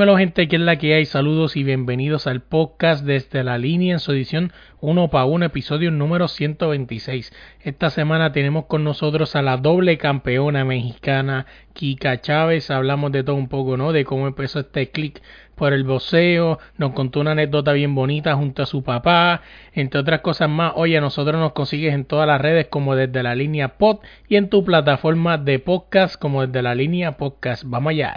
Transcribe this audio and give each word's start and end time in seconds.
Hola 0.00 0.16
gente, 0.16 0.46
¿qué 0.46 0.54
es 0.54 0.62
la 0.62 0.76
que 0.76 0.94
hay? 0.94 1.06
Saludos 1.06 1.56
y 1.56 1.64
bienvenidos 1.64 2.28
al 2.28 2.40
podcast 2.40 3.04
desde 3.04 3.42
la 3.42 3.58
línea 3.58 3.94
en 3.94 3.98
su 3.98 4.12
edición 4.12 4.52
1 4.80 5.08
para 5.10 5.24
1, 5.24 5.46
episodio 5.46 5.90
número 5.90 6.28
126. 6.28 7.32
Esta 7.62 7.90
semana 7.90 8.30
tenemos 8.30 8.66
con 8.66 8.84
nosotros 8.84 9.34
a 9.34 9.42
la 9.42 9.56
doble 9.56 9.98
campeona 9.98 10.64
mexicana 10.64 11.46
Kika 11.72 12.20
Chávez. 12.20 12.70
Hablamos 12.70 13.10
de 13.10 13.24
todo 13.24 13.34
un 13.34 13.48
poco, 13.48 13.76
¿no? 13.76 13.90
De 13.90 14.04
cómo 14.04 14.28
empezó 14.28 14.60
este 14.60 14.88
click 14.92 15.20
por 15.56 15.72
el 15.72 15.82
boxeo. 15.82 16.60
Nos 16.76 16.92
contó 16.92 17.18
una 17.18 17.32
anécdota 17.32 17.72
bien 17.72 17.96
bonita 17.96 18.36
junto 18.36 18.62
a 18.62 18.66
su 18.66 18.84
papá, 18.84 19.42
entre 19.72 19.98
otras 19.98 20.20
cosas 20.20 20.48
más. 20.48 20.74
Oye, 20.76 20.96
a 20.96 21.00
nosotros 21.00 21.40
nos 21.40 21.54
consigues 21.54 21.92
en 21.92 22.04
todas 22.04 22.28
las 22.28 22.40
redes 22.40 22.68
como 22.68 22.94
desde 22.94 23.24
la 23.24 23.34
línea 23.34 23.76
pod 23.78 23.98
y 24.28 24.36
en 24.36 24.48
tu 24.48 24.64
plataforma 24.64 25.38
de 25.38 25.58
podcast 25.58 26.14
como 26.14 26.46
desde 26.46 26.62
la 26.62 26.76
línea 26.76 27.16
podcast. 27.16 27.64
Vamos 27.66 27.90
allá. 27.90 28.14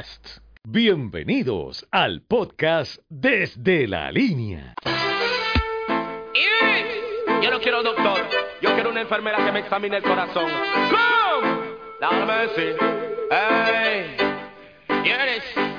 Bienvenidos 0.67 1.87
al 1.89 2.21
podcast 2.21 3.01
Desde 3.09 3.87
la 3.87 4.11
Línea. 4.11 4.75
Yo 7.41 7.49
no 7.49 7.59
quiero 7.59 7.81
doctor, 7.81 8.21
yo 8.61 8.71
quiero 8.75 8.91
una 8.91 9.01
enfermera 9.01 9.43
que 9.43 9.51
me 9.51 9.61
examine 9.61 9.97
el 9.97 10.03
corazón. 10.03 10.45
¡Come! 10.91 11.49
Déjame 11.99 12.33
decir. 12.47 12.77
¡Ey! 13.31 14.15
¿Quieres? 15.01 15.70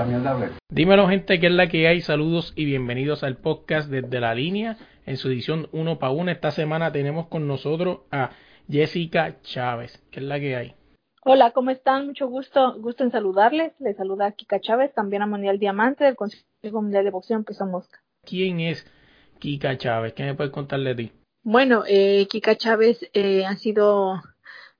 Que 0.00 0.06
mierda 0.06 0.30
hablé. 0.30 0.48
Dímelo 0.70 1.08
gente, 1.08 1.38
¿qué 1.40 1.48
es 1.48 1.52
la 1.52 1.68
que 1.68 1.86
hay? 1.86 2.00
Saludos 2.00 2.54
y 2.56 2.64
bienvenidos 2.64 3.22
al 3.22 3.36
podcast 3.36 3.90
desde 3.90 4.18
la 4.18 4.34
línea 4.34 4.78
en 5.04 5.18
su 5.18 5.28
edición 5.28 5.68
1 5.72 5.98
para 5.98 6.12
1. 6.12 6.30
Esta 6.30 6.52
semana 6.52 6.90
tenemos 6.90 7.26
con 7.26 7.46
nosotros 7.46 7.98
a 8.10 8.30
Jessica 8.66 9.42
Chávez. 9.42 10.02
¿Qué 10.10 10.20
es 10.20 10.26
la 10.26 10.40
que 10.40 10.56
hay? 10.56 10.74
Hola, 11.22 11.50
¿cómo 11.50 11.70
están? 11.70 12.06
Mucho 12.06 12.28
gusto, 12.28 12.80
gusto 12.80 13.04
en 13.04 13.10
saludarles. 13.10 13.74
Les 13.78 13.94
saluda 13.98 14.28
a 14.28 14.32
Kika 14.32 14.58
Chávez, 14.60 14.90
campeona 14.94 15.26
mundial 15.26 15.58
diamante 15.58 16.04
del 16.04 16.16
Consejo 16.16 16.80
Mundial 16.80 17.04
de 17.04 17.10
Boxeo 17.10 17.36
en 17.36 17.44
peso 17.44 17.66
mosca. 17.66 18.00
¿Quién 18.24 18.60
es 18.60 18.90
Kika 19.38 19.76
Chávez? 19.76 20.14
¿Qué 20.14 20.22
me 20.22 20.34
puedes 20.34 20.50
contar 20.50 20.80
de 20.80 20.94
ti? 20.94 21.12
Bueno, 21.42 21.84
eh, 21.86 22.26
Kika 22.30 22.56
Chávez 22.56 23.06
eh, 23.12 23.44
ha 23.44 23.54
sido 23.56 24.22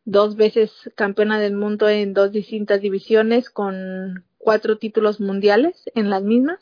dos 0.07 0.37
veces 0.37 0.91
campeona 0.95 1.39
del 1.39 1.53
mundo 1.53 1.91
en 1.91 2.15
dos 2.15 2.33
distintas 2.33 2.81
divisiones 2.81 3.51
con 3.51 4.25
cuatro 4.41 4.79
títulos 4.79 5.21
mundiales 5.21 5.85
en 5.95 6.11
las 6.11 6.23
mismas. 6.23 6.59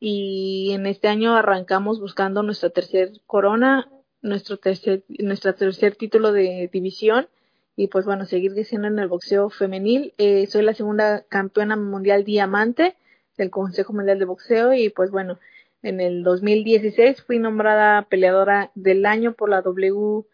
Y 0.00 0.70
en 0.72 0.86
este 0.86 1.08
año 1.08 1.36
arrancamos 1.36 2.00
buscando 2.00 2.42
nuestra 2.42 2.70
tercer 2.70 3.12
corona, 3.26 3.90
nuestro 4.22 4.56
tercer, 4.56 5.02
nuestra 5.08 5.52
tercer 5.54 5.96
título 5.96 6.32
de 6.32 6.70
división. 6.72 7.28
Y 7.76 7.88
pues 7.88 8.06
bueno, 8.06 8.24
seguir 8.24 8.54
diciendo 8.54 8.88
en 8.88 8.98
el 8.98 9.08
boxeo 9.08 9.50
femenil. 9.50 10.14
Eh, 10.18 10.46
soy 10.46 10.62
la 10.62 10.74
segunda 10.74 11.24
campeona 11.28 11.76
mundial 11.76 12.24
diamante 12.24 12.96
del 13.36 13.50
Consejo 13.50 13.92
Mundial 13.92 14.18
de 14.18 14.24
Boxeo. 14.24 14.72
Y 14.72 14.88
pues 14.88 15.10
bueno, 15.10 15.38
en 15.82 16.00
el 16.00 16.22
2016 16.22 17.22
fui 17.22 17.38
nombrada 17.38 18.02
peleadora 18.02 18.70
del 18.74 19.06
año 19.06 19.34
por 19.34 19.48
la 19.48 19.60
WBA, 19.60 20.26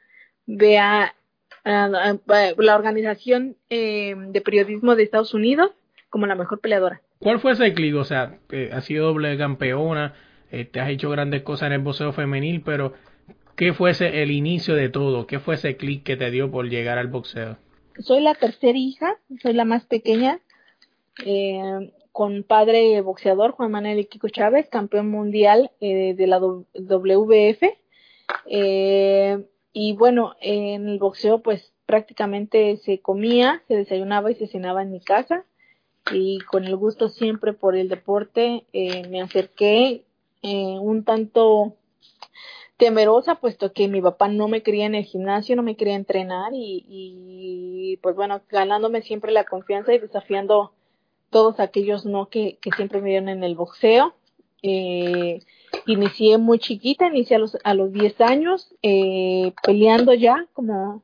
ah, 1.65 1.89
la 2.57 2.75
Organización 2.77 3.57
eh, 3.69 4.15
de 4.17 4.41
Periodismo 4.41 4.97
de 4.97 5.03
Estados 5.03 5.35
Unidos, 5.35 5.73
como 6.15 6.29
la 6.29 6.37
mejor 6.37 6.61
peleadora. 6.61 7.03
¿Cuál 7.19 7.41
fue 7.41 7.55
ese 7.55 7.73
clic? 7.75 7.97
O 7.97 8.05
sea, 8.05 8.39
eh, 8.53 8.71
has 8.73 8.85
sido 8.85 9.09
doble 9.09 9.37
campeona, 9.37 10.15
eh, 10.53 10.65
te 10.65 10.79
has 10.79 10.89
hecho 10.89 11.11
grandes 11.11 11.43
cosas 11.43 11.67
en 11.67 11.73
el 11.73 11.81
boxeo 11.81 12.13
femenil, 12.13 12.63
pero 12.65 12.93
¿qué 13.57 13.73
fue 13.73 13.91
ese, 13.91 14.23
el 14.23 14.31
inicio 14.31 14.77
de 14.77 14.89
todo? 14.91 15.27
¿Qué 15.27 15.41
fue 15.41 15.57
ese 15.57 15.77
clic 15.77 16.05
que 16.05 16.17
te 16.17 16.31
dio 16.31 16.53
por 16.53 16.69
llegar 16.69 16.99
al 16.99 17.09
boxeo? 17.09 17.57
Soy 17.99 18.21
la 18.21 18.37
tercera 18.37 18.79
hija, 18.79 19.19
soy 19.43 19.55
la 19.55 19.65
más 19.65 19.87
pequeña, 19.87 20.39
eh, 21.27 21.91
con 22.13 22.45
padre 22.45 23.01
boxeador, 23.01 23.51
Juan 23.51 23.73
Manuel 23.73 24.07
Kiko 24.07 24.29
Chávez, 24.29 24.69
campeón 24.69 25.11
mundial 25.11 25.73
eh, 25.81 26.15
de 26.15 26.27
la 26.29 26.39
WBF. 26.39 27.65
Eh, 28.47 29.45
y 29.73 29.97
bueno, 29.97 30.37
en 30.41 30.87
el 30.91 31.01
boxeo 31.01 31.43
pues 31.43 31.73
prácticamente 31.87 32.77
se 32.85 33.01
comía, 33.01 33.65
se 33.67 33.75
desayunaba 33.75 34.31
y 34.31 34.37
se 34.37 34.47
cenaba 34.47 34.83
en 34.83 34.93
mi 34.93 35.01
casa. 35.01 35.45
Y 36.13 36.41
con 36.41 36.65
el 36.65 36.77
gusto 36.77 37.09
siempre 37.09 37.53
por 37.53 37.77
el 37.77 37.89
deporte 37.89 38.65
eh, 38.73 39.09
me 39.09 39.23
acerqué 39.23 40.05
eh, 40.43 40.79
un 40.79 41.05
tanto 41.05 41.77
temerosa, 42.77 43.37
puesto 43.37 43.73
que 43.73 43.89
mi 43.89 44.03
papá 44.03 44.29
no 44.29 44.49
me 44.49 44.63
quería 44.63 44.87
en 44.87 44.95
el 44.95 45.05
gimnasio, 45.05 45.57
no 45.57 45.63
me 45.63 45.77
quería 45.77 45.95
entrenar 45.95 46.53
y, 46.53 46.85
y 46.89 47.97
pues 48.03 48.17
bueno, 48.17 48.43
ganándome 48.51 49.03
siempre 49.03 49.33
la 49.33 49.45
confianza 49.45 49.95
y 49.95 49.99
desafiando 49.99 50.73
todos 51.35 51.59
aquellos 51.59 52.07
no 52.07 52.29
que, 52.29 52.59
que 52.63 52.71
siempre 52.77 53.01
me 53.01 53.11
dieron 53.11 53.29
en 53.29 53.43
el 53.43 53.57
boxeo. 53.57 54.15
Eh, 54.63 55.41
inicié 55.85 56.39
muy 56.39 56.61
chiquita, 56.61 57.09
inicié 57.09 57.37
a 57.37 57.39
los, 57.41 57.59
a 57.65 57.75
los 57.75 57.93
10 57.93 58.21
años, 58.21 58.73
eh, 58.83 59.53
peleando 59.65 60.15
ya 60.15 60.47
como 60.53 61.03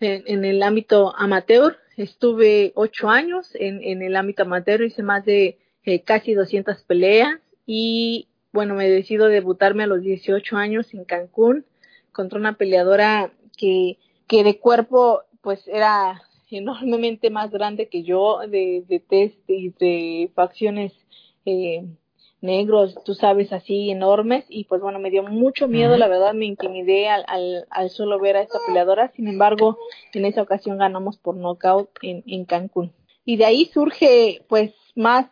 en, 0.00 0.24
en 0.26 0.44
el 0.44 0.64
ámbito 0.64 1.14
amateur. 1.16 1.78
Estuve 2.00 2.72
8 2.76 3.10
años 3.10 3.54
en, 3.54 3.82
en 3.82 4.00
el 4.00 4.16
ámbito 4.16 4.44
amateur, 4.44 4.82
hice 4.82 5.02
más 5.02 5.22
de 5.26 5.58
eh, 5.84 6.00
casi 6.00 6.32
200 6.32 6.82
peleas 6.84 7.38
y 7.66 8.28
bueno, 8.52 8.74
me 8.74 8.88
decido 8.88 9.26
debutarme 9.26 9.82
a 9.82 9.86
los 9.86 10.00
18 10.00 10.56
años 10.56 10.94
en 10.94 11.04
Cancún 11.04 11.66
contra 12.12 12.38
una 12.38 12.54
peleadora 12.56 13.32
que, 13.54 13.98
que 14.26 14.44
de 14.44 14.58
cuerpo 14.58 15.24
pues 15.42 15.68
era 15.68 16.22
enormemente 16.50 17.28
más 17.28 17.50
grande 17.50 17.90
que 17.90 18.02
yo, 18.02 18.38
de, 18.48 18.82
de 18.88 19.00
test 19.00 19.38
y 19.46 19.68
de 19.78 20.30
facciones 20.34 20.94
eh, 21.44 21.84
negros, 22.40 22.96
tú 23.04 23.14
sabes, 23.14 23.52
así 23.52 23.90
enormes, 23.90 24.44
y 24.48 24.64
pues 24.64 24.80
bueno, 24.80 24.98
me 24.98 25.10
dio 25.10 25.22
mucho 25.22 25.68
miedo, 25.68 25.96
la 25.96 26.08
verdad 26.08 26.34
me 26.34 26.46
intimidé 26.46 27.08
al, 27.08 27.24
al, 27.26 27.66
al 27.70 27.90
solo 27.90 28.18
ver 28.18 28.36
a 28.36 28.42
esta 28.42 28.58
peleadora, 28.66 29.12
sin 29.14 29.28
embargo, 29.28 29.78
en 30.14 30.24
esa 30.24 30.42
ocasión 30.42 30.78
ganamos 30.78 31.18
por 31.18 31.36
knockout 31.36 31.90
en, 32.02 32.22
en 32.26 32.44
Cancún. 32.44 32.92
Y 33.24 33.36
de 33.36 33.44
ahí 33.44 33.66
surge 33.72 34.42
pues 34.48 34.72
más 34.94 35.26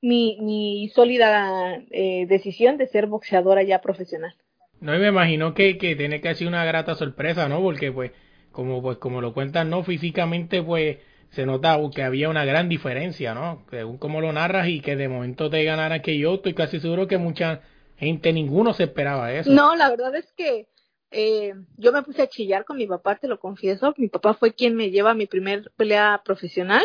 mi, 0.00 0.38
mi 0.40 0.88
sólida 0.94 1.82
eh, 1.90 2.26
decisión 2.26 2.78
de 2.78 2.86
ser 2.86 3.06
boxeadora 3.06 3.62
ya 3.62 3.80
profesional. 3.80 4.34
No, 4.80 4.94
y 4.94 4.98
me 4.98 5.08
imagino 5.08 5.54
que, 5.54 5.78
que 5.78 5.96
tiene 5.96 6.20
que 6.20 6.34
ser 6.34 6.46
una 6.46 6.64
grata 6.64 6.94
sorpresa, 6.94 7.48
¿no? 7.48 7.60
Porque 7.60 7.90
pues, 7.90 8.12
como 8.52 8.82
pues 8.82 8.98
como 8.98 9.20
lo 9.20 9.32
cuentan, 9.32 9.70
no 9.70 9.82
físicamente 9.82 10.62
pues 10.62 10.98
se 11.34 11.46
nota 11.46 11.78
que 11.94 12.02
había 12.02 12.28
una 12.28 12.44
gran 12.44 12.68
diferencia, 12.68 13.34
¿no? 13.34 13.64
Según 13.70 13.98
como 13.98 14.20
lo 14.20 14.32
narras 14.32 14.68
y 14.68 14.80
que 14.80 14.96
de 14.96 15.08
momento 15.08 15.50
te 15.50 15.64
ganara 15.64 16.00
que 16.00 16.16
yo, 16.16 16.34
estoy 16.34 16.54
casi 16.54 16.80
seguro 16.80 17.08
que 17.08 17.18
mucha 17.18 17.60
gente, 17.96 18.32
ninguno 18.32 18.72
se 18.72 18.84
esperaba 18.84 19.32
eso. 19.32 19.50
No, 19.50 19.74
la 19.74 19.90
verdad 19.90 20.14
es 20.14 20.32
que 20.32 20.68
eh, 21.10 21.54
yo 21.76 21.92
me 21.92 22.02
puse 22.02 22.22
a 22.22 22.28
chillar 22.28 22.64
con 22.64 22.76
mi 22.76 22.86
papá, 22.86 23.16
te 23.16 23.28
lo 23.28 23.40
confieso. 23.40 23.94
Mi 23.96 24.08
papá 24.08 24.34
fue 24.34 24.54
quien 24.54 24.76
me 24.76 24.90
lleva 24.90 25.10
a 25.10 25.14
mi 25.14 25.26
primer 25.26 25.72
pelea 25.76 26.22
profesional, 26.24 26.84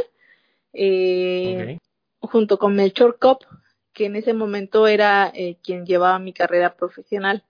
eh, 0.73 1.77
junto 2.19 2.57
con 2.57 2.75
Melchor 2.75 3.17
Cop, 3.19 3.43
que 3.93 4.05
en 4.05 4.16
ese 4.16 4.33
momento 4.33 4.87
era 4.87 5.31
eh, 5.33 5.57
quien 5.63 5.85
llevaba 5.85 6.17
mi 6.17 6.33
carrera 6.33 6.75
profesional. 6.75 7.43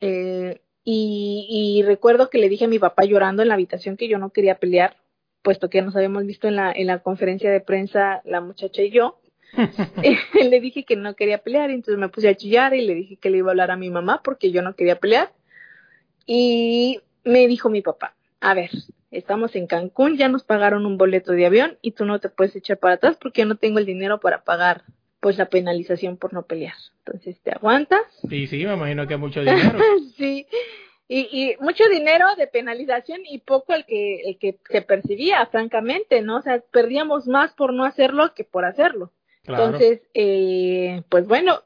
Eh, 0.00 0.60
y, 0.84 1.78
y 1.78 1.82
recuerdo 1.82 2.30
que 2.30 2.38
le 2.38 2.48
dije 2.48 2.64
a 2.64 2.68
mi 2.68 2.78
papá 2.78 3.04
llorando 3.04 3.42
en 3.42 3.48
la 3.48 3.54
habitación 3.54 3.96
que 3.96 4.08
yo 4.08 4.18
no 4.18 4.30
quería 4.30 4.58
pelear, 4.58 4.96
puesto 5.42 5.68
que 5.68 5.82
nos 5.82 5.94
habíamos 5.96 6.26
visto 6.26 6.48
en 6.48 6.56
la, 6.56 6.72
en 6.72 6.86
la 6.86 7.00
conferencia 7.00 7.50
de 7.50 7.60
prensa 7.60 8.22
la 8.24 8.40
muchacha 8.40 8.82
y 8.82 8.90
yo. 8.90 9.18
le 10.50 10.60
dije 10.60 10.84
que 10.84 10.96
no 10.96 11.14
quería 11.14 11.38
pelear, 11.38 11.70
y 11.70 11.74
entonces 11.74 11.98
me 11.98 12.08
puse 12.08 12.28
a 12.28 12.36
chillar 12.36 12.74
y 12.74 12.86
le 12.86 12.94
dije 12.94 13.16
que 13.16 13.30
le 13.30 13.38
iba 13.38 13.48
a 13.48 13.52
hablar 13.52 13.70
a 13.70 13.76
mi 13.76 13.90
mamá 13.90 14.22
porque 14.24 14.50
yo 14.50 14.62
no 14.62 14.74
quería 14.74 14.98
pelear. 14.98 15.32
Y 16.26 17.00
me 17.24 17.46
dijo 17.48 17.68
mi 17.68 17.82
papá, 17.82 18.14
a 18.40 18.54
ver, 18.54 18.70
estamos 19.10 19.54
en 19.54 19.66
Cancún, 19.66 20.16
ya 20.16 20.28
nos 20.28 20.44
pagaron 20.44 20.86
un 20.86 20.96
boleto 20.96 21.32
de 21.32 21.46
avión 21.46 21.78
y 21.82 21.92
tú 21.92 22.04
no 22.04 22.18
te 22.18 22.28
puedes 22.28 22.56
echar 22.56 22.78
para 22.78 22.94
atrás 22.94 23.16
porque 23.20 23.42
yo 23.42 23.46
no 23.46 23.56
tengo 23.56 23.78
el 23.78 23.86
dinero 23.86 24.20
para 24.20 24.42
pagar 24.44 24.84
pues 25.20 25.38
la 25.38 25.46
penalización 25.46 26.16
por 26.16 26.32
no 26.32 26.42
pelear. 26.42 26.74
Entonces 27.04 27.40
te 27.42 27.52
aguantas. 27.52 28.00
Sí, 28.28 28.48
sí, 28.48 28.64
me 28.66 28.74
imagino 28.74 29.06
que 29.06 29.16
mucho 29.16 29.40
dinero. 29.40 29.78
sí. 30.16 30.46
Y, 31.14 31.28
y 31.30 31.56
mucho 31.60 31.84
dinero 31.90 32.24
de 32.38 32.46
penalización 32.46 33.20
y 33.28 33.36
poco 33.38 33.74
el 33.74 33.84
que 33.84 34.22
el 34.22 34.38
que 34.38 34.58
se 34.70 34.80
percibía, 34.80 35.44
francamente, 35.44 36.22
¿no? 36.22 36.38
O 36.38 36.40
sea, 36.40 36.62
perdíamos 36.70 37.26
más 37.26 37.52
por 37.52 37.74
no 37.74 37.84
hacerlo 37.84 38.32
que 38.34 38.44
por 38.44 38.64
hacerlo. 38.64 39.12
Claro. 39.42 39.64
Entonces, 39.64 40.00
eh, 40.14 41.02
pues 41.10 41.28
bueno, 41.28 41.60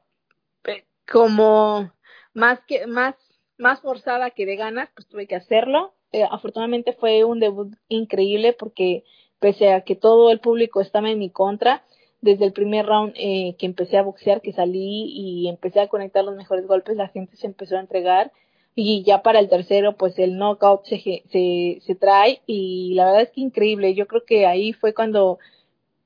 como 1.08 1.92
más 2.34 2.58
que 2.66 2.88
más 2.88 3.14
más 3.56 3.80
forzada 3.82 4.30
que 4.30 4.46
de 4.46 4.56
ganas, 4.56 4.90
pues 4.96 5.06
tuve 5.06 5.28
que 5.28 5.36
hacerlo. 5.36 5.94
Eh, 6.10 6.24
afortunadamente 6.28 6.92
fue 6.92 7.22
un 7.22 7.38
debut 7.38 7.72
increíble 7.88 8.52
porque 8.52 9.04
pese 9.38 9.72
a 9.72 9.82
que 9.82 9.94
todo 9.94 10.32
el 10.32 10.40
público 10.40 10.80
estaba 10.80 11.08
en 11.08 11.20
mi 11.20 11.30
contra, 11.30 11.84
desde 12.20 12.46
el 12.46 12.52
primer 12.52 12.86
round 12.86 13.12
eh, 13.16 13.54
que 13.60 13.66
empecé 13.66 13.96
a 13.96 14.02
boxear, 14.02 14.40
que 14.40 14.52
salí 14.52 15.04
y 15.06 15.48
empecé 15.48 15.78
a 15.78 15.88
conectar 15.88 16.24
los 16.24 16.34
mejores 16.34 16.66
golpes, 16.66 16.96
la 16.96 17.08
gente 17.08 17.36
se 17.36 17.46
empezó 17.46 17.76
a 17.76 17.80
entregar 17.80 18.32
y 18.78 19.02
ya 19.04 19.22
para 19.22 19.40
el 19.40 19.48
tercero, 19.48 19.96
pues 19.96 20.18
el 20.18 20.36
knockout 20.36 20.84
se, 20.84 21.22
se, 21.32 21.78
se 21.80 21.94
trae 21.94 22.42
y 22.46 22.92
la 22.94 23.06
verdad 23.06 23.22
es 23.22 23.30
que 23.30 23.40
increíble. 23.40 23.94
Yo 23.94 24.06
creo 24.06 24.22
que 24.24 24.46
ahí 24.46 24.74
fue 24.74 24.92
cuando 24.92 25.38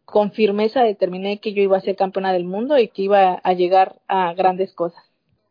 con 0.05 0.31
firmeza 0.31 0.85
determiné 0.85 1.41
que 1.41 1.53
yo 1.53 1.63
iba 1.63 1.77
a 1.77 1.81
ser 1.81 1.97
campeona 1.97 2.33
del 2.33 2.45
mundo 2.45 2.79
y 2.79 2.87
que 2.87 3.03
iba 3.03 3.41
a 3.43 3.53
llegar 3.55 3.97
a 4.07 4.33
grandes 4.35 4.73
cosas. 4.73 5.03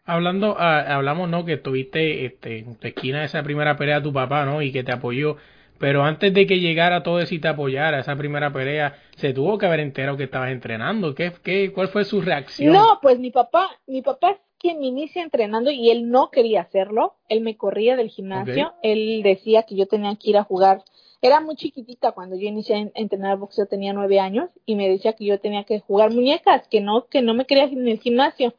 Hablando, 0.05 0.55
ah, 0.57 0.79
hablamos, 0.95 1.29
¿no? 1.29 1.43
Que 1.43 1.57
tuviste 1.57 2.25
este, 2.25 2.59
en 2.59 2.75
tu 2.75 2.87
esquina 2.87 3.25
esa 3.25 3.43
primera 3.43 3.75
pelea 3.75 3.97
de 3.97 4.03
tu 4.03 4.13
papá, 4.13 4.45
¿no? 4.45 4.61
Y 4.61 4.71
que 4.71 4.85
te 4.85 4.93
apoyó. 4.93 5.35
Pero 5.77 6.03
antes 6.03 6.33
de 6.33 6.47
que 6.47 6.61
llegara 6.61 7.03
todo 7.03 7.19
eso 7.19 7.35
y 7.35 7.39
te 7.39 7.49
apoyara, 7.49 7.99
esa 7.99 8.15
primera 8.15 8.51
pelea, 8.53 8.95
se 9.17 9.33
tuvo 9.33 9.57
que 9.57 9.65
haber 9.65 9.81
enterado 9.81 10.17
que 10.17 10.23
estabas 10.23 10.51
entrenando. 10.51 11.13
¿Qué, 11.15 11.33
qué, 11.43 11.73
¿Cuál 11.73 11.89
fue 11.89 12.05
su 12.05 12.21
reacción? 12.21 12.73
No, 12.73 12.99
pues 13.01 13.19
mi 13.19 13.29
papá, 13.29 13.69
mi 13.87 14.01
papá 14.01 14.37
quien 14.59 14.79
me 14.79 14.87
inicia 14.87 15.23
entrenando 15.23 15.71
y 15.71 15.89
él 15.89 16.09
no 16.09 16.29
quería 16.29 16.61
hacerlo. 16.61 17.15
Él 17.29 17.41
me 17.41 17.57
corría 17.57 17.95
del 17.95 18.09
gimnasio. 18.09 18.73
Él 18.83 19.21
decía 19.23 19.63
que 19.63 19.75
yo 19.75 19.87
tenía 19.87 20.15
que 20.15 20.29
ir 20.29 20.37
a 20.37 20.43
jugar. 20.43 20.83
Era 21.21 21.41
muy 21.41 21.55
chiquitita 21.55 22.11
cuando 22.11 22.35
yo 22.35 22.47
inicié 22.47 22.75
a 22.75 22.99
entrenar 22.99 23.37
boxeo, 23.37 23.65
tenía 23.65 23.93
nueve 23.93 24.19
años 24.19 24.49
y 24.65 24.75
me 24.75 24.87
decía 24.89 25.13
que 25.13 25.25
yo 25.25 25.39
tenía 25.39 25.63
que 25.63 25.79
jugar 25.79 26.11
muñecas, 26.11 26.67
que 26.67 26.81
no, 26.81 27.07
que 27.07 27.21
no 27.21 27.33
me 27.33 27.45
quería 27.45 27.65
en 27.65 27.87
el 27.87 27.99
gimnasio. 27.99 28.53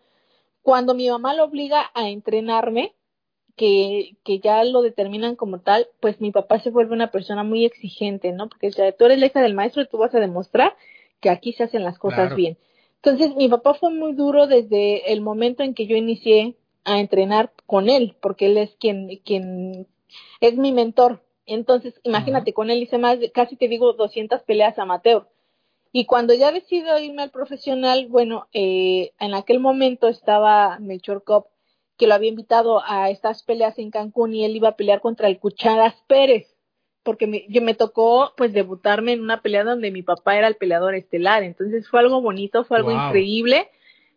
Cuando 0.62 0.94
mi 0.94 1.08
mamá 1.08 1.34
lo 1.34 1.44
obliga 1.44 1.90
a 1.94 2.08
entrenarme, 2.08 2.94
que, 3.56 4.16
que 4.24 4.40
ya 4.40 4.64
lo 4.64 4.82
determinan 4.82 5.36
como 5.36 5.60
tal, 5.60 5.88
pues 6.00 6.20
mi 6.20 6.30
papá 6.30 6.60
se 6.60 6.70
vuelve 6.70 6.94
una 6.94 7.10
persona 7.10 7.44
muy 7.44 7.66
exigente, 7.66 8.32
¿no? 8.32 8.48
Porque 8.48 8.68
o 8.68 8.94
tú 8.94 9.04
eres 9.04 9.18
la 9.18 9.26
hija 9.26 9.42
del 9.42 9.54
maestro 9.54 9.82
y 9.82 9.86
tú 9.86 9.98
vas 9.98 10.14
a 10.14 10.20
demostrar 10.20 10.74
que 11.20 11.28
aquí 11.28 11.52
se 11.52 11.64
hacen 11.64 11.84
las 11.84 11.98
cosas 11.98 12.34
bien. 12.34 12.56
Entonces, 13.02 13.34
mi 13.36 13.48
papá 13.48 13.74
fue 13.74 13.90
muy 13.90 14.12
duro 14.12 14.46
desde 14.46 15.12
el 15.12 15.22
momento 15.22 15.62
en 15.62 15.74
que 15.74 15.86
yo 15.86 15.96
inicié 15.96 16.56
a 16.84 17.00
entrenar 17.00 17.52
con 17.66 17.88
él, 17.88 18.16
porque 18.20 18.46
él 18.46 18.58
es 18.58 18.76
quien, 18.76 19.20
quien 19.24 19.86
es 20.40 20.56
mi 20.56 20.72
mentor. 20.72 21.22
Entonces, 21.46 21.98
imagínate, 22.02 22.52
con 22.52 22.70
él 22.70 22.82
hice 22.82 22.98
más, 22.98 23.18
casi 23.32 23.56
te 23.56 23.68
digo, 23.68 23.94
200 23.94 24.42
peleas 24.42 24.78
amateur. 24.78 25.28
Y 25.92 26.04
cuando 26.04 26.34
ya 26.34 26.52
decido 26.52 26.98
irme 26.98 27.22
al 27.22 27.30
profesional, 27.30 28.06
bueno, 28.08 28.48
eh, 28.52 29.12
en 29.18 29.34
aquel 29.34 29.60
momento 29.60 30.06
estaba 30.08 30.78
Melchor 30.78 31.24
Cop 31.24 31.48
que 32.00 32.06
lo 32.06 32.14
había 32.14 32.30
invitado 32.30 32.82
a 32.82 33.10
estas 33.10 33.42
peleas 33.42 33.78
en 33.78 33.90
Cancún 33.90 34.34
y 34.34 34.44
él 34.44 34.56
iba 34.56 34.70
a 34.70 34.76
pelear 34.76 35.02
contra 35.02 35.28
el 35.28 35.38
Cucharas 35.38 35.94
Pérez, 36.06 36.56
porque 37.02 37.26
me, 37.26 37.46
yo 37.48 37.62
me 37.62 37.74
tocó 37.74 38.32
pues 38.36 38.52
debutarme 38.52 39.12
en 39.12 39.22
una 39.22 39.40
pelea 39.42 39.64
donde 39.64 39.90
mi 39.90 40.02
papá 40.02 40.36
era 40.36 40.48
el 40.48 40.56
peleador 40.56 40.94
estelar, 40.94 41.42
entonces 41.42 41.88
fue 41.88 42.00
algo 42.00 42.20
bonito, 42.20 42.64
fue 42.64 42.78
algo 42.78 42.90
increíble, 42.90 43.68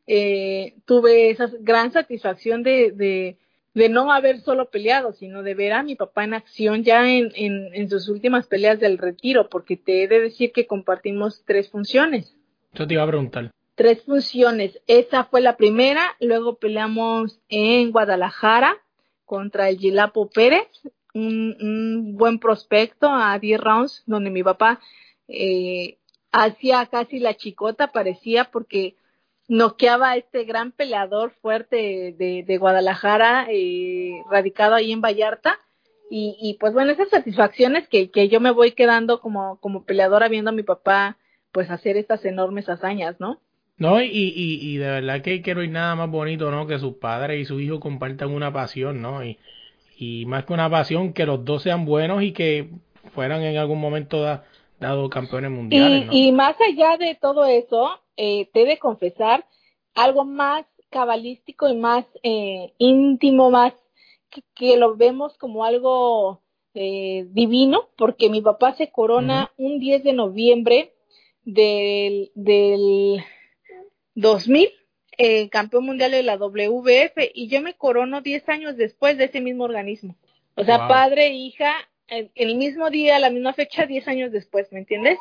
eh, 0.08 0.76
tuve 0.86 1.30
esa 1.30 1.50
gran 1.60 1.92
satisfacción 1.92 2.64
de, 2.64 2.92
de, 2.92 3.38
de, 3.74 3.90
no 3.90 4.12
haber 4.12 4.42
solo 4.42 4.70
peleado, 4.70 5.14
sino 5.14 5.44
de 5.44 5.56
ver 5.56 5.74
a 5.74 5.84
mi 5.84 5.96
papá 5.96 6.26
en 6.26 6.34
acción 6.34 6.84
ya 6.84 7.10
en, 7.10 7.32
en, 7.36 7.74
en 7.74 7.90
sus 7.90 8.10
últimas 8.10 8.48
peleas 8.48 8.80
del 8.80 8.98
retiro, 8.98 9.50
porque 9.50 9.78
te 9.78 10.04
he 10.04 10.08
de 10.08 10.20
decir 10.20 10.52
que 10.52 10.68
compartimos 10.68 11.44
tres 11.46 11.70
funciones. 11.70 12.36
Yo 12.74 12.86
te 12.86 12.96
iba 12.96 13.04
a 13.04 13.08
preguntar 13.08 13.52
tres 13.76 14.04
funciones. 14.04 14.80
Esa 14.88 15.26
fue 15.26 15.42
la 15.42 15.58
primera, 15.58 16.16
luego 16.20 16.56
peleamos 16.56 17.40
en 17.50 17.92
Guadalajara 17.92 18.78
contra 19.26 19.70
el 19.70 19.78
Gilapo 19.78 20.30
Pérez, 20.30 20.68
un, 21.14 22.16
buen 22.18 22.40
prospecto 22.40 23.10
a 23.10 23.38
10 23.40 23.60
rounds, 23.60 24.04
donde 24.06 24.30
mi 24.30 24.44
papá 24.44 24.80
eh, 25.28 25.98
hacía 26.32 26.86
casi 26.88 27.20
la 27.20 27.36
chicota, 27.36 27.92
parecía, 27.92 28.46
porque 28.46 28.96
noqueaba 29.48 30.12
a 30.12 30.18
este 30.18 30.46
gran 30.46 30.72
peleador 30.72 31.32
fuerte 31.42 32.16
de, 32.18 32.44
de 32.46 32.58
Guadalajara, 32.58 33.48
eh, 33.50 34.22
radicado 34.30 34.76
ahí 34.76 34.92
en 34.92 35.02
Vallarta. 35.02 35.60
Y, 36.10 36.38
y, 36.40 36.56
pues 36.56 36.74
bueno, 36.74 36.92
esas 36.92 37.10
satisfacciones 37.10 37.88
que, 37.88 38.12
que 38.12 38.30
yo 38.30 38.40
me 38.40 38.52
voy 38.52 38.74
quedando 38.74 39.20
como, 39.20 39.60
como 39.60 39.84
peleadora 39.84 40.28
viendo 40.28 40.50
a 40.50 40.54
mi 40.54 40.64
papá 40.64 41.18
pues 41.52 41.70
hacer 41.70 41.98
estas 41.98 42.26
enormes 42.26 42.68
hazañas, 42.68 43.20
¿no? 43.20 43.40
No, 43.78 44.02
y, 44.02 44.08
y, 44.08 44.60
y 44.62 44.78
de 44.78 44.88
verdad 44.88 45.22
que 45.22 45.42
quiero 45.42 45.64
ir 45.64 45.72
nada 45.72 45.96
más 45.96 46.10
bonito, 46.10 46.52
¿no? 46.52 46.68
Que 46.68 46.78
sus 46.78 46.96
padres 46.96 47.42
y 47.42 47.46
su 47.46 47.60
hijo 47.60 47.80
compartan 47.80 48.32
una 48.32 48.52
pasión, 48.54 49.02
¿no? 49.02 49.24
Y, 49.24 49.40
y 50.04 50.26
más 50.26 50.46
que 50.46 50.54
una 50.54 50.70
pasión, 50.70 51.14
que 51.14 51.26
los 51.26 51.46
dos 51.46 51.64
sean 51.64 51.86
buenos 51.86 52.24
y 52.24 52.34
que 52.34 52.70
fueran 53.14 53.42
en 53.44 53.58
algún 53.58 53.80
momento 53.80 54.22
dado 54.80 55.10
campeones 55.10 55.52
mundiales. 55.52 56.10
Y, 56.12 56.28
y 56.28 56.32
más 56.32 56.56
allá 56.60 56.98
de 56.98 57.16
todo 57.16 57.46
eso, 57.46 57.90
eh, 58.18 58.50
te 58.54 58.64
he 58.64 58.66
de 58.66 58.80
confesar 58.80 59.46
algo 59.96 60.26
más 60.26 60.66
cabalístico 60.90 61.70
y 61.70 61.76
más 61.76 62.06
eh, 62.22 62.74
íntimo, 62.78 63.50
más 63.50 63.74
que, 64.56 64.78
lo 64.78 64.96
vemos 64.96 65.38
como 65.38 65.64
algo 65.64 66.42
eh, 66.74 67.26
divino, 67.30 67.88
porque 67.98 68.30
mi 68.30 68.42
papá 68.42 68.74
se 68.74 68.92
corona 68.92 69.52
un 69.58 69.80
10 69.80 70.04
de 70.04 70.14
noviembre 70.14 70.94
del, 71.46 72.32
del 72.36 73.24
2000, 74.16 74.70
eh, 75.18 75.50
campeón 75.50 75.86
mundial 75.86 76.12
de 76.12 76.24
la 76.24 76.38
WF, 76.38 77.32
y 77.34 77.48
yo 77.48 77.62
me 77.62 77.76
corono 77.76 78.22
10 78.22 78.50
años 78.50 78.78
después 78.78 79.18
de 79.18 79.26
ese 79.26 79.42
mismo 79.42 79.64
organismo. 79.64 80.16
O 80.56 80.64
sea, 80.64 80.88
padre 80.88 81.28
e 81.28 81.34
hija, 81.34 81.74
el, 82.08 82.32
el, 82.36 82.56
mismo 82.56 82.90
día, 82.90 83.20
la 83.20 83.30
misma 83.30 83.54
fecha, 83.54 83.86
10 83.86 84.08
años 84.08 84.32
después, 84.32 84.72
¿me 84.72 84.80
entiendes? 84.80 85.18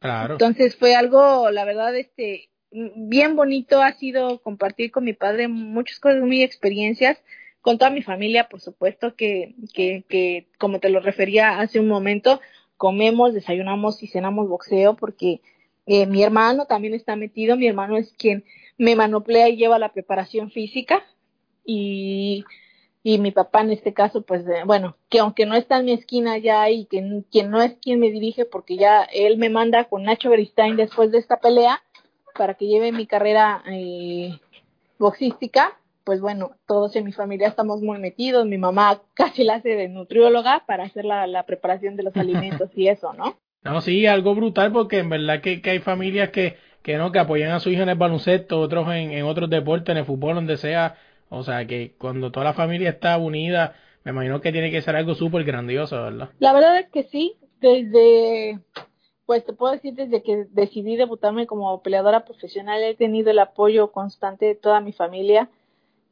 Claro. 0.00 0.34
Entonces 0.34 0.76
fue 0.76 0.94
algo, 0.94 1.50
la 1.50 1.64
verdad, 1.64 1.96
este, 1.96 2.48
bien 2.70 3.36
bonito 3.36 3.80
ha 3.82 3.92
sido 3.92 4.40
compartir 4.42 4.90
con 4.90 5.04
mi 5.04 5.12
padre 5.12 5.48
muchas 5.48 5.98
cosas, 5.98 6.20
muy 6.20 6.42
experiencias, 6.42 7.18
con 7.60 7.78
toda 7.78 7.90
mi 7.90 8.02
familia, 8.02 8.48
por 8.48 8.60
supuesto, 8.60 9.16
que, 9.16 9.54
que, 9.72 10.04
que 10.08 10.46
como 10.58 10.78
te 10.78 10.88
lo 10.88 11.00
refería 11.00 11.58
hace 11.58 11.80
un 11.80 11.88
momento, 11.88 12.40
comemos, 12.76 13.34
desayunamos 13.34 14.02
y 14.02 14.06
cenamos 14.06 14.48
boxeo 14.48 14.94
porque 14.94 15.40
eh, 15.86 16.06
mi 16.06 16.22
hermano 16.22 16.66
también 16.66 16.94
está 16.94 17.16
metido, 17.16 17.56
mi 17.56 17.68
hermano 17.68 17.96
es 17.96 18.12
quien 18.14 18.44
me 18.76 18.96
manoplea 18.96 19.48
y 19.48 19.56
lleva 19.56 19.78
la 19.78 19.92
preparación 19.92 20.50
física 20.50 21.04
y, 21.64 22.44
y 23.02 23.18
mi 23.18 23.30
papá 23.30 23.60
en 23.60 23.70
este 23.70 23.94
caso, 23.94 24.22
pues 24.22 24.46
eh, 24.48 24.62
bueno, 24.66 24.96
que 25.08 25.20
aunque 25.20 25.46
no 25.46 25.54
está 25.54 25.78
en 25.78 25.86
mi 25.86 25.92
esquina 25.92 26.38
ya 26.38 26.68
y 26.70 26.86
que 26.86 27.22
quien 27.30 27.50
no 27.50 27.62
es 27.62 27.74
quien 27.80 28.00
me 28.00 28.10
dirige 28.10 28.44
porque 28.44 28.76
ya 28.76 29.04
él 29.04 29.38
me 29.38 29.48
manda 29.48 29.84
con 29.84 30.02
Nacho 30.02 30.28
Beristain 30.28 30.76
después 30.76 31.12
de 31.12 31.18
esta 31.18 31.38
pelea 31.38 31.80
para 32.36 32.54
que 32.54 32.66
lleve 32.66 32.90
mi 32.92 33.06
carrera 33.06 33.62
eh, 33.70 34.38
boxística, 34.98 35.78
pues 36.02 36.20
bueno, 36.20 36.52
todos 36.66 36.96
en 36.96 37.04
mi 37.04 37.12
familia 37.12 37.48
estamos 37.48 37.80
muy 37.80 37.98
metidos, 37.98 38.44
mi 38.46 38.58
mamá 38.58 39.02
casi 39.14 39.44
la 39.44 39.54
hace 39.54 39.70
de 39.70 39.88
nutrióloga 39.88 40.64
para 40.66 40.84
hacer 40.84 41.04
la, 41.04 41.26
la 41.26 41.46
preparación 41.46 41.96
de 41.96 42.02
los 42.02 42.16
alimentos 42.16 42.70
y 42.74 42.88
eso, 42.88 43.12
¿no? 43.12 43.36
No, 43.62 43.80
sí, 43.80 44.06
algo 44.06 44.34
brutal 44.34 44.72
porque 44.72 44.98
en 44.98 45.08
verdad 45.08 45.40
que, 45.40 45.60
que 45.60 45.70
hay 45.70 45.78
familias 45.80 46.30
que, 46.30 46.56
que 46.82 46.96
no, 46.96 47.10
que 47.10 47.18
apoyan 47.18 47.50
a 47.50 47.60
su 47.60 47.70
hijo 47.70 47.82
en 47.82 47.88
el 47.88 47.98
baloncesto, 47.98 48.60
otros 48.60 48.86
en, 48.88 49.10
en 49.10 49.24
otros 49.24 49.50
deportes, 49.50 49.88
en 49.88 49.98
el 49.98 50.04
fútbol, 50.04 50.36
donde 50.36 50.56
sea. 50.56 50.96
O 51.28 51.42
sea, 51.42 51.66
que 51.66 51.94
cuando 51.98 52.30
toda 52.30 52.44
la 52.44 52.54
familia 52.54 52.90
está 52.90 53.18
unida, 53.18 53.74
me 54.04 54.12
imagino 54.12 54.40
que 54.40 54.52
tiene 54.52 54.70
que 54.70 54.82
ser 54.82 54.94
algo 54.94 55.14
súper 55.14 55.42
grandioso, 55.42 56.00
¿verdad? 56.00 56.30
La 56.38 56.52
verdad 56.52 56.78
es 56.78 56.88
que 56.90 57.02
sí, 57.04 57.34
desde, 57.60 58.60
pues 59.26 59.44
te 59.44 59.52
puedo 59.52 59.72
decir, 59.72 59.94
desde 59.94 60.22
que 60.22 60.46
decidí 60.52 60.94
debutarme 60.94 61.48
como 61.48 61.82
peleadora 61.82 62.24
profesional, 62.24 62.80
he 62.84 62.94
tenido 62.94 63.32
el 63.32 63.40
apoyo 63.40 63.90
constante 63.90 64.46
de 64.46 64.54
toda 64.54 64.80
mi 64.80 64.92
familia. 64.92 65.50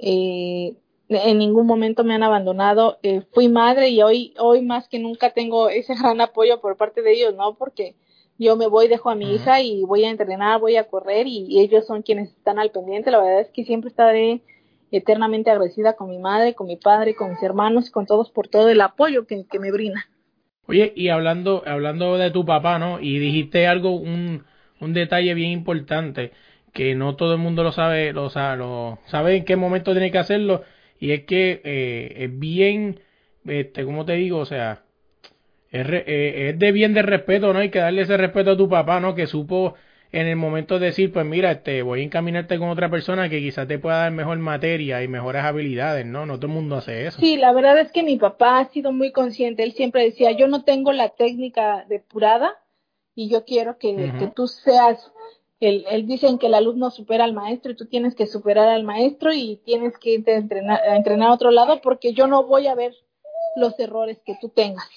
Eh, 0.01 0.75
en 1.09 1.39
ningún 1.39 1.67
momento 1.67 2.05
me 2.05 2.15
han 2.15 2.23
abandonado. 2.23 2.99
Eh, 3.03 3.23
fui 3.33 3.49
madre 3.49 3.89
y 3.89 4.03
hoy, 4.03 4.35
hoy 4.39 4.63
más 4.63 4.89
que 4.89 4.99
nunca 4.99 5.31
tengo 5.31 5.69
ese 5.69 5.95
gran 6.01 6.21
apoyo 6.21 6.61
por 6.61 6.77
parte 6.77 7.03
de 7.03 7.13
ellos, 7.13 7.35
¿no? 7.35 7.55
Porque 7.55 7.95
yo 8.39 8.57
me 8.57 8.67
voy, 8.67 8.89
dejo 8.89 9.11
a 9.11 9.15
mi 9.15 9.35
hija 9.35 9.61
y 9.61 9.83
voy 9.85 10.05
a 10.05 10.11
entrenar, 10.11 10.61
voy 10.61 10.77
a 10.77 10.89
correr 10.89 11.27
y, 11.27 11.61
ellos 11.61 11.87
son 11.87 12.03
quienes 12.03 12.31
están 12.31 12.59
al 12.59 12.71
pendiente. 12.71 13.11
La 13.11 13.19
verdad 13.19 13.41
es 13.41 13.51
que 13.51 13.65
siempre 13.65 13.91
estaré 13.91 14.41
eternamente 14.91 15.51
agradecida 15.51 15.95
con 15.95 16.09
mi 16.09 16.19
madre, 16.19 16.55
con 16.55 16.67
mi 16.67 16.77
padre, 16.77 17.15
con 17.15 17.31
mis 17.31 17.43
hermanos, 17.43 17.91
con 17.91 18.07
todos 18.07 18.31
por 18.31 18.49
todo 18.49 18.69
el 18.69 18.81
apoyo 18.81 19.27
que, 19.27 19.45
que 19.47 19.59
me 19.59 19.73
brinda. 19.73 20.07
Oye, 20.67 20.93
y 20.97 21.09
hablando, 21.09 21.63
hablando 21.67 22.17
de 22.17 22.31
tu 22.31 22.45
papá, 22.45 22.79
¿no? 22.79 22.99
Y 23.01 23.19
dijiste 23.19 23.67
algo, 23.67 23.97
un, 23.97 24.45
un 24.81 24.95
detalle 24.95 25.35
bien 25.35 25.51
importante 25.51 26.33
que 26.73 26.95
no 26.95 27.15
todo 27.17 27.35
el 27.35 27.39
mundo 27.39 27.63
lo 27.63 27.73
sabe, 27.73 28.13
lo, 28.13 28.31
lo 28.57 28.99
sabe 29.07 29.37
en 29.37 29.45
qué 29.45 29.57
momento 29.57 29.93
tiene 29.93 30.11
que 30.11 30.19
hacerlo 30.19 30.65
y 31.05 31.13
es 31.13 31.25
que 31.27 31.61
eh, 31.65 32.15
es 32.17 32.39
bien, 32.39 32.99
este, 33.45 33.85
¿cómo 33.85 34.07
te 34.07 34.15
digo? 34.15 34.39
O 34.39 34.47
sea, 34.47 34.85
es, 35.71 35.87
eh, 35.87 36.49
es, 36.49 36.59
de 36.59 36.73
bien 36.73 36.95
de 36.95 37.03
respeto, 37.03 37.53
¿no? 37.53 37.59
Hay 37.59 37.69
que 37.69 37.79
darle 37.79 38.01
ese 38.01 38.17
respeto 38.17 38.53
a 38.53 38.57
tu 38.57 38.71
papá, 38.71 39.01
¿no? 39.01 39.15
Que 39.15 39.27
supo 39.27 39.75
en 40.13 40.27
el 40.29 40.37
momento 40.37 40.79
de 40.79 40.87
decir, 40.87 41.13
pues 41.13 41.27
mira, 41.27 41.51
este, 41.51 41.83
voy 41.83 42.01
a 42.01 42.05
encaminarte 42.05 42.59
con 42.59 42.71
otra 42.71 42.89
persona 42.89 43.29
que 43.29 43.41
quizás 43.41 43.69
te 43.69 43.79
pueda 43.79 43.99
dar 43.99 44.13
mejor 44.13 44.39
materia 44.39 45.03
y 45.03 45.09
mejores 45.09 45.45
habilidades, 45.45 46.07
¿no? 46.07 46.25
No 46.25 46.37
todo 46.37 46.47
el 46.47 46.55
mundo 46.55 46.77
hace 46.77 47.07
eso. 47.07 47.21
Sí, 47.21 47.37
la 47.37 47.53
verdad 47.53 47.79
es 47.81 47.93
que 47.93 48.03
mi 48.03 48.17
papá 48.17 48.61
ha 48.61 48.71
sido 48.71 48.91
muy 48.91 49.13
consciente. 49.13 49.63
Él 49.63 49.73
siempre 49.73 50.05
decía, 50.05 50.31
yo 50.31 50.49
no 50.49 50.65
tengo 50.65 50.91
la 50.95 51.11
técnica 51.11 51.85
depurada 51.87 52.55
y 53.15 53.29
yo 53.29 53.45
quiero 53.45 53.77
que, 53.77 54.11
que 54.19 54.29
tú 54.29 54.47
seas, 54.47 55.13
él, 55.69 55.85
él 55.91 56.07
dicen 56.07 56.39
que 56.39 56.47
el 56.47 56.55
alumno 56.55 56.91
supera 56.91 57.25
al 57.25 57.33
maestro 57.35 57.73
y 57.73 57.77
tú 57.77 57.87
tienes 57.87 58.15
que 58.15 58.27
superar 58.27 58.69
al 58.69 58.85
maestro 58.85 59.33
y 59.33 59.61
tienes 59.65 59.99
que 59.99 60.11
irte 60.15 60.33
a 60.33 60.37
entrenar, 60.37 60.81
a 60.83 60.97
entrenar 60.97 61.29
a 61.31 61.35
otro 61.35 61.51
lado 61.51 61.81
porque 61.83 62.13
yo 62.15 62.27
no 62.27 62.45
voy 62.45 62.67
a 62.67 62.75
ver 62.75 62.95
los 63.57 63.79
errores 63.79 64.19
que 64.25 64.37
tú 64.41 64.49
tengas 64.49 64.89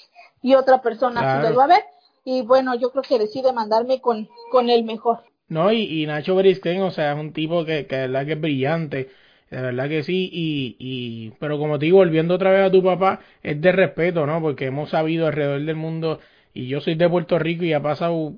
y 0.42 0.54
otra 0.54 0.82
persona 0.82 1.20
sí 1.20 1.26
Claro. 1.26 1.48
los 1.48 1.58
va 1.58 1.64
a 1.64 1.68
ver 1.68 1.84
y 2.24 2.42
bueno, 2.42 2.74
yo 2.74 2.90
creo 2.90 3.02
que 3.02 3.18
decide 3.18 3.52
mandarme 3.52 4.00
con, 4.00 4.28
con 4.50 4.68
el 4.70 4.84
mejor. 4.84 5.20
No, 5.48 5.72
y, 5.72 6.02
y 6.02 6.06
Nacho 6.06 6.34
Beristain, 6.36 6.82
o 6.82 6.90
sea, 6.90 7.12
es 7.12 7.18
un 7.18 7.32
tipo 7.32 7.64
que, 7.64 7.86
que 7.86 7.96
de 7.96 8.02
verdad 8.08 8.26
que 8.26 8.32
es 8.32 8.40
brillante, 8.40 9.08
de 9.50 9.62
verdad 9.62 9.88
que 9.88 10.02
sí, 10.02 10.28
y, 10.30 10.76
y, 10.78 11.30
pero 11.40 11.58
como 11.58 11.78
te 11.78 11.86
digo, 11.86 11.98
volviendo 11.98 12.34
otra 12.34 12.50
vez 12.52 12.66
a 12.66 12.70
tu 12.70 12.82
papá, 12.82 13.20
es 13.42 13.58
de 13.60 13.72
respeto, 13.72 14.26
¿no? 14.26 14.42
Porque 14.42 14.66
hemos 14.66 14.90
sabido 14.90 15.26
alrededor 15.26 15.64
del 15.64 15.76
mundo, 15.76 16.20
y 16.52 16.68
yo 16.68 16.80
soy 16.82 16.96
de 16.96 17.08
Puerto 17.08 17.38
Rico 17.38 17.64
y 17.64 17.72
ha 17.72 17.80
pasado 17.82 18.34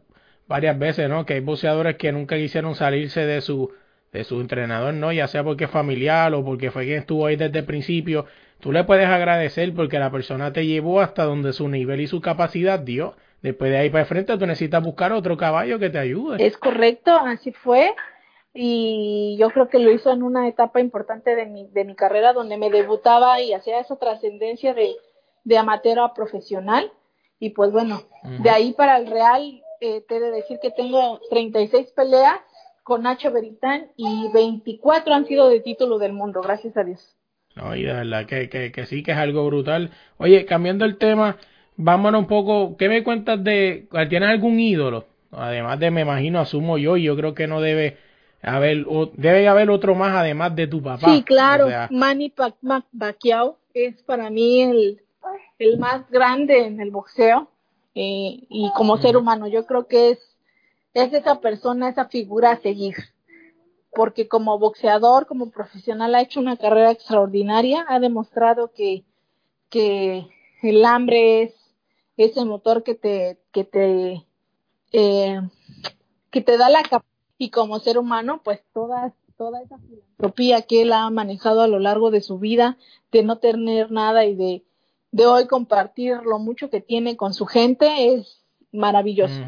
varias 0.50 0.76
veces, 0.76 1.08
¿no? 1.08 1.24
Que 1.24 1.34
hay 1.34 1.40
boxeadores 1.40 1.96
que 1.96 2.10
nunca 2.10 2.34
quisieron 2.34 2.74
salirse 2.74 3.24
de 3.24 3.40
su, 3.40 3.70
de 4.12 4.24
su 4.24 4.40
entrenador, 4.40 4.92
¿no? 4.92 5.12
Ya 5.12 5.28
sea 5.28 5.44
porque 5.44 5.64
es 5.64 5.70
familiar 5.70 6.34
o 6.34 6.44
porque 6.44 6.72
fue 6.72 6.86
quien 6.86 6.98
estuvo 6.98 7.26
ahí 7.26 7.36
desde 7.36 7.60
el 7.60 7.64
principio. 7.64 8.26
Tú 8.58 8.72
le 8.72 8.82
puedes 8.82 9.06
agradecer 9.06 9.72
porque 9.72 10.00
la 10.00 10.10
persona 10.10 10.52
te 10.52 10.66
llevó 10.66 11.00
hasta 11.00 11.22
donde 11.22 11.52
su 11.52 11.68
nivel 11.68 12.00
y 12.00 12.08
su 12.08 12.20
capacidad 12.20 12.80
dio. 12.80 13.14
Después 13.42 13.70
de 13.70 13.78
ahí 13.78 13.90
para 13.90 14.02
el 14.02 14.08
frente 14.08 14.36
tú 14.36 14.44
necesitas 14.44 14.82
buscar 14.82 15.12
otro 15.12 15.36
caballo 15.36 15.78
que 15.78 15.88
te 15.88 16.00
ayude. 16.00 16.44
Es 16.44 16.58
correcto, 16.58 17.12
así 17.12 17.52
fue. 17.52 17.94
Y 18.52 19.36
yo 19.38 19.50
creo 19.50 19.68
que 19.68 19.78
lo 19.78 19.92
hizo 19.92 20.12
en 20.12 20.24
una 20.24 20.48
etapa 20.48 20.80
importante 20.80 21.36
de 21.36 21.46
mi, 21.46 21.68
de 21.68 21.84
mi 21.84 21.94
carrera 21.94 22.32
donde 22.32 22.56
me 22.56 22.70
debutaba 22.70 23.40
y 23.40 23.52
hacía 23.52 23.78
esa 23.78 23.96
trascendencia 24.00 24.74
de, 24.74 24.96
de 25.44 25.58
amateur 25.58 26.00
a 26.00 26.12
profesional. 26.12 26.90
Y 27.38 27.50
pues 27.50 27.70
bueno, 27.70 28.02
de 28.42 28.50
ahí 28.50 28.72
para 28.72 28.98
el 28.98 29.06
Real, 29.06 29.62
eh, 29.80 30.04
te 30.08 30.16
he 30.16 30.20
de 30.20 30.30
decir 30.30 30.58
que 30.60 30.70
tengo 30.70 31.20
36 31.30 31.90
peleas 31.92 32.38
con 32.82 33.02
Nacho 33.02 33.30
Beritán 33.32 33.90
y 33.96 34.28
24 34.32 35.14
han 35.14 35.26
sido 35.26 35.48
de 35.48 35.60
título 35.60 35.98
del 35.98 36.12
mundo, 36.12 36.40
gracias 36.42 36.76
a 36.76 36.84
Dios. 36.84 37.16
No, 37.56 37.74
y 37.74 37.82
de 37.82 37.92
verdad 37.92 38.26
que, 38.26 38.48
que, 38.48 38.72
que 38.72 38.86
sí, 38.86 39.02
que 39.02 39.12
es 39.12 39.16
algo 39.18 39.44
brutal. 39.46 39.90
Oye, 40.18 40.46
cambiando 40.46 40.84
el 40.84 40.98
tema, 40.98 41.36
vámonos 41.76 42.20
un 42.22 42.26
poco. 42.28 42.76
¿Qué 42.76 42.88
me 42.88 43.02
cuentas 43.02 43.42
de. 43.42 43.88
¿Tienes 44.08 44.28
algún 44.28 44.60
ídolo? 44.60 45.06
Además 45.32 45.78
de, 45.78 45.90
me 45.90 46.02
imagino, 46.02 46.40
asumo 46.40 46.78
yo, 46.78 46.96
y 46.96 47.04
yo 47.04 47.16
creo 47.16 47.34
que 47.34 47.46
no 47.46 47.60
debe 47.60 47.98
haber. 48.42 48.84
o- 48.88 49.10
debe 49.14 49.48
haber 49.48 49.70
otro 49.70 49.94
más 49.94 50.14
además 50.16 50.54
de 50.54 50.66
tu 50.68 50.82
papá. 50.82 51.14
Sí, 51.14 51.22
claro, 51.24 51.66
O 51.66 51.68
sea, 51.68 51.88
Manny 51.90 52.32
Pacquiao 52.98 53.58
es 53.74 54.02
para 54.02 54.30
mí 54.30 54.62
el, 54.62 55.00
el 55.58 55.78
más 55.78 56.08
grande 56.10 56.66
en 56.66 56.80
el 56.80 56.90
boxeo 56.90 57.48
eh, 57.94 58.46
y 58.48 58.70
como 58.76 58.98
ser 58.98 59.16
humano 59.16 59.48
yo 59.48 59.66
creo 59.66 59.86
que 59.86 60.10
es, 60.10 60.18
es 60.94 61.12
esa 61.12 61.40
persona, 61.40 61.88
esa 61.88 62.06
figura 62.06 62.52
a 62.52 62.60
seguir, 62.60 62.94
porque 63.92 64.28
como 64.28 64.58
boxeador, 64.58 65.26
como 65.26 65.50
profesional 65.50 66.14
ha 66.14 66.22
hecho 66.22 66.40
una 66.40 66.56
carrera 66.56 66.90
extraordinaria, 66.90 67.84
ha 67.88 67.98
demostrado 67.98 68.72
que, 68.72 69.04
que 69.68 70.26
el 70.62 70.84
hambre 70.84 71.42
es 71.42 71.54
ese 72.16 72.44
motor 72.44 72.82
que 72.82 72.94
te, 72.94 73.38
que 73.52 73.64
te, 73.64 74.26
eh, 74.92 75.40
que 76.30 76.40
te 76.40 76.56
da 76.56 76.68
la 76.68 76.82
capacidad 76.82 77.10
y 77.38 77.48
como 77.48 77.78
ser 77.78 77.96
humano, 77.96 78.42
pues 78.44 78.60
toda, 78.74 79.14
toda 79.38 79.62
esa 79.62 79.78
filantropía 79.78 80.62
que 80.62 80.82
él 80.82 80.92
ha 80.92 81.08
manejado 81.08 81.62
a 81.62 81.68
lo 81.68 81.78
largo 81.78 82.10
de 82.10 82.20
su 82.20 82.38
vida, 82.38 82.76
de 83.10 83.22
no 83.22 83.38
tener 83.38 83.90
nada 83.90 84.26
y 84.26 84.34
de, 84.34 84.62
de 85.12 85.26
hoy 85.26 85.46
compartir 85.46 86.18
lo 86.24 86.38
mucho 86.38 86.70
que 86.70 86.80
tiene 86.80 87.16
con 87.16 87.34
su 87.34 87.46
gente, 87.46 88.14
es 88.14 88.44
maravilloso. 88.72 89.40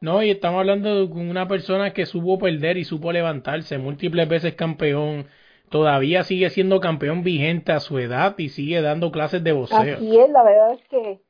No, 0.00 0.22
y 0.22 0.30
estamos 0.30 0.60
hablando 0.60 1.06
de 1.06 1.12
una 1.12 1.48
persona 1.48 1.92
que 1.92 2.06
supo 2.06 2.38
perder 2.38 2.76
y 2.76 2.84
supo 2.84 3.12
levantarse, 3.12 3.78
múltiples 3.78 4.28
veces 4.28 4.54
campeón, 4.54 5.26
todavía 5.70 6.24
sigue 6.24 6.50
siendo 6.50 6.80
campeón 6.80 7.22
vigente 7.22 7.72
a 7.72 7.80
su 7.80 7.98
edad 7.98 8.34
y 8.38 8.50
sigue 8.50 8.82
dando 8.82 9.10
clases 9.10 9.42
de 9.42 9.52
boxeo. 9.52 9.96
Así 9.96 10.18
es, 10.18 10.30
la 10.30 10.42
verdad 10.42 10.74
es 10.74 10.88
que, 10.88 11.20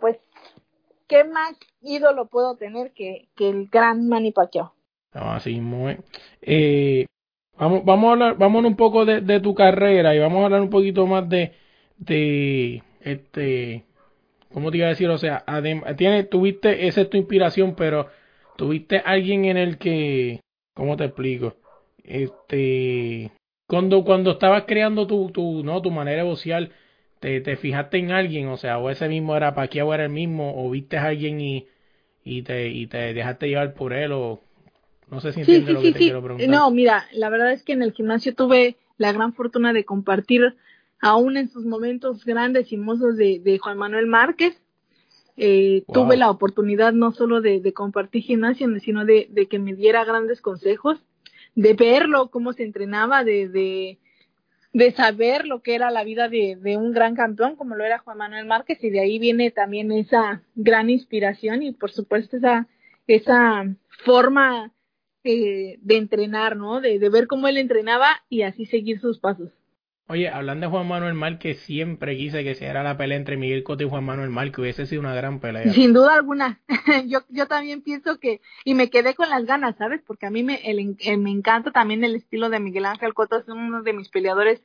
pues, 0.00 0.18
¿qué 1.06 1.24
más 1.24 1.54
ídolo 1.80 2.26
puedo 2.26 2.56
tener 2.56 2.92
que, 2.92 3.28
que 3.36 3.48
el 3.48 3.68
gran 3.68 4.08
Manny 4.08 4.32
Pacquiao? 4.32 4.74
No, 5.14 5.32
así 5.32 5.60
es. 5.86 5.98
Eh, 6.40 7.06
vamos, 7.56 7.84
vamos 7.84 8.08
a 8.08 8.12
hablar, 8.12 8.36
vámonos 8.38 8.70
un 8.70 8.76
poco 8.76 9.04
de, 9.04 9.20
de 9.20 9.40
tu 9.40 9.54
carrera 9.54 10.14
y 10.14 10.18
vamos 10.18 10.40
a 10.40 10.44
hablar 10.46 10.62
un 10.62 10.70
poquito 10.70 11.06
más 11.06 11.28
de, 11.28 11.52
de 11.98 12.82
este, 13.04 13.84
¿cómo 14.52 14.70
te 14.70 14.78
iba 14.78 14.86
a 14.86 14.90
decir? 14.90 15.08
O 15.08 15.18
sea, 15.18 15.44
tiene, 15.96 16.24
tuviste, 16.24 16.86
esa 16.86 17.02
es 17.02 17.10
tu 17.10 17.16
inspiración, 17.16 17.74
pero 17.74 18.08
tuviste 18.56 18.98
alguien 19.04 19.44
en 19.44 19.56
el 19.56 19.78
que, 19.78 20.40
¿cómo 20.74 20.96
te 20.96 21.04
explico? 21.04 21.56
Este, 22.04 23.30
cuando, 23.66 24.04
cuando 24.04 24.32
estabas 24.32 24.64
creando 24.66 25.06
tu, 25.06 25.30
tu, 25.30 25.62
no, 25.64 25.80
tu 25.80 25.90
manera 25.90 26.22
de 26.22 26.28
boxear, 26.28 26.70
te, 27.20 27.40
te 27.40 27.56
fijaste 27.56 27.98
en 27.98 28.10
alguien, 28.10 28.48
o 28.48 28.56
sea, 28.56 28.78
o 28.78 28.90
ese 28.90 29.08
mismo 29.08 29.36
era 29.36 29.54
Pacquiao 29.54 29.94
era 29.94 30.04
el 30.04 30.10
mismo, 30.10 30.54
o 30.56 30.70
viste 30.70 30.96
a 30.96 31.04
alguien 31.06 31.40
y, 31.40 31.68
y 32.24 32.42
te, 32.42 32.68
y 32.68 32.86
te 32.86 33.14
dejaste 33.14 33.48
llevar 33.48 33.74
por 33.74 33.92
él, 33.92 34.12
o 34.12 34.42
no 35.08 35.20
sé 35.20 35.32
si 35.32 35.40
entiendes 35.40 35.68
sí, 35.68 35.74
lo 35.74 35.80
sí, 35.80 35.86
que 35.88 35.92
te 35.92 35.98
quiero 36.00 36.22
preguntar. 36.22 36.48
No, 36.48 36.70
mira, 36.70 37.06
la 37.12 37.28
verdad 37.28 37.52
es 37.52 37.62
que 37.62 37.72
en 37.72 37.82
el 37.82 37.92
gimnasio 37.92 38.34
tuve 38.34 38.76
la 38.96 39.12
gran 39.12 39.34
fortuna 39.34 39.72
de 39.72 39.84
compartir, 39.84 40.56
aún 41.02 41.36
en 41.36 41.50
sus 41.50 41.66
momentos 41.66 42.24
grandes 42.24 42.72
y 42.72 42.76
mozos 42.78 43.16
de, 43.16 43.40
de 43.40 43.58
Juan 43.58 43.76
Manuel 43.76 44.06
Márquez. 44.06 44.56
Eh, 45.36 45.82
Wow. 45.88 45.94
Tuve 45.94 46.16
la 46.16 46.30
oportunidad 46.30 46.92
no 46.92 47.12
solo 47.12 47.40
de, 47.40 47.60
de 47.60 47.72
compartir 47.72 48.22
gimnasio, 48.22 48.68
sino 48.80 49.04
de, 49.04 49.26
de 49.30 49.46
que 49.48 49.58
me 49.58 49.74
diera 49.74 50.04
grandes 50.04 50.40
consejos, 50.40 50.98
de 51.54 51.74
verlo, 51.74 52.30
cómo 52.30 52.52
se 52.52 52.62
entrenaba, 52.64 53.24
de, 53.24 53.48
de, 54.72 54.92
saber 54.92 55.46
lo 55.46 55.62
que 55.62 55.74
era 55.74 55.90
la 55.90 56.04
vida 56.04 56.28
de, 56.28 56.56
de 56.60 56.76
un 56.76 56.92
gran 56.92 57.14
campeón, 57.14 57.56
como 57.56 57.74
lo 57.74 57.84
era 57.84 57.98
Juan 57.98 58.18
Manuel 58.18 58.46
Márquez, 58.46 58.82
y 58.84 58.90
de 58.90 59.00
ahí 59.00 59.18
viene 59.18 59.50
también 59.50 59.90
esa 59.90 60.42
gran 60.54 60.88
inspiración 60.88 61.62
y 61.62 61.72
por 61.72 61.90
supuesto 61.90 62.36
esa, 62.36 62.68
esa 63.06 63.64
forma 64.04 64.72
eh, 65.24 65.78
de 65.80 65.96
entrenar, 65.96 66.56
¿no? 66.56 66.80
De, 66.80 66.98
de 66.98 67.08
ver 67.08 67.26
cómo 67.26 67.48
él 67.48 67.56
entrenaba 67.56 68.22
y 68.28 68.42
así 68.42 68.66
seguir 68.66 69.00
sus 69.00 69.18
pasos. 69.18 69.50
Oye, 70.08 70.28
hablando 70.28 70.66
de 70.66 70.70
Juan 70.70 70.88
Manuel 70.88 71.14
Márquez, 71.14 71.60
siempre 71.60 72.16
quise 72.16 72.44
que 72.44 72.54
se 72.54 72.66
era 72.66 72.82
la 72.82 72.96
pelea 72.96 73.16
entre 73.16 73.36
Miguel 73.36 73.62
Cotto 73.62 73.84
y 73.84 73.88
Juan 73.88 74.04
Manuel 74.04 74.30
Márquez, 74.30 74.58
hubiese 74.58 74.86
sido 74.86 75.00
una 75.00 75.14
gran 75.14 75.40
pelea. 75.40 75.72
Sin 75.72 75.92
duda 75.92 76.14
alguna. 76.14 76.60
yo, 77.06 77.20
yo 77.28 77.46
también 77.46 77.82
pienso 77.82 78.18
que, 78.18 78.40
y 78.64 78.74
me 78.74 78.90
quedé 78.90 79.14
con 79.14 79.30
las 79.30 79.44
ganas, 79.46 79.76
¿sabes? 79.76 80.02
Porque 80.06 80.26
a 80.26 80.30
mí 80.30 80.42
me, 80.42 80.56
el, 80.64 80.96
eh, 80.98 81.16
me 81.16 81.30
encanta 81.30 81.70
también 81.70 82.04
el 82.04 82.16
estilo 82.16 82.50
de 82.50 82.60
Miguel 82.60 82.84
Ángel 82.84 83.14
Cotto, 83.14 83.38
es 83.38 83.48
uno 83.48 83.82
de 83.82 83.92
mis 83.92 84.08
peleadores 84.08 84.62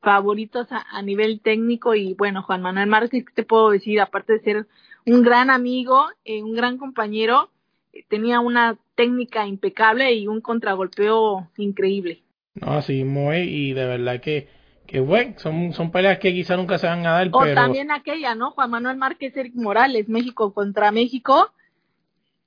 favoritos 0.00 0.72
a, 0.72 0.84
a 0.90 1.02
nivel 1.02 1.40
técnico 1.40 1.94
y 1.94 2.14
bueno, 2.14 2.42
Juan 2.42 2.62
Manuel 2.62 2.88
Márquez, 2.88 3.24
¿qué 3.24 3.32
te 3.34 3.42
puedo 3.42 3.70
decir? 3.70 4.00
Aparte 4.00 4.32
de 4.32 4.40
ser 4.40 4.66
un 5.06 5.22
gran 5.22 5.50
amigo, 5.50 6.06
eh, 6.24 6.42
un 6.42 6.54
gran 6.54 6.78
compañero, 6.78 7.50
eh, 7.92 8.04
tenía 8.08 8.40
una 8.40 8.78
técnica 8.94 9.46
impecable 9.46 10.12
y 10.12 10.26
un 10.26 10.40
contragolpeo 10.40 11.50
increíble. 11.56 12.22
No, 12.54 12.72
así 12.72 13.00
es, 13.00 13.46
y 13.46 13.72
de 13.72 13.86
verdad 13.86 14.20
que, 14.20 14.48
que 14.88 15.00
bueno, 15.00 15.34
son, 15.36 15.74
son 15.74 15.90
peleas 15.92 16.18
que 16.18 16.32
quizá 16.32 16.56
nunca 16.56 16.78
se 16.78 16.86
van 16.86 17.06
a 17.06 17.12
dar, 17.12 17.28
O 17.30 17.40
pero 17.40 17.54
también 17.54 17.90
aquella, 17.90 18.34
¿no? 18.34 18.52
Juan 18.52 18.70
Manuel 18.70 18.96
Márquez, 18.96 19.36
Eric 19.36 19.54
Morales, 19.54 20.08
México 20.08 20.54
contra 20.54 20.90
México, 20.90 21.52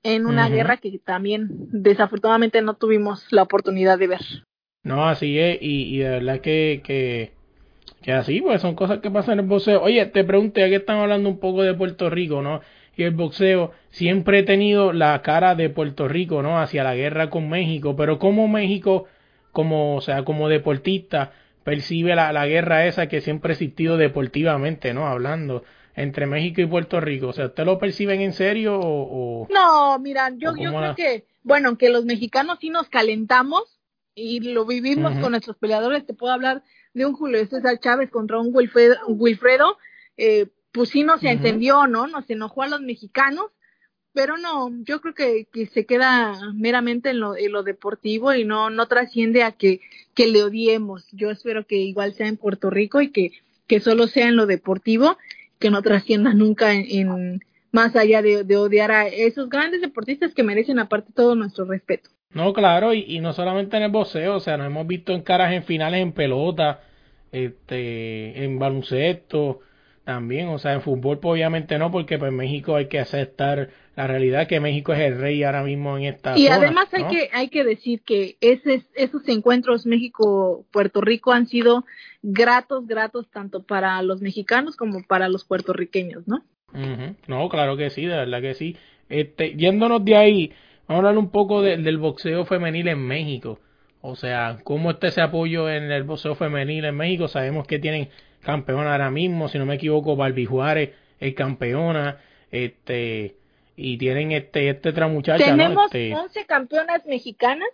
en 0.02 0.26
una 0.26 0.48
guerra 0.48 0.78
que 0.78 0.98
también 0.98 1.48
desafortunadamente 1.70 2.60
no 2.60 2.74
tuvimos 2.74 3.28
la 3.30 3.44
oportunidad 3.44 3.96
de 3.96 4.08
ver. 4.08 4.20
no, 4.82 5.08
así 5.08 5.38
es, 5.38 5.58
y, 5.62 5.94
y 5.94 5.98
de 5.98 6.10
verdad 6.10 6.40
que, 6.40 6.82
que, 6.84 7.32
que 8.02 8.12
así, 8.12 8.40
pues 8.40 8.60
son 8.60 8.74
cosas 8.74 8.98
que 8.98 9.10
pasan 9.12 9.34
en 9.34 9.44
el 9.44 9.48
boxeo. 9.48 9.80
Oye, 9.80 10.04
te 10.06 10.24
pregunté, 10.24 10.62
ya 10.62 10.68
que 10.68 10.76
estamos 10.76 11.04
hablando 11.04 11.28
un 11.28 11.38
poco 11.38 11.62
de 11.62 11.74
Puerto 11.74 12.10
Rico, 12.10 12.42
¿no? 12.42 12.60
Y 12.96 13.04
el 13.04 13.12
boxeo, 13.12 13.70
siempre 13.90 14.40
he 14.40 14.42
tenido 14.42 14.92
la 14.92 15.22
cara 15.22 15.54
de 15.54 15.70
Puerto 15.70 16.08
Rico, 16.08 16.42
¿no? 16.42 16.60
Hacia 16.60 16.82
la 16.84 16.96
guerra 16.96 17.30
con 17.30 17.48
México, 17.48 17.94
pero 17.96 18.18
como 18.18 18.48
México, 18.48 19.06
como, 19.52 19.96
o 19.96 20.00
sea, 20.00 20.24
como 20.24 20.48
deportista, 20.48 21.32
percibe 21.64 22.14
la, 22.14 22.32
la 22.32 22.46
guerra 22.46 22.86
esa 22.86 23.06
que 23.08 23.20
siempre 23.20 23.52
ha 23.52 23.54
existido 23.54 23.96
deportivamente, 23.96 24.94
¿no? 24.94 25.06
Hablando 25.06 25.64
entre 25.94 26.26
México 26.26 26.60
y 26.60 26.66
Puerto 26.66 27.00
Rico. 27.00 27.28
O 27.28 27.32
sea, 27.32 27.46
¿ustedes 27.46 27.66
lo 27.66 27.78
perciben 27.78 28.20
en 28.20 28.32
serio 28.32 28.78
o...? 28.78 29.42
o- 29.42 29.48
No, 29.52 29.98
mira, 29.98 30.30
yo, 30.36 30.50
¿O 30.52 30.56
yo 30.56 30.70
creo 30.70 30.80
la- 30.80 30.94
que, 30.94 31.26
bueno, 31.42 31.76
que 31.76 31.90
los 31.90 32.04
mexicanos 32.04 32.58
sí 32.60 32.70
nos 32.70 32.88
calentamos 32.88 33.78
y 34.14 34.40
lo 34.40 34.66
vivimos 34.66 35.14
con 35.18 35.30
nuestros 35.32 35.56
peleadores. 35.56 36.06
Te 36.06 36.14
puedo 36.14 36.32
hablar 36.32 36.62
de 36.94 37.06
un 37.06 37.14
Julio 37.14 37.44
César 37.46 37.78
Chávez 37.80 38.10
contra 38.10 38.38
un 38.38 38.50
Wilfredo, 38.54 38.96
un 39.06 39.16
Wilfredo 39.18 39.78
eh, 40.18 40.48
pues 40.72 40.90
sí 40.90 41.02
no 41.04 41.18
se 41.18 41.26
Ujú. 41.26 41.34
entendió, 41.36 41.86
¿no? 41.86 42.06
Nos 42.06 42.28
enojó 42.30 42.62
a 42.62 42.68
los 42.68 42.80
mexicanos, 42.80 43.46
pero 44.12 44.36
no, 44.36 44.70
yo 44.84 45.00
creo 45.00 45.14
que, 45.14 45.46
que 45.52 45.66
se 45.66 45.86
queda 45.86 46.38
meramente 46.54 47.10
en 47.10 47.20
lo, 47.20 47.36
en 47.36 47.52
lo 47.52 47.62
deportivo 47.62 48.34
y 48.34 48.44
no, 48.44 48.70
no 48.70 48.86
trasciende 48.86 49.42
a 49.42 49.52
que, 49.52 49.80
que 50.14 50.26
le 50.26 50.42
odiemos. 50.42 51.06
Yo 51.12 51.30
espero 51.30 51.66
que 51.66 51.76
igual 51.76 52.14
sea 52.14 52.28
en 52.28 52.36
Puerto 52.36 52.70
Rico 52.70 53.00
y 53.00 53.10
que, 53.10 53.32
que 53.66 53.80
solo 53.80 54.06
sea 54.06 54.28
en 54.28 54.36
lo 54.36 54.46
deportivo, 54.46 55.16
que 55.58 55.70
no 55.70 55.82
trascienda 55.82 56.34
nunca 56.34 56.74
en, 56.74 57.42
más 57.70 57.96
allá 57.96 58.20
de, 58.20 58.44
de, 58.44 58.56
odiar 58.56 58.90
a 58.90 59.06
esos 59.06 59.48
grandes 59.48 59.80
deportistas 59.80 60.34
que 60.34 60.42
merecen 60.42 60.78
aparte 60.78 61.12
todo 61.14 61.34
nuestro 61.34 61.64
respeto. 61.64 62.10
No, 62.30 62.52
claro, 62.52 62.94
y, 62.94 63.04
y 63.08 63.20
no 63.20 63.32
solamente 63.32 63.76
en 63.76 63.84
el 63.84 63.90
boxeo, 63.90 64.36
o 64.36 64.40
sea, 64.40 64.56
nos 64.56 64.66
hemos 64.66 64.86
visto 64.86 65.12
en 65.12 65.22
caras 65.22 65.52
en 65.52 65.64
finales 65.64 66.02
en 66.02 66.12
pelota, 66.12 66.82
este, 67.30 68.44
en 68.44 68.58
baloncesto, 68.58 69.60
también, 70.04 70.48
o 70.48 70.58
sea, 70.58 70.72
en 70.72 70.80
fútbol 70.82 71.18
pues, 71.20 71.32
obviamente 71.32 71.78
no, 71.78 71.90
porque 71.90 72.18
pues 72.18 72.32
México 72.32 72.74
hay 72.76 72.86
que 72.88 72.98
aceptar 72.98 73.70
la 73.94 74.06
realidad 74.06 74.48
que 74.48 74.58
México 74.58 74.92
es 74.92 75.00
el 75.00 75.20
rey 75.20 75.42
ahora 75.44 75.62
mismo 75.62 75.96
en 75.96 76.04
esta 76.04 76.36
y 76.36 76.44
zona, 76.44 76.56
además 76.56 76.88
hay 76.92 77.02
¿no? 77.02 77.10
que 77.10 77.28
hay 77.32 77.48
que 77.48 77.62
decir 77.62 78.00
que 78.02 78.36
ese, 78.40 78.82
esos 78.94 79.28
encuentros 79.28 79.86
México 79.86 80.64
Puerto 80.72 81.00
Rico 81.02 81.32
han 81.32 81.46
sido 81.46 81.84
gratos 82.22 82.86
gratos 82.86 83.28
tanto 83.30 83.62
para 83.62 84.00
los 84.02 84.20
mexicanos 84.22 84.76
como 84.76 85.02
para 85.06 85.28
los 85.28 85.44
puertorriqueños 85.44 86.26
no 86.26 86.42
no 87.26 87.48
claro 87.48 87.76
que 87.76 87.90
sí 87.90 88.06
de 88.06 88.16
verdad 88.16 88.40
que 88.40 88.54
sí. 88.54 88.76
Este 89.08 89.54
yéndonos 89.54 90.04
de 90.04 90.16
ahí 90.16 90.52
vamos 90.88 91.04
a 91.04 91.08
hablar 91.08 91.18
un 91.18 91.30
poco 91.30 91.60
de- 91.62 91.76
del 91.76 91.98
boxeo 91.98 92.44
femenil 92.46 92.88
en 92.88 92.98
México. 93.06 93.58
O 94.00 94.16
sea 94.16 94.58
cómo 94.64 94.90
está 94.90 95.08
ese 95.08 95.20
apoyo 95.20 95.68
en 95.70 95.92
el 95.92 96.02
boxeo 96.04 96.34
femenil 96.34 96.86
en 96.86 96.96
México 96.96 97.28
sabemos 97.28 97.66
que 97.66 97.78
tienen 97.78 98.08
campeona 98.42 98.92
ahora 98.92 99.10
mismo 99.10 99.48
si 99.48 99.58
no 99.58 99.66
me 99.66 99.76
equivoco 99.76 100.16
Barbie 100.16 100.46
Juárez 100.46 100.90
es 101.20 101.34
campeona 101.34 102.20
este 102.50 103.36
y 103.76 103.96
tienen 103.98 104.32
este 104.32 104.68
este 104.68 104.90
otra 104.90 105.08
muchacha 105.08 105.44
¿no? 105.44 105.52
tenemos 105.52 105.84
este 105.86 106.14
11 106.14 106.46
campeonas 106.46 107.06
mexicanas 107.06 107.68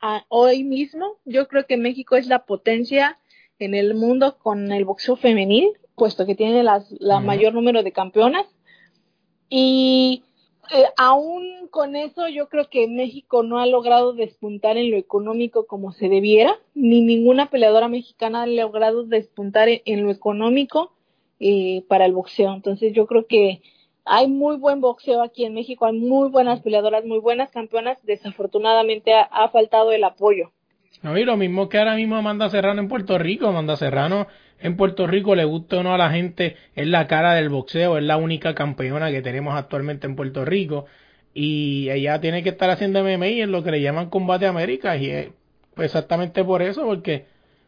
ah, 0.00 0.24
hoy 0.28 0.64
mismo. 0.64 1.18
Yo 1.24 1.48
creo 1.48 1.66
que 1.66 1.76
México 1.76 2.16
es 2.16 2.26
la 2.26 2.44
potencia 2.44 3.18
en 3.58 3.74
el 3.74 3.94
mundo 3.94 4.38
con 4.38 4.72
el 4.72 4.84
boxeo 4.84 5.16
femenil 5.16 5.72
puesto 6.00 6.24
que 6.24 6.34
tiene 6.34 6.62
las, 6.62 6.90
la 6.98 7.20
mayor 7.20 7.52
número 7.52 7.82
de 7.82 7.92
campeonas. 7.92 8.46
Y 9.50 10.24
eh, 10.72 10.84
aún 10.96 11.68
con 11.70 11.96
eso 11.96 12.28
yo 12.28 12.48
creo 12.48 12.68
que 12.68 12.88
México 12.88 13.42
no 13.42 13.58
ha 13.58 13.66
logrado 13.66 14.12
despuntar 14.12 14.76
en 14.76 14.90
lo 14.90 14.96
económico 14.96 15.66
como 15.66 15.92
se 15.92 16.08
debiera, 16.08 16.56
ni 16.74 17.00
ninguna 17.00 17.50
peleadora 17.50 17.88
mexicana 17.88 18.42
ha 18.42 18.46
logrado 18.46 19.04
despuntar 19.04 19.68
en, 19.68 19.82
en 19.84 20.04
lo 20.04 20.10
económico 20.10 20.92
eh, 21.38 21.84
para 21.88 22.06
el 22.06 22.12
boxeo. 22.12 22.52
Entonces 22.52 22.92
yo 22.92 23.06
creo 23.06 23.26
que 23.26 23.62
hay 24.04 24.28
muy 24.28 24.56
buen 24.56 24.80
boxeo 24.80 25.22
aquí 25.22 25.44
en 25.44 25.54
México, 25.54 25.86
hay 25.86 25.98
muy 25.98 26.30
buenas 26.30 26.60
peleadoras, 26.60 27.04
muy 27.04 27.18
buenas 27.18 27.50
campeonas, 27.50 27.98
desafortunadamente 28.04 29.12
ha, 29.14 29.22
ha 29.22 29.48
faltado 29.48 29.92
el 29.92 30.04
apoyo. 30.04 30.50
No, 31.02 31.16
y 31.16 31.24
lo 31.24 31.36
mismo 31.36 31.68
que 31.68 31.78
ahora 31.78 31.94
mismo 31.94 32.16
Amanda 32.16 32.50
Serrano 32.50 32.80
en 32.80 32.88
Puerto 32.88 33.16
Rico. 33.16 33.46
Amanda 33.46 33.76
Serrano 33.76 34.26
en 34.60 34.76
Puerto 34.76 35.06
Rico, 35.06 35.34
le 35.34 35.44
gusta 35.44 35.78
o 35.78 35.82
no 35.82 35.94
a 35.94 35.98
la 35.98 36.10
gente, 36.10 36.56
es 36.74 36.86
la 36.86 37.06
cara 37.06 37.34
del 37.34 37.48
boxeo, 37.48 37.98
es 37.98 38.04
la 38.04 38.16
única 38.16 38.54
campeona 38.54 39.10
que 39.10 39.22
tenemos 39.22 39.54
actualmente 39.54 40.06
en 40.06 40.16
Puerto 40.16 40.44
Rico. 40.44 40.86
Y 41.32 41.88
ella 41.90 42.20
tiene 42.20 42.42
que 42.42 42.50
estar 42.50 42.70
haciendo 42.70 43.02
MMA 43.02 43.26
en 43.26 43.52
lo 43.52 43.62
que 43.62 43.70
le 43.70 43.80
llaman 43.80 44.10
Combate 44.10 44.46
América. 44.46 44.96
Y 44.96 45.10
es 45.10 45.28
exactamente 45.76 46.44
por 46.44 46.62
eso, 46.62 46.84
porque 46.84 47.26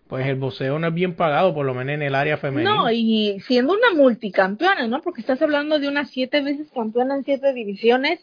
pues 0.08 0.26
el 0.26 0.36
boxeo 0.36 0.78
no 0.78 0.88
es 0.88 0.94
bien 0.94 1.14
pagado, 1.14 1.54
por 1.54 1.64
lo 1.64 1.72
menos 1.72 1.94
en 1.94 2.02
el 2.02 2.14
área 2.14 2.36
femenina. 2.36 2.74
No, 2.74 2.90
y 2.90 3.40
siendo 3.46 3.72
una 3.72 3.94
multicampeona, 3.94 4.86
¿no? 4.86 5.00
Porque 5.00 5.22
estás 5.22 5.40
hablando 5.40 5.78
de 5.78 5.88
una 5.88 6.04
siete 6.04 6.42
veces 6.42 6.70
campeona 6.74 7.14
en 7.14 7.24
siete 7.24 7.54
divisiones 7.54 8.20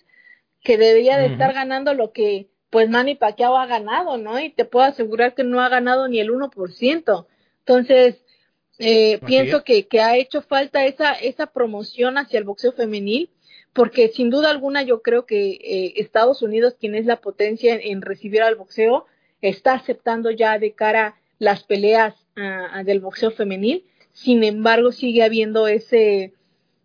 que 0.62 0.78
debería 0.78 1.18
de 1.18 1.28
estar 1.28 1.54
ganando 1.54 1.94
lo 1.94 2.12
que 2.12 2.50
pues 2.70 2.90
Manny 2.90 3.16
Pacquiao 3.16 3.58
ha 3.58 3.66
ganado, 3.66 4.18
¿no? 4.18 4.40
Y 4.40 4.52
te 4.52 4.66
puedo 4.66 4.86
asegurar 4.86 5.34
que 5.34 5.44
no 5.44 5.62
ha 5.62 5.70
ganado 5.70 6.08
ni 6.08 6.20
el 6.20 6.30
1%. 6.30 7.26
Entonces, 7.60 8.24
eh, 8.80 9.20
pienso 9.26 9.64
que, 9.64 9.88
que 9.88 10.02
ha 10.02 10.18
hecho 10.18 10.42
falta 10.42 10.86
esa, 10.86 11.14
esa 11.14 11.48
promoción 11.48 12.18
hacia 12.18 12.40
el 12.40 12.46
boxeo 12.46 12.72
femenil, 12.72 13.30
porque 13.74 14.08
sin 14.08 14.30
duda 14.30 14.50
alguna 14.50 14.82
yo 14.84 15.02
creo 15.02 15.26
que 15.26 15.52
eh, 15.52 15.94
Estados 15.98 16.42
Unidos, 16.42 16.76
quien 16.80 16.96
es 16.96 17.06
la 17.06 17.18
potencia 17.18 17.76
en, 17.76 17.82
en 17.82 18.02
recibir 18.02 18.42
al 18.42 18.56
boxeo, 18.56 19.06
está 19.42 19.74
aceptando 19.74 20.32
ya 20.32 20.58
de 20.60 20.74
cara 20.74 21.16
las 21.38 21.64
peleas 21.64 22.16
ah, 22.36 22.84
del 22.84 23.00
boxeo 23.00 23.32
femenil. 23.32 23.86
Sin 24.12 24.44
embargo, 24.44 24.92
sigue 24.92 25.24
habiendo 25.24 25.68
ese 25.68 26.34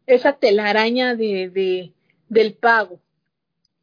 esa 0.07 0.35
telaraña 0.35 1.17
de, 1.17 1.49
de 1.49 1.93
del 2.29 2.55
pago. 2.55 3.01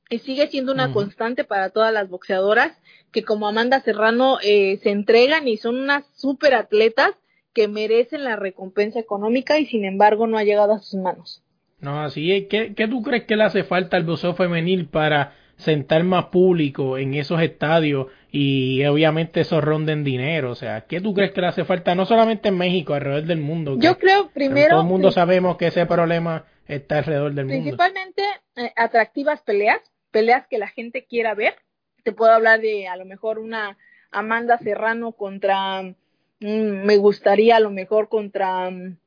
Y 0.09 0.19
sigue 0.19 0.47
siendo 0.47 0.71
una 0.71 0.85
Ujú. 0.85 0.93
constante 0.93 1.43
para 1.43 1.69
todas 1.69 1.93
las 1.93 2.09
boxeadoras 2.09 2.77
que 3.11 3.23
como 3.23 3.47
Amanda 3.47 3.81
Serrano 3.81 4.37
eh, 4.41 4.79
se 4.83 4.91
entregan 4.91 5.47
y 5.47 5.57
son 5.57 5.77
unas 5.79 6.05
super 6.15 6.53
atletas 6.53 7.11
que 7.53 7.67
merecen 7.67 8.23
la 8.23 8.35
recompensa 8.35 8.99
económica 8.99 9.59
y 9.59 9.65
sin 9.65 9.85
embargo 9.85 10.27
no 10.27 10.37
ha 10.37 10.43
llegado 10.43 10.73
a 10.73 10.79
sus 10.79 10.99
manos. 10.99 11.43
No, 11.79 12.01
así 12.01 12.31
es. 12.31 12.47
¿Qué, 12.47 12.73
¿Qué 12.75 12.87
tú 12.87 13.01
crees 13.01 13.25
que 13.25 13.35
le 13.35 13.43
hace 13.43 13.63
falta 13.63 13.97
al 13.97 14.03
boxeo 14.03 14.35
femenil 14.35 14.87
para 14.87 15.33
sentar 15.57 16.03
más 16.03 16.25
público 16.25 16.97
en 16.97 17.13
esos 17.13 17.41
estadios 17.41 18.07
y 18.31 18.83
obviamente 18.85 19.41
eso 19.41 19.61
ronden 19.61 20.03
dinero? 20.03 20.51
O 20.51 20.55
sea, 20.55 20.81
¿qué 20.81 21.01
tú 21.01 21.13
crees 21.13 21.31
que 21.31 21.41
le 21.41 21.47
hace 21.47 21.65
falta 21.65 21.95
no 21.95 22.05
solamente 22.05 22.49
en 22.49 22.57
México, 22.57 22.93
alrededor 22.93 23.23
del 23.23 23.39
mundo? 23.39 23.77
Yo 23.79 23.97
creo 23.97 24.29
primero 24.29 24.69
todo 24.69 24.81
el 24.81 24.87
mundo 24.87 25.11
sabemos 25.11 25.57
que 25.57 25.67
ese 25.67 25.85
problema 25.85 26.45
está 26.67 26.99
alrededor 26.99 27.33
del 27.33 27.45
mundo. 27.45 27.61
principalmente 27.61 28.23
eh, 28.55 28.71
atractivas 28.75 29.41
peleas, 29.41 29.79
peleas 30.11 30.47
que 30.47 30.57
la 30.57 30.67
gente 30.67 31.05
quiera 31.05 31.33
ver. 31.33 31.55
Te 32.03 32.11
puedo 32.11 32.31
hablar 32.31 32.61
de 32.61 32.87
a 32.87 32.95
lo 32.95 33.05
mejor 33.05 33.37
una 33.37 33.77
Amanda 34.11 34.57
Serrano 34.57 35.13
contra, 35.13 35.93
me 36.41 36.97
gustaría 36.97 37.57
a 37.57 37.59
lo 37.59 37.71
mejor 37.71 38.09
contra 38.09 38.69
mm, 38.69 38.97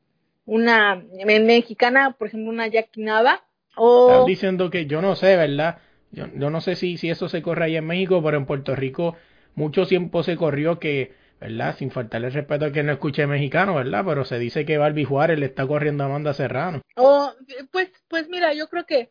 una 0.46 1.04
en 1.18 1.46
mexicana, 1.46 2.12
por 2.18 2.28
ejemplo, 2.28 2.50
una 2.50 2.68
Jackie 2.68 3.02
Nava 3.02 3.44
o 3.76 3.90
Están 4.06 4.24
diciendo 4.24 4.70
que 4.70 4.86
yo 4.86 5.02
no 5.02 5.16
sé, 5.16 5.36
¿verdad? 5.36 5.78
Yo, 6.12 6.26
yo 6.34 6.50
no 6.50 6.60
sé 6.60 6.76
si, 6.76 6.96
si 6.96 7.10
eso 7.10 7.28
se 7.28 7.42
corre 7.42 7.64
ahí 7.64 7.76
en 7.76 7.86
México, 7.86 8.22
pero 8.22 8.36
en 8.36 8.46
Puerto 8.46 8.74
Rico 8.76 9.16
mucho 9.54 9.86
tiempo 9.86 10.22
se 10.22 10.36
corrió 10.36 10.78
que, 10.78 11.12
¿verdad? 11.40 11.76
Sin 11.76 11.90
faltarle 11.90 12.30
respeto 12.30 12.66
a 12.66 12.72
quien 12.72 12.86
no 12.86 12.92
escuche 12.92 13.26
mexicano, 13.26 13.74
¿verdad? 13.74 14.04
Pero 14.06 14.24
se 14.24 14.38
dice 14.38 14.64
que 14.64 14.78
Barbie 14.78 15.04
Juárez 15.04 15.38
le 15.38 15.46
está 15.46 15.66
corriendo 15.66 16.02
a 16.04 16.06
Amanda 16.06 16.34
Serrano. 16.34 16.82
O, 16.96 17.32
pues, 17.72 17.90
pues 18.08 18.28
mira, 18.28 18.52
yo 18.54 18.68
creo 18.68 18.84
que 18.86 19.10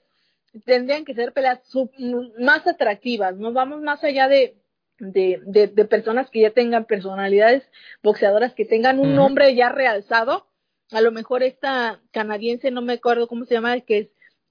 tendrían 0.65 1.05
que 1.05 1.15
ser 1.15 1.33
peleas 1.33 1.62
sub- 1.65 1.91
más 2.39 2.67
atractivas, 2.67 3.36
¿no? 3.38 3.51
Vamos 3.53 3.81
más 3.81 4.03
allá 4.03 4.27
de, 4.27 4.55
de, 4.99 5.41
de, 5.45 5.67
de 5.67 5.86
personas 5.86 6.29
que 6.29 6.41
ya 6.41 6.51
tengan 6.51 6.86
personalidades 6.86 7.63
boxeadoras, 8.01 8.53
que 8.53 8.65
tengan 8.65 8.99
un 8.99 9.15
nombre 9.15 9.53
ya 9.56 9.69
realzado. 9.69 10.47
A 10.91 11.01
lo 11.01 11.12
mejor 11.12 11.43
esta 11.43 12.01
canadiense, 12.12 12.71
no 12.71 12.82
me 12.82 12.93
acuerdo 12.93 13.27
cómo 13.27 13.45
se 13.45 13.56
llama, 13.56 13.79
que 13.82 13.97
es, 13.97 14.08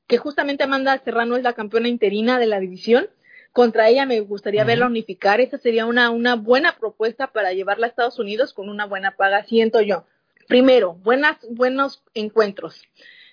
que 0.07 0.19
justamente 0.19 0.65
Amanda 0.65 1.01
Serrano 1.05 1.37
es 1.37 1.43
la 1.43 1.53
campeona 1.53 1.89
interina 1.89 2.39
de 2.39 2.47
la 2.47 2.61
división. 2.61 3.09
Contra 3.53 3.89
ella 3.89 4.07
me 4.07 4.21
gustaría 4.21 4.65
verla 4.65 4.87
unificar. 4.87 5.41
Esa 5.41 5.59
sería 5.59 5.87
una, 5.87 6.11
una 6.11 6.37
buena 6.37 6.77
propuesta 6.79 7.29
para 7.29 7.53
llevarla 7.53 7.87
a 7.87 7.91
Estados 7.91 8.19
Unidos 8.19 8.55
con 8.55 8.69
una 8.69 8.87
buena 8.87 9.17
paga, 9.17 9.45
siento 9.45 9.81
yo. 9.81 10.05
Primero, 10.49 10.95
buenas, 10.95 11.37
buenos 11.51 12.03
encuentros 12.15 12.83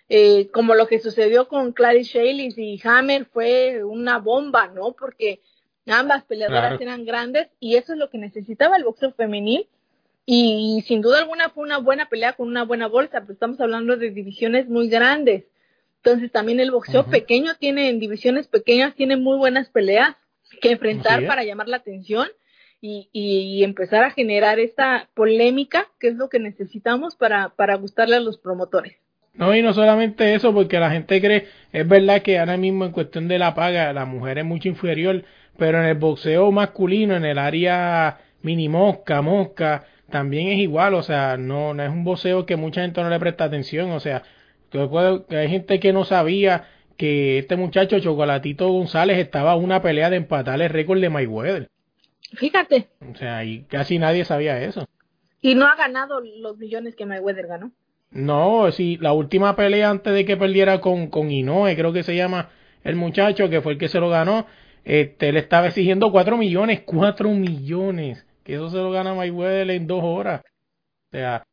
eh, 0.10 0.50
como 0.52 0.74
lo 0.74 0.88
que 0.88 1.00
sucedió 1.00 1.48
con 1.48 1.72
Clarice 1.72 2.18
Shaylis 2.18 2.58
y 2.58 2.82
Hammer 2.84 3.26
fue 3.26 3.84
una 3.84 4.18
bomba, 4.18 4.68
¿no? 4.68 4.94
Porque 4.94 5.42
ambas 5.92 6.24
peleadoras 6.24 6.78
Claro. 6.78 6.82
eran 6.84 7.06
grandes 7.06 7.48
y 7.60 7.76
eso 7.76 7.94
es 7.94 8.00
lo 8.00 8.10
que 8.10 8.18
necesitaba 8.18 8.78
el 8.78 8.84
boxeo 8.84 9.12
femenil 9.14 9.68
y, 10.26 10.84
sin 10.86 11.02
duda 11.02 11.20
alguna 11.20 11.50
fue 11.50 11.64
una 11.64 11.80
buena 11.80 12.08
pelea 12.08 12.34
con 12.34 12.48
una 12.48 12.64
buena 12.64 12.88
bolsa, 12.88 13.22
pero 13.22 13.34
estamos 13.34 13.60
hablando 13.60 13.98
de 13.98 14.12
divisiones 14.12 14.70
muy 14.70 14.88
grandes. 14.88 15.46
Entonces 16.04 16.32
también 16.32 16.60
el 16.60 16.72
boxeo 16.72 17.06
pequeño 17.08 17.56
tiene, 17.56 17.90
en 17.90 18.00
divisiones 18.00 18.48
pequeñas 18.48 18.94
tiene 18.96 19.18
muy 19.18 19.38
buenas 19.38 19.70
peleas 19.70 20.16
que 20.62 20.72
enfrentar 20.72 21.26
para 21.26 21.44
llamar 21.44 21.68
la 21.68 21.78
atención 21.78 22.28
y, 22.80 23.10
y, 23.12 23.58
y 23.58 23.64
empezar 23.64 24.04
a 24.04 24.12
generar 24.12 24.60
esta 24.60 25.10
polémica 25.16 25.88
que 26.00 26.10
es 26.10 26.16
lo 26.16 26.30
que 26.30 26.40
necesitamos 26.40 27.16
para, 27.16 27.50
para 27.50 27.76
gustarle 27.76 28.16
a 28.16 28.20
los 28.22 28.38
promotores. 28.38 28.96
No, 29.34 29.56
y 29.56 29.62
no 29.62 29.74
solamente 29.74 30.36
eso, 30.36 30.54
porque 30.54 30.80
la 30.80 30.92
gente 30.92 31.22
cree, 31.22 31.48
es 31.72 31.88
verdad 31.88 32.22
que 32.22 32.40
ahora 32.40 32.58
mismo 32.58 32.86
en 32.86 32.92
cuestión 32.92 33.28
de 33.28 33.40
la 33.40 33.56
paga, 33.56 33.94
la 33.94 34.06
mujer 34.06 34.38
es 34.40 34.46
mucho 34.46 34.68
inferior, 34.68 35.24
pero 35.58 35.80
en 35.80 35.86
el 35.86 35.96
boxeo 35.98 36.52
masculino, 36.52 37.16
en 37.16 37.26
el 37.26 37.38
área 37.38 38.20
mini 38.42 38.70
mosca, 38.70 39.22
mosca, 39.22 39.86
también 40.10 40.48
es 40.50 40.60
igual, 40.60 40.94
o 40.94 41.04
sea, 41.04 41.38
no, 41.38 41.74
no 41.74 41.84
es 41.84 41.90
un 41.90 42.04
boxeo 42.04 42.46
que 42.46 42.56
mucha 42.56 42.82
gente 42.82 43.02
no 43.02 43.10
le 43.10 43.20
presta 43.20 43.46
atención, 43.46 43.92
o 43.92 44.00
sea, 44.00 44.24
hay 45.30 45.50
gente 45.50 45.80
que 45.80 45.94
no 45.94 46.06
sabía 46.06 46.68
que 46.98 47.40
este 47.40 47.56
muchacho 47.56 48.00
Chocolatito 48.00 48.70
González 48.70 49.18
estaba 49.18 49.52
a 49.52 49.56
una 49.56 49.82
pelea 49.82 50.10
de 50.10 50.18
empatar 50.18 50.62
el 50.62 50.70
récord 50.70 51.00
de 51.00 51.10
Mayweather, 51.10 51.70
Fíjate, 52.34 52.90
o 53.02 53.16
sea, 53.16 53.44
y 53.44 53.64
casi 53.64 53.98
nadie 53.98 54.24
sabía 54.26 54.62
eso. 54.62 54.88
y 55.42 55.56
no 55.56 55.66
ha 55.66 55.76
ganado 55.76 56.20
los 56.22 56.58
millones 56.58 56.96
que 56.96 57.06
Mayweather 57.06 57.48
ganó. 57.48 57.72
No, 58.12 58.72
sí, 58.72 58.98
la 59.02 59.14
última 59.14 59.56
pelea 59.56 59.90
antes 59.90 60.14
de 60.14 60.26
que 60.26 60.38
perdiera 60.38 60.82
con, 60.82 61.08
con 61.08 61.32
Inoue, 61.32 61.76
creo 61.76 61.94
que 61.94 62.04
se 62.04 62.16
llama, 62.16 62.50
el 62.84 62.96
muchacho 62.96 63.50
que 63.50 63.62
fue 63.62 63.74
el 63.74 63.78
que 63.80 63.88
se 63.88 64.00
lo 64.00 64.10
ganó, 64.10 64.46
este, 64.84 65.32
le 65.32 65.40
estaba 65.40 65.68
exigiendo 65.68 66.12
4 66.12 66.38
millones, 66.38 66.82
4 66.86 67.30
millones, 67.30 68.26
que 68.44 68.56
eso 68.56 68.70
se 68.70 68.78
lo 68.78 68.92
gana 68.92 69.14
Mayweather 69.14 69.70
en 69.72 69.88
dos 69.88 70.02
horas. 70.04 70.42
O 70.42 71.12
sea, 71.12 71.46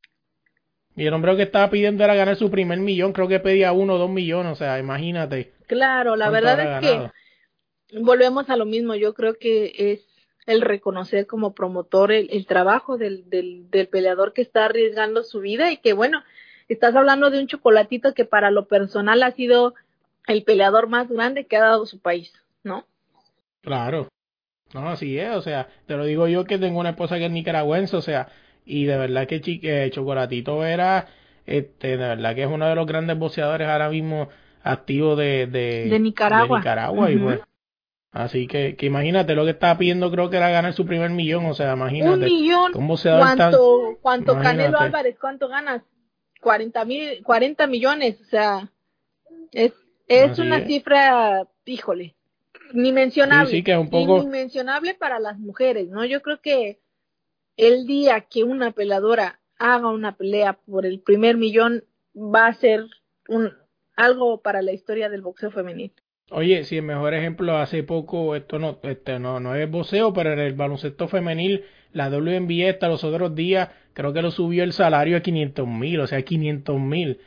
y 0.97 1.07
el 1.07 1.13
hombre 1.13 1.37
que 1.37 1.43
estaba 1.43 1.69
pidiendo 1.69 2.05
era 2.05 2.15
ganar 2.15 2.37
su 2.37 2.51
primer 2.51 2.79
millón, 2.79 3.13
creo 3.13 3.29
que 3.29 3.41
pedía 3.41 3.73
uno 3.73 3.95
o 3.95 3.99
dos 3.99 4.11
millones, 4.11 4.53
o 4.53 4.57
sea, 4.57 4.79
imagínate. 4.79 5.53
Claro, 5.67 6.17
la 6.17 6.31
verdad 6.31 6.61
es 6.61 6.81
que 6.81 8.01
volvemos 8.01 8.49
a 8.49 8.57
lo 8.57 8.65
mismo, 8.65 8.95
yo 8.95 9.13
creo 9.15 9.35
que 9.39 9.73
es 9.77 10.07
el 10.47 10.63
reconocer 10.63 11.27
como 11.27 11.55
promotor 11.55 12.13
el, 12.13 12.29
el 12.31 12.47
trabajo 12.47 12.97
del, 12.97 13.29
del, 13.29 13.69
del 13.71 13.89
peleador 13.89 14.33
que 14.33 14.43
está 14.43 14.65
arriesgando 14.65 15.23
su 15.25 15.41
vida 15.41 15.71
y 15.71 15.77
que 15.79 15.93
bueno, 15.93 16.23
estás 16.69 16.95
hablando 16.95 17.31
de 17.31 17.41
un 17.41 17.47
chocolatito 17.47 18.15
que 18.15 18.25
para 18.25 18.51
lo 18.51 18.67
personal 18.67 19.23
ha 19.23 19.33
sido 19.33 19.75
el 20.27 20.45
peleador 20.45 20.89
más 20.89 21.09
grande 21.09 21.47
que 21.47 21.57
ha 21.57 21.63
dado 21.63 21.85
su 21.87 22.01
país, 22.01 22.33
¿no? 22.63 22.87
Claro, 23.67 24.07
no, 24.75 24.89
así 24.89 25.19
es, 25.19 25.35
o 25.35 25.43
sea, 25.43 25.67
te 25.87 25.97
lo 25.97 26.05
digo 26.05 26.29
yo 26.29 26.45
que 26.45 26.57
tengo 26.57 26.79
una 26.79 26.91
esposa 26.91 27.19
que 27.19 27.27
es 27.27 27.33
nicaragüense, 27.33 27.97
o 27.97 28.01
sea, 28.01 28.29
y 28.65 28.85
de 28.85 28.97
verdad 28.97 29.27
que 29.27 29.43
eh, 29.45 29.91
Chocolatito 29.91 30.65
era, 30.65 31.09
este, 31.47 31.97
de 31.97 31.97
verdad 31.97 32.37
que 32.37 32.45
es 32.45 32.49
uno 32.49 32.69
de 32.69 32.77
los 32.77 32.87
grandes 32.87 33.19
boxeadores 33.19 33.67
ahora 33.67 33.91
mismo 33.91 34.29
activos 34.63 35.19
de, 35.19 35.49
de, 35.49 35.89
de 35.91 35.99
Nicaragua. 35.99 36.59
De 36.59 36.61
Nicaragua 36.61 37.11
y 37.11 37.17
pues, 37.17 37.41
Así 38.13 38.47
que, 38.47 38.77
que 38.77 38.87
imagínate 38.87 39.35
lo 39.35 39.45
que 39.45 39.51
estaba 39.51 39.77
pidiendo, 39.77 40.13
creo 40.13 40.31
que 40.31 40.37
era 40.37 40.49
ganar 40.49 40.73
su 40.73 40.87
primer 40.87 41.11
millón, 41.11 41.45
o 41.47 41.55
sea, 41.55 41.75
imagínate. 41.75 42.15
Un 42.15 42.25
millón. 42.25 42.73
¿Cómo 42.73 42.97
se 42.97 43.11
¿Cuánto, 43.11 43.99
cuánto 44.01 44.39
Canelo 44.39 44.79
Álvarez, 44.79 45.19
cuánto 45.21 45.49
ganas? 45.49 45.83
40 46.41 46.85
mil, 46.85 47.23
40 47.25 47.67
millones, 47.67 48.21
o 48.21 48.25
sea, 48.25 48.71
es, 49.53 49.73
es 50.07 50.39
una 50.39 50.59
es. 50.59 50.67
cifra, 50.67 51.47
híjole, 51.65 52.16
ni 52.73 52.93
mencionable. 52.93 53.51
Sí, 53.51 53.59
sí, 53.59 53.63
que 53.63 53.73
es 53.73 53.79
un 53.79 53.91
poco... 53.91 54.23
Ni 54.23 54.29
mencionable 54.29 54.95
para 54.95 55.19
las 55.19 55.39
mujeres, 55.39 55.89
¿no? 55.89 56.05
Yo 56.05 56.23
creo 56.23 56.41
que 56.41 56.81
el 57.57 57.87
día 57.87 58.23
que 58.23 58.45
una 58.45 58.73
peleadora 58.73 59.41
haga 59.59 59.89
una 59.89 60.17
pelea 60.17 60.55
por 60.67 60.87
el 60.87 61.01
primer 61.01 61.37
millón 61.37 61.85
va 62.15 62.47
a 62.47 62.55
ser 62.55 62.85
un, 63.29 63.53
algo 63.97 64.43
para 64.43 64.63
la 64.63 64.73
historia 64.73 65.09
del 65.09 65.23
boxeo 65.23 65.51
femenino. 65.51 65.95
Oye, 66.31 66.65
si 66.65 66.77
el 66.77 66.83
mejor 66.83 67.15
ejemplo 67.15 67.57
hace 67.57 67.85
poco, 67.85 68.35
esto 68.35 68.59
no, 68.59 68.81
este 68.83 69.19
no, 69.19 69.39
no 69.39 69.55
es 69.55 69.71
boxeo, 69.71 70.13
pero 70.13 70.33
en 70.33 70.41
el 70.41 70.55
baloncesto 70.55 71.07
femenil, 71.07 71.65
la 71.93 72.11
WNBA 72.11 72.71
hasta 72.71 72.89
los 72.89 73.05
otros 73.05 73.35
días, 73.35 73.71
creo 73.93 74.13
que 74.13 74.23
lo 74.23 74.33
subió 74.33 74.65
el 74.65 74.73
salario 74.73 75.17
a 75.17 75.21
500 75.21 75.69
mil, 75.69 76.01
o 76.01 76.07
sea, 76.07 76.23
500 76.23 76.81
mil. 76.81 77.21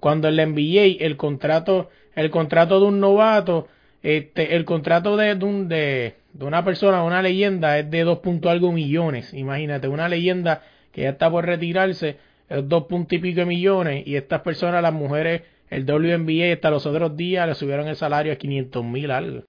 Cuando 0.00 0.28
en 0.28 0.36
la 0.36 0.46
NBA, 0.46 1.04
el 1.04 1.16
contrato, 1.16 1.90
el 2.14 2.30
contrato 2.30 2.80
de 2.80 2.86
un 2.86 2.98
novato, 2.98 3.68
este, 4.02 4.56
el 4.56 4.64
contrato 4.64 5.16
de, 5.16 5.34
de, 5.34 5.44
un, 5.44 5.68
de, 5.68 6.14
de 6.32 6.44
una 6.44 6.64
persona, 6.64 7.02
una 7.02 7.22
leyenda, 7.22 7.78
es 7.78 7.90
de 7.90 8.04
2 8.04 8.18
punto 8.20 8.50
algo 8.50 8.72
millones. 8.72 9.32
Imagínate, 9.34 9.88
una 9.88 10.08
leyenda 10.08 10.62
que 10.92 11.02
ya 11.02 11.10
está 11.10 11.30
por 11.30 11.44
retirarse, 11.44 12.18
es 12.48 12.68
2 12.68 12.84
punto 12.84 13.14
y 13.14 13.18
pico 13.18 13.44
millones, 13.44 14.06
y 14.06 14.16
estas 14.16 14.42
personas, 14.42 14.82
las 14.82 14.92
mujeres, 14.94 15.42
el 15.68 15.84
WNBA 15.84 16.52
hasta 16.52 16.70
los 16.70 16.86
otros 16.86 17.16
días 17.16 17.48
le 17.48 17.54
subieron 17.54 17.88
el 17.88 17.96
salario 17.96 18.32
a 18.32 18.36
500 18.36 18.84
mil 18.84 19.10
algo. 19.10 19.42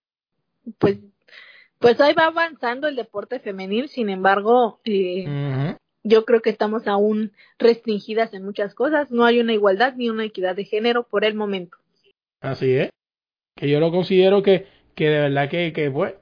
Pues, 0.79 0.97
pues 1.79 2.01
ahí 2.01 2.13
va 2.13 2.25
avanzando 2.25 2.87
el 2.87 2.95
deporte 2.95 3.39
femenil, 3.39 3.87
sin 3.87 4.09
embargo, 4.09 4.79
eh, 4.83 5.25
uh 5.27 5.29
-huh. 5.29 5.77
yo 6.03 6.25
creo 6.25 6.41
que 6.41 6.49
estamos 6.49 6.87
aún 6.87 7.33
restringidas 7.59 8.33
en 8.33 8.43
muchas 8.43 8.73
cosas, 8.73 9.11
no 9.11 9.25
hay 9.25 9.39
una 9.39 9.53
igualdad 9.53 9.93
ni 9.95 10.09
una 10.09 10.25
equidad 10.25 10.55
de 10.55 10.65
género 10.65 11.03
por 11.03 11.23
el 11.23 11.35
momento. 11.35 11.77
Así 12.41 12.73
es, 12.73 12.89
que 13.57 13.67
yo 13.67 13.81
lo 13.81 13.91
considero 13.91 14.41
que, 14.41 14.67
que 14.95 15.09
de 15.09 15.19
verdad 15.19 15.49
que, 15.49 15.73
que 15.73 15.91
pues, 15.91 16.13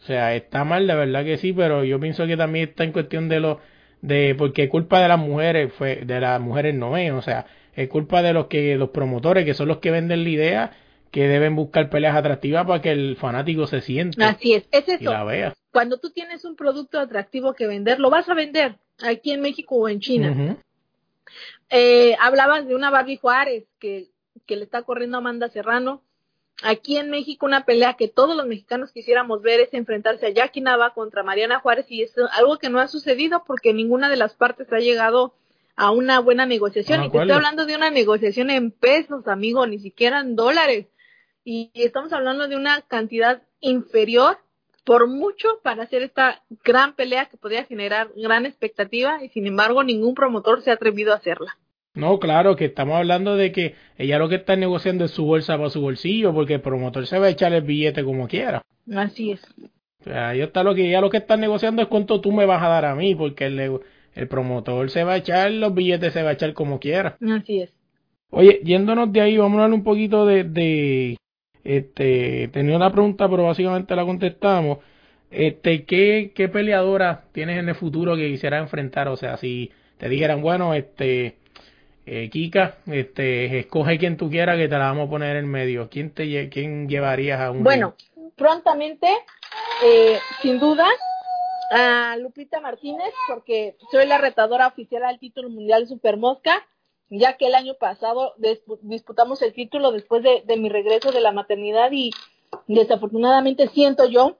o 0.00 0.02
sea, 0.02 0.34
está 0.34 0.64
mal, 0.64 0.86
de 0.86 0.94
verdad 0.94 1.24
que 1.24 1.38
sí, 1.38 1.52
pero 1.54 1.84
yo 1.84 1.98
pienso 1.98 2.26
que 2.26 2.36
también 2.36 2.68
está 2.68 2.84
en 2.84 2.92
cuestión 2.92 3.28
de 3.28 3.40
los, 3.40 3.58
de, 4.02 4.34
porque 4.36 4.68
culpa 4.68 5.00
de 5.00 5.08
las 5.08 5.18
mujeres 5.18 5.72
fue, 5.72 5.96
de 6.04 6.20
las 6.20 6.40
mujeres 6.40 6.74
no 6.74 6.96
es, 6.96 7.12
o 7.12 7.22
sea, 7.22 7.46
es 7.74 7.88
culpa 7.88 8.20
de 8.22 8.32
los 8.32 8.46
que 8.46 8.76
los 8.76 8.90
promotores 8.90 9.44
que 9.44 9.54
son 9.54 9.68
los 9.68 9.78
que 9.78 9.90
venden 9.90 10.24
la 10.24 10.30
idea 10.30 10.70
que 11.10 11.26
deben 11.26 11.56
buscar 11.56 11.90
peleas 11.90 12.16
atractivas 12.16 12.66
para 12.66 12.82
que 12.82 12.90
el 12.92 13.16
fanático 13.16 13.66
se 13.66 13.80
siente 13.80 14.22
así 14.22 14.54
es 14.54 14.68
es 14.70 14.88
eso. 14.88 15.02
y 15.02 15.04
la 15.04 15.24
vea. 15.24 15.54
cuando 15.72 15.98
tú 15.98 16.10
tienes 16.10 16.44
un 16.44 16.56
producto 16.56 16.98
atractivo 16.98 17.54
que 17.54 17.66
vender 17.66 17.98
lo 18.00 18.10
vas 18.10 18.28
a 18.28 18.34
vender 18.34 18.76
aquí 19.02 19.32
en 19.32 19.40
México 19.40 19.76
o 19.76 19.88
en 19.88 20.00
China. 20.00 20.30
Uh 20.30 20.40
-huh. 20.40 20.56
eh, 21.70 22.16
hablabas 22.20 22.66
de 22.66 22.74
una 22.74 22.90
Barbie 22.90 23.16
Juárez 23.16 23.64
que 23.78 24.08
que 24.46 24.56
le 24.56 24.64
está 24.64 24.82
corriendo 24.82 25.16
a 25.16 25.20
Amanda 25.20 25.48
Serrano 25.48 26.02
aquí 26.62 26.96
en 26.96 27.10
México 27.10 27.46
una 27.46 27.64
pelea 27.64 27.94
que 27.94 28.08
todos 28.08 28.36
los 28.36 28.46
mexicanos 28.46 28.92
quisiéramos 28.92 29.42
ver 29.42 29.60
es 29.60 29.74
enfrentarse 29.74 30.26
a 30.26 30.30
Jackie 30.30 30.60
Nava 30.60 30.94
contra 30.94 31.22
Mariana 31.22 31.60
Juárez 31.60 31.86
y 31.88 32.02
es 32.02 32.12
algo 32.32 32.58
que 32.58 32.70
no 32.70 32.80
ha 32.80 32.88
sucedido 32.88 33.44
porque 33.46 33.72
ninguna 33.72 34.08
de 34.08 34.16
las 34.16 34.34
partes 34.34 34.72
ha 34.72 34.78
llegado 34.78 35.34
a 35.76 35.90
una 35.90 36.20
buena 36.20 36.46
negociación. 36.46 37.04
y 37.04 37.10
te 37.10 37.18
estoy 37.18 37.32
hablando 37.32 37.64
de 37.64 37.74
una 37.74 37.90
negociación 37.90 38.50
en 38.50 38.70
pesos, 38.70 39.26
amigo, 39.28 39.66
ni 39.66 39.78
siquiera 39.78 40.20
en 40.20 40.36
dólares. 40.36 40.86
Y, 41.44 41.70
y 41.72 41.84
estamos 41.84 42.12
hablando 42.12 42.48
de 42.48 42.56
una 42.56 42.82
cantidad 42.82 43.42
inferior 43.60 44.38
por 44.84 45.06
mucho 45.06 45.60
para 45.62 45.84
hacer 45.84 46.02
esta 46.02 46.42
gran 46.64 46.94
pelea 46.94 47.26
que 47.26 47.36
podría 47.36 47.64
generar 47.64 48.10
gran 48.16 48.44
expectativa 48.46 49.22
y 49.22 49.28
sin 49.28 49.46
embargo 49.46 49.82
ningún 49.82 50.14
promotor 50.14 50.62
se 50.62 50.70
ha 50.70 50.74
atrevido 50.74 51.12
a 51.12 51.16
hacerla. 51.16 51.56
No, 51.94 52.18
claro, 52.18 52.56
que 52.56 52.66
estamos 52.66 52.96
hablando 52.96 53.36
de 53.36 53.50
que 53.50 53.74
ella 53.98 54.18
lo 54.18 54.28
que 54.28 54.36
está 54.36 54.56
negociando 54.56 55.04
es 55.04 55.10
su 55.10 55.24
bolsa 55.24 55.56
para 55.56 55.70
su 55.70 55.80
bolsillo, 55.80 56.32
porque 56.32 56.54
el 56.54 56.60
promotor 56.60 57.06
se 57.06 57.18
va 57.18 57.26
a 57.26 57.30
echar 57.30 57.52
el 57.52 57.62
billete 57.62 58.04
como 58.04 58.28
quiera. 58.28 58.62
Así 58.94 59.32
es. 59.32 59.42
O 60.00 60.04
sea, 60.04 60.34
ella, 60.34 60.44
está 60.44 60.62
lo 60.62 60.74
que, 60.74 60.88
ella 60.88 61.00
lo 61.00 61.10
que 61.10 61.18
está 61.18 61.36
negociando 61.36 61.82
es 61.82 61.88
cuánto 61.88 62.20
tú 62.20 62.32
me 62.32 62.46
vas 62.46 62.62
a 62.62 62.68
dar 62.68 62.84
a 62.84 62.94
mí, 62.94 63.14
porque 63.14 63.46
el, 63.46 63.80
el 64.14 64.28
promotor 64.28 64.90
se 64.90 65.04
va 65.04 65.14
a 65.14 65.16
echar, 65.18 65.50
los 65.50 65.74
billetes 65.74 66.12
se 66.12 66.22
va 66.22 66.30
a 66.30 66.34
echar 66.34 66.54
como 66.54 66.78
quiera. 66.78 67.16
Así 67.20 67.62
es. 67.62 67.72
Oye, 68.30 68.60
yéndonos 68.64 69.12
de 69.12 69.20
ahí, 69.20 69.36
vamos 69.36 69.58
a 69.58 69.64
hablar 69.64 69.74
un 69.74 69.84
poquito 69.84 70.24
de, 70.24 70.44
de 70.44 71.16
este, 71.64 72.48
tenía 72.52 72.76
una 72.76 72.92
pregunta, 72.92 73.28
pero 73.28 73.44
básicamente 73.44 73.94
la 73.96 74.04
contestamos. 74.04 74.78
Este, 75.30 75.84
¿qué, 75.84 76.32
qué 76.34 76.48
peleadora 76.48 77.24
tienes 77.32 77.58
en 77.58 77.68
el 77.68 77.74
futuro 77.74 78.16
que 78.16 78.28
quisieras 78.28 78.62
enfrentar? 78.62 79.08
O 79.08 79.16
sea, 79.16 79.36
si 79.36 79.70
te 79.98 80.08
dijeran, 80.08 80.42
bueno, 80.42 80.74
este, 80.74 81.36
eh, 82.12 82.28
Kika, 82.28 82.78
este, 82.86 83.60
escoge 83.60 83.96
quien 83.96 84.16
tú 84.16 84.28
quieras 84.28 84.56
que 84.56 84.66
te 84.66 84.76
la 84.76 84.86
vamos 84.86 85.06
a 85.06 85.10
poner 85.10 85.36
en 85.36 85.48
medio. 85.48 85.88
¿Quién 85.88 86.12
te 86.12 86.50
quién 86.50 86.88
llevarías 86.88 87.40
a 87.40 87.52
un 87.52 87.62
Bueno, 87.62 87.94
prontamente, 88.34 89.06
eh, 89.84 90.18
sin 90.42 90.58
duda, 90.58 90.88
a 91.70 92.16
Lupita 92.16 92.60
Martínez, 92.60 93.14
porque 93.28 93.76
soy 93.92 94.06
la 94.06 94.18
retadora 94.18 94.66
oficial 94.66 95.04
al 95.04 95.20
título 95.20 95.50
mundial 95.50 95.86
Super 95.86 96.16
Mosca, 96.16 96.66
ya 97.10 97.36
que 97.36 97.46
el 97.46 97.54
año 97.54 97.74
pasado 97.74 98.34
disputamos 98.82 99.40
el 99.42 99.52
título 99.52 99.92
después 99.92 100.24
de, 100.24 100.42
de 100.44 100.56
mi 100.56 100.68
regreso 100.68 101.12
de 101.12 101.20
la 101.20 101.30
maternidad 101.30 101.92
y 101.92 102.10
desafortunadamente 102.66 103.68
siento 103.68 104.08
yo 104.08 104.36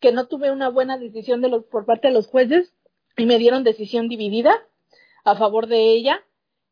que 0.00 0.10
no 0.10 0.26
tuve 0.26 0.50
una 0.50 0.70
buena 0.70 0.98
decisión 0.98 1.40
de 1.40 1.50
los, 1.50 1.64
por 1.66 1.86
parte 1.86 2.08
de 2.08 2.14
los 2.14 2.26
jueces 2.26 2.74
y 3.16 3.26
me 3.26 3.38
dieron 3.38 3.62
decisión 3.62 4.08
dividida 4.08 4.60
a 5.24 5.36
favor 5.36 5.68
de 5.68 5.92
ella. 5.92 6.20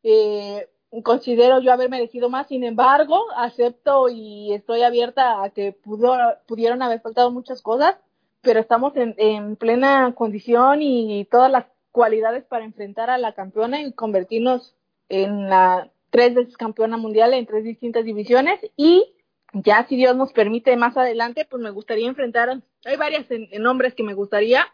Eh, 0.03 0.69
considero 1.03 1.61
yo 1.61 1.73
haber 1.73 1.88
merecido 1.88 2.29
más, 2.29 2.49
sin 2.49 2.65
embargo, 2.65 3.25
acepto 3.37 4.09
y 4.09 4.53
estoy 4.53 4.83
abierta 4.83 5.43
a 5.43 5.51
que 5.51 5.73
pudo, 5.73 6.17
pudieron 6.47 6.83
haber 6.83 7.01
faltado 7.01 7.31
muchas 7.31 7.62
cosas, 7.62 7.97
pero 8.43 8.61
estamos 8.61 8.95
en, 8.97 9.15
en 9.17 9.57
plena 9.57 10.15
condición 10.15 10.83
y 10.83 11.25
todas 11.31 11.51
las 11.51 11.67
cualidades 11.93 12.45
para 12.45 12.65
enfrentar 12.65 13.11
a 13.11 13.19
la 13.19 13.35
campeona 13.35 13.83
y 13.83 13.93
convertirnos 13.93 14.75
en 15.09 15.49
la 15.49 15.91
tres 16.12 16.35
veces 16.35 16.57
campeona 16.57 16.97
mundial 16.99 17.33
en 17.33 17.47
tres 17.47 17.65
distintas 17.65 18.05
divisiones. 18.05 18.61
Y 18.77 19.15
ya 19.55 19.87
si 19.88 19.97
Dios 19.97 20.15
nos 20.15 20.33
permite 20.33 20.77
más 20.77 20.97
adelante, 20.97 21.47
pues 21.49 21.62
me 21.62 21.71
gustaría 21.71 22.09
enfrentar, 22.09 22.62
hay 22.85 23.27
en 23.29 23.62
nombres 23.62 23.95
que 23.95 24.03
me 24.03 24.15
gustaría, 24.15 24.67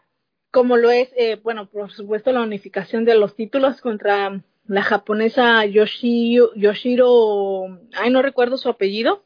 como 0.51 0.77
lo 0.77 0.91
es, 0.91 1.09
eh, 1.15 1.39
bueno, 1.41 1.69
por 1.69 1.91
supuesto 1.91 2.31
la 2.31 2.41
unificación 2.41 3.05
de 3.05 3.15
los 3.15 3.35
títulos 3.35 3.81
contra 3.81 4.41
la 4.69 4.83
japonesa 4.83 5.65
Yoshiro, 5.65 6.53
Yoshiro, 6.55 7.79
ay 7.93 8.11
no 8.11 8.21
recuerdo 8.21 8.55
su 8.57 8.69
apellido, 8.69 9.23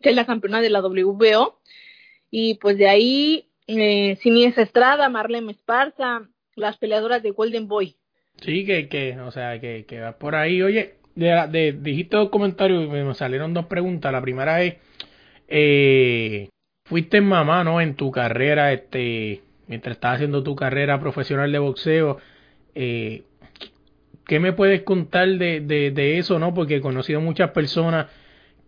que 0.00 0.10
es 0.10 0.16
la 0.16 0.24
campeona 0.24 0.60
de 0.60 0.70
la 0.70 0.80
WBO, 0.80 1.58
y 2.30 2.54
pues 2.54 2.78
de 2.78 2.88
ahí 2.88 3.48
eh, 3.66 4.16
Siniesa 4.22 4.62
Estrada, 4.62 5.08
Marlene 5.08 5.50
Esparza, 5.50 6.28
las 6.54 6.78
peleadoras 6.78 7.24
de 7.24 7.32
Golden 7.32 7.66
Boy. 7.66 7.96
Sí, 8.40 8.64
que, 8.64 8.88
que 8.88 9.18
o 9.18 9.32
sea, 9.32 9.60
que, 9.60 9.84
que 9.84 10.00
va 10.00 10.12
por 10.12 10.36
ahí. 10.36 10.62
Oye, 10.62 10.94
de, 11.16 11.48
de, 11.50 11.72
dijiste 11.72 12.16
dos 12.16 12.30
comentarios 12.30 12.84
y 12.84 12.88
me 12.88 13.14
salieron 13.14 13.54
dos 13.54 13.66
preguntas. 13.66 14.12
La 14.12 14.22
primera 14.22 14.62
es, 14.62 14.76
eh, 15.48 16.48
fuiste 16.84 17.20
mamá, 17.20 17.64
¿no? 17.64 17.80
En 17.80 17.96
tu 17.96 18.12
carrera, 18.12 18.72
este, 18.72 19.42
mientras 19.66 19.96
estabas 19.96 20.16
haciendo 20.16 20.44
tu 20.44 20.54
carrera 20.54 21.00
profesional 21.00 21.50
de 21.50 21.58
boxeo. 21.58 22.18
Eh, 22.74 23.24
¿Qué 24.26 24.40
me 24.40 24.52
puedes 24.52 24.82
contar 24.82 25.28
de, 25.28 25.60
de, 25.60 26.18
eso, 26.18 26.38
no? 26.38 26.54
Porque 26.54 26.76
he 26.76 26.80
conocido 26.80 27.20
muchas 27.20 27.50
personas 27.50 28.06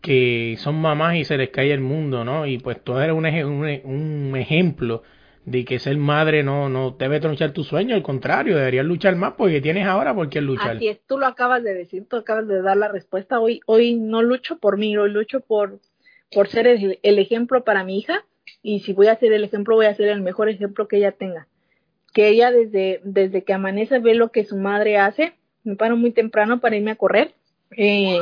que 0.00 0.56
son 0.58 0.76
mamás 0.76 1.16
y 1.16 1.24
se 1.24 1.36
les 1.36 1.50
cae 1.50 1.72
el 1.72 1.80
mundo, 1.80 2.24
¿no? 2.24 2.46
Y 2.46 2.58
pues 2.58 2.82
tú 2.82 2.98
eres 2.98 3.14
un, 3.14 3.24
un, 3.26 3.66
un 3.84 4.36
ejemplo 4.36 5.02
de 5.44 5.64
que 5.64 5.78
ser 5.78 5.96
madre 5.96 6.42
no, 6.42 6.68
no 6.68 6.92
debe 6.92 7.20
tronchar 7.20 7.52
tu 7.52 7.64
sueño, 7.64 7.94
al 7.94 8.02
contrario, 8.02 8.56
deberías 8.56 8.86
luchar 8.86 9.14
más 9.16 9.34
porque 9.36 9.60
tienes 9.60 9.86
ahora 9.86 10.14
por 10.14 10.28
qué 10.30 10.40
luchar. 10.40 10.76
Así 10.76 10.88
es, 10.88 11.00
tú 11.06 11.18
lo 11.18 11.26
acabas 11.26 11.62
de 11.62 11.74
decir, 11.74 12.06
tú 12.08 12.16
acabas 12.16 12.48
de 12.48 12.62
dar 12.62 12.76
la 12.76 12.88
respuesta. 12.88 13.40
Hoy, 13.40 13.60
hoy 13.66 13.94
no 13.94 14.22
lucho 14.22 14.58
por 14.58 14.78
mí, 14.78 14.96
hoy 14.96 15.10
lucho 15.10 15.40
por, 15.40 15.80
por 16.32 16.48
ser 16.48 16.66
el, 16.66 16.98
el 17.02 17.18
ejemplo 17.18 17.64
para 17.64 17.84
mi 17.84 17.98
hija 17.98 18.24
y 18.62 18.80
si 18.80 18.92
voy 18.92 19.08
a 19.08 19.16
ser 19.16 19.32
el 19.32 19.44
ejemplo, 19.44 19.76
voy 19.76 19.86
a 19.86 19.94
ser 19.94 20.08
el 20.08 20.22
mejor 20.22 20.48
ejemplo 20.48 20.88
que 20.88 20.96
ella 20.96 21.12
tenga. 21.12 21.46
Que 22.14 22.28
ella 22.28 22.50
desde, 22.50 23.00
desde 23.04 23.44
que 23.44 23.52
amanece 23.52 23.98
ve 23.98 24.14
lo 24.14 24.30
que 24.30 24.44
su 24.44 24.56
madre 24.56 24.96
hace, 24.96 25.34
me 25.64 25.76
paro 25.76 25.96
muy 25.96 26.12
temprano 26.12 26.60
para 26.60 26.76
irme 26.76 26.92
a 26.92 26.96
correr. 26.96 27.34
Eh, 27.76 28.20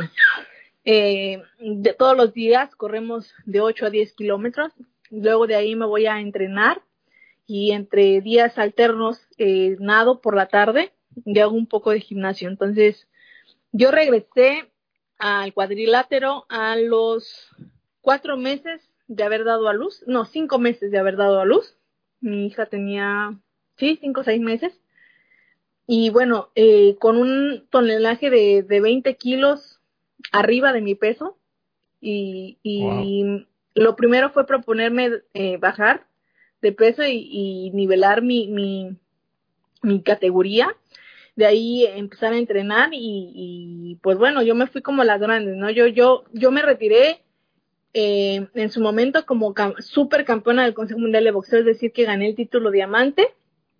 eh, 0.84 1.42
de 1.60 1.94
todos 1.94 2.16
los 2.16 2.32
días 2.32 2.74
corremos 2.74 3.34
de 3.44 3.60
8 3.60 3.86
a 3.86 3.90
10 3.90 4.12
kilómetros. 4.14 4.72
Luego 5.10 5.46
de 5.46 5.56
ahí 5.56 5.76
me 5.76 5.86
voy 5.86 6.06
a 6.06 6.20
entrenar 6.20 6.82
y 7.46 7.72
entre 7.72 8.20
días 8.20 8.56
alternos 8.58 9.20
eh, 9.36 9.76
nado 9.78 10.20
por 10.20 10.36
la 10.36 10.46
tarde 10.46 10.92
y 11.24 11.38
hago 11.40 11.52
un 11.52 11.66
poco 11.66 11.90
de 11.90 12.00
gimnasio. 12.00 12.48
Entonces, 12.48 13.08
yo 13.72 13.90
regresé 13.90 14.70
al 15.18 15.52
cuadrilátero 15.52 16.46
a 16.48 16.76
los 16.76 17.48
cuatro 18.00 18.36
meses 18.36 18.80
de 19.06 19.22
haber 19.22 19.44
dado 19.44 19.68
a 19.68 19.74
luz, 19.74 20.02
no, 20.06 20.24
cinco 20.24 20.58
meses 20.58 20.90
de 20.90 20.98
haber 20.98 21.16
dado 21.16 21.40
a 21.40 21.44
luz. 21.44 21.76
Mi 22.20 22.46
hija 22.46 22.66
tenía, 22.66 23.38
sí, 23.76 23.98
cinco 24.00 24.22
o 24.22 24.24
seis 24.24 24.40
meses. 24.40 24.81
Y 25.86 26.10
bueno, 26.10 26.50
eh, 26.54 26.96
con 26.98 27.16
un 27.16 27.66
tonelaje 27.70 28.30
de, 28.30 28.62
de 28.62 28.80
20 28.80 29.16
kilos 29.16 29.80
arriba 30.30 30.72
de 30.72 30.80
mi 30.80 30.94
peso. 30.94 31.36
Y, 32.00 32.58
y 32.62 33.46
lo 33.74 33.96
primero 33.96 34.30
fue 34.30 34.46
proponerme 34.46 35.10
eh, 35.34 35.56
bajar 35.56 36.06
de 36.60 36.72
peso 36.72 37.04
y, 37.04 37.28
y 37.30 37.70
nivelar 37.70 38.22
mi, 38.22 38.48
mi, 38.48 38.96
mi, 39.82 40.02
categoría. 40.02 40.76
De 41.36 41.46
ahí 41.46 41.84
empezar 41.86 42.32
a 42.32 42.38
entrenar 42.38 42.90
y, 42.92 43.32
y, 43.34 43.98
pues 44.02 44.18
bueno, 44.18 44.42
yo 44.42 44.54
me 44.54 44.66
fui 44.66 44.82
como 44.82 45.02
las 45.02 45.20
grandes, 45.20 45.56
¿no? 45.56 45.70
Yo, 45.70 45.86
yo, 45.86 46.24
yo 46.32 46.50
me 46.50 46.62
retiré 46.62 47.22
eh, 47.94 48.48
en 48.54 48.70
su 48.70 48.80
momento 48.80 49.24
como 49.24 49.54
super 49.78 50.24
campeona 50.24 50.64
del 50.64 50.74
Consejo 50.74 51.00
Mundial 51.00 51.24
de 51.24 51.30
Boxeo, 51.30 51.60
es 51.60 51.64
decir, 51.64 51.92
que 51.92 52.04
gané 52.04 52.28
el 52.28 52.36
título 52.36 52.70
diamante 52.70 53.34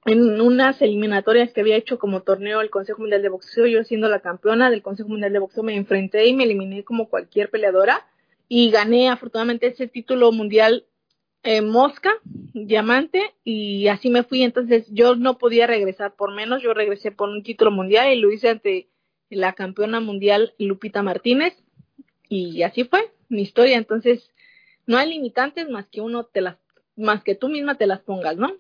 en 0.04 0.40
unas 0.40 0.82
eliminatorias 0.82 1.52
que 1.52 1.60
había 1.60 1.76
hecho 1.76 1.98
como 1.98 2.22
torneo 2.22 2.60
el 2.60 2.70
Consejo 2.70 3.00
Mundial 3.00 3.22
de 3.22 3.28
Boxeo, 3.28 3.66
yo 3.66 3.84
siendo 3.84 4.08
la 4.08 4.20
campeona 4.20 4.70
del 4.70 4.82
Consejo 4.82 5.08
Mundial 5.08 5.32
de 5.32 5.38
Boxeo 5.38 5.62
me 5.62 5.76
enfrenté 5.76 6.26
y 6.26 6.34
me 6.34 6.44
eliminé 6.44 6.82
como 6.82 7.08
cualquier 7.08 7.50
peleadora 7.50 8.04
y 8.48 8.70
gané 8.70 9.08
afortunadamente 9.08 9.68
ese 9.68 9.86
título 9.86 10.32
mundial 10.32 10.86
eh, 11.44 11.62
mosca, 11.62 12.14
diamante 12.24 13.34
y 13.44 13.88
así 13.88 14.10
me 14.10 14.24
fui, 14.24 14.42
entonces 14.42 14.86
yo 14.90 15.14
no 15.14 15.38
podía 15.38 15.66
regresar 15.66 16.14
por 16.14 16.32
menos, 16.32 16.62
yo 16.62 16.74
regresé 16.74 17.12
por 17.12 17.28
un 17.28 17.42
título 17.42 17.70
mundial 17.70 18.12
y 18.12 18.20
lo 18.20 18.32
hice 18.32 18.48
ante 18.48 18.88
la 19.30 19.52
campeona 19.52 20.00
mundial 20.00 20.54
Lupita 20.58 21.02
Martínez 21.02 21.54
y 22.28 22.62
así 22.62 22.84
fue 22.84 23.10
mi 23.28 23.42
historia, 23.42 23.76
entonces 23.76 24.30
no 24.86 24.98
hay 24.98 25.08
limitantes 25.08 25.68
más 25.68 25.86
que 25.86 26.00
uno 26.00 26.24
te 26.24 26.40
las 26.40 26.56
más 26.96 27.22
que 27.22 27.34
tú 27.34 27.48
misma 27.48 27.76
te 27.76 27.86
las 27.86 28.00
pongas, 28.00 28.36
¿no? 28.36 28.52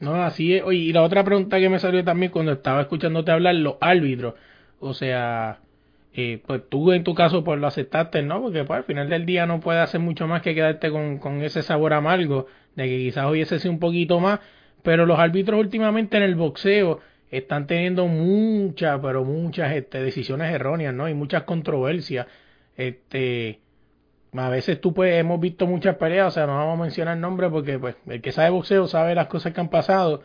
No, 0.00 0.14
así 0.22 0.54
es. 0.54 0.62
Oye, 0.62 0.78
y 0.78 0.92
la 0.92 1.02
otra 1.02 1.24
pregunta 1.24 1.58
que 1.58 1.68
me 1.68 1.78
salió 1.80 2.04
también 2.04 2.30
cuando 2.30 2.52
estaba 2.52 2.82
escuchándote 2.82 3.32
hablar, 3.32 3.54
los 3.56 3.76
árbitros. 3.80 4.34
O 4.80 4.94
sea, 4.94 5.60
eh, 6.14 6.40
pues 6.46 6.62
tú 6.68 6.92
en 6.92 7.04
tu 7.04 7.14
caso 7.14 7.44
pues 7.44 7.60
lo 7.60 7.66
aceptaste, 7.66 8.22
¿no? 8.22 8.42
Porque 8.42 8.64
pues 8.64 8.78
al 8.78 8.84
final 8.84 9.08
del 9.08 9.26
día 9.26 9.46
no 9.46 9.60
puedes 9.60 9.82
hacer 9.82 10.00
mucho 10.00 10.26
más 10.28 10.42
que 10.42 10.54
quedarte 10.54 10.90
con, 10.90 11.18
con 11.18 11.42
ese 11.42 11.62
sabor 11.62 11.92
amargo 11.94 12.46
de 12.76 12.84
que 12.88 12.98
quizás 12.98 13.30
hubiese 13.30 13.58
sido 13.58 13.72
un 13.72 13.80
poquito 13.80 14.20
más. 14.20 14.40
Pero 14.82 15.06
los 15.06 15.18
árbitros 15.18 15.58
últimamente 15.60 16.16
en 16.16 16.22
el 16.22 16.36
boxeo 16.36 17.00
están 17.30 17.66
teniendo 17.66 18.06
muchas, 18.06 19.00
pero 19.02 19.24
muchas 19.24 19.72
este, 19.74 20.02
decisiones 20.02 20.54
erróneas, 20.54 20.94
¿no? 20.94 21.08
Y 21.08 21.14
muchas 21.14 21.42
controversias. 21.42 22.26
Este, 22.76 23.60
a 24.32 24.48
veces 24.50 24.80
tú 24.80 24.92
pues 24.92 25.14
hemos 25.14 25.40
visto 25.40 25.66
muchas 25.66 25.96
peleas, 25.96 26.28
o 26.28 26.30
sea, 26.30 26.46
no 26.46 26.56
vamos 26.56 26.78
a 26.78 26.82
mencionar 26.82 27.16
nombres 27.16 27.50
porque 27.50 27.78
pues 27.78 27.96
el 28.06 28.20
que 28.20 28.32
sabe 28.32 28.50
boxeo 28.50 28.86
sabe 28.86 29.14
las 29.14 29.28
cosas 29.28 29.52
que 29.52 29.60
han 29.60 29.70
pasado 29.70 30.22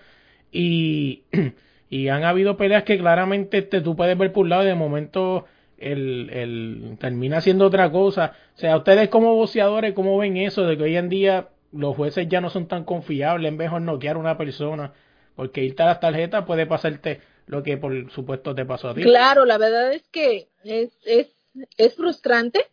y, 0.52 1.24
y 1.90 2.10
han 2.10 2.24
habido 2.24 2.58
peleas 2.58 2.84
que 2.84 2.98
claramente 2.98 3.60
este, 3.60 3.82
tú 3.82 3.96
puedes 3.96 4.18
ver 4.18 4.32
por 4.34 4.44
un 4.44 4.50
lado 4.50 4.64
y 4.64 4.68
de 4.68 4.76
momento 4.76 5.46
el, 5.78 6.30
el 6.32 6.98
termina 7.00 7.38
haciendo 7.38 7.66
otra 7.66 7.92
cosa. 7.92 8.34
O 8.56 8.60
sea, 8.60 8.78
ustedes 8.78 9.10
como 9.10 9.36
boxeadores, 9.36 9.94
¿cómo 9.94 10.18
ven 10.18 10.38
eso 10.38 10.66
de 10.66 10.78
que 10.78 10.84
hoy 10.84 10.98
en 10.98 11.10
día 11.10 11.50
los 11.72 11.96
jueces 11.96 12.28
ya 12.28 12.42
no 12.42 12.50
son 12.50 12.68
tan 12.68 12.84
confiables, 12.84 13.52
es 13.52 13.58
mejor 13.58 13.82
noquear 13.82 14.16
a 14.16 14.20
una 14.20 14.38
persona? 14.38 14.94
Porque 15.36 15.64
irte 15.64 15.84
a 15.84 15.88
las 15.88 16.00
tarjetas 16.00 16.46
puede 16.46 16.66
pasarte 16.66 17.22
lo 17.48 17.64
que 17.64 17.78
por 17.78 18.12
supuesto 18.12 18.54
te 18.54 18.66
pasó 18.66 18.90
a 18.90 18.94
ti. 18.94 19.04
Claro, 19.04 19.46
la 19.46 19.58
verdad 19.58 19.92
es 19.94 20.08
que 20.10 20.50
es, 20.64 20.98
es, 21.06 21.36
es 21.78 21.96
frustrante 21.96 22.68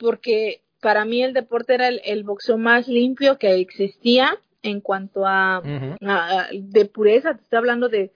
porque 0.00 0.62
para 0.80 1.04
mí 1.04 1.22
el 1.22 1.34
deporte 1.34 1.74
era 1.74 1.88
el, 1.88 2.00
el 2.04 2.24
boxeo 2.24 2.56
más 2.56 2.88
limpio 2.88 3.38
que 3.38 3.54
existía 3.60 4.36
en 4.62 4.80
cuanto 4.80 5.26
a, 5.26 5.60
uh 5.60 5.62
-huh. 5.62 5.96
a, 6.00 6.48
de 6.52 6.84
pureza, 6.86 7.34
te 7.34 7.42
estoy 7.42 7.58
hablando 7.58 7.88
de, 7.88 8.12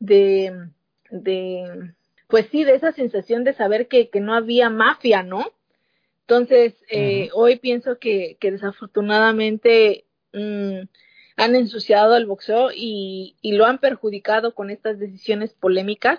de, 0.00 0.68
de, 1.10 1.92
pues 2.26 2.46
sí, 2.50 2.64
de 2.64 2.74
esa 2.74 2.92
sensación 2.92 3.44
de 3.44 3.52
saber 3.54 3.88
que, 3.88 4.10
que 4.10 4.20
no 4.20 4.34
había 4.34 4.68
mafia, 4.68 5.22
¿no? 5.22 5.52
Entonces, 6.22 6.74
eh, 6.90 6.98
uh 6.98 7.26
-huh. 7.26 7.30
hoy 7.34 7.56
pienso 7.56 7.98
que, 7.98 8.36
que 8.40 8.50
desafortunadamente 8.50 10.04
mmm, 10.32 10.80
han 11.36 11.54
ensuciado 11.54 12.16
el 12.16 12.26
boxeo 12.26 12.70
y, 12.74 13.36
y, 13.40 13.52
lo 13.52 13.64
han 13.64 13.78
perjudicado 13.78 14.54
con 14.54 14.70
estas 14.70 14.98
decisiones 14.98 15.54
polémicas 15.54 16.18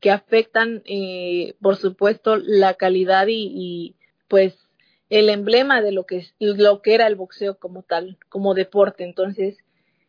que 0.00 0.10
afectan, 0.10 0.82
eh, 0.84 1.54
por 1.60 1.76
supuesto, 1.76 2.36
la 2.36 2.74
calidad 2.74 3.26
y, 3.28 3.50
y 3.64 3.97
pues 4.28 4.68
el 5.10 5.30
emblema 5.30 5.80
de 5.80 5.92
lo 5.92 6.04
que 6.04 6.26
lo 6.38 6.82
que 6.82 6.94
era 6.94 7.06
el 7.06 7.16
boxeo 7.16 7.58
como 7.58 7.82
tal, 7.82 8.18
como 8.28 8.54
deporte. 8.54 9.04
Entonces, 9.04 9.58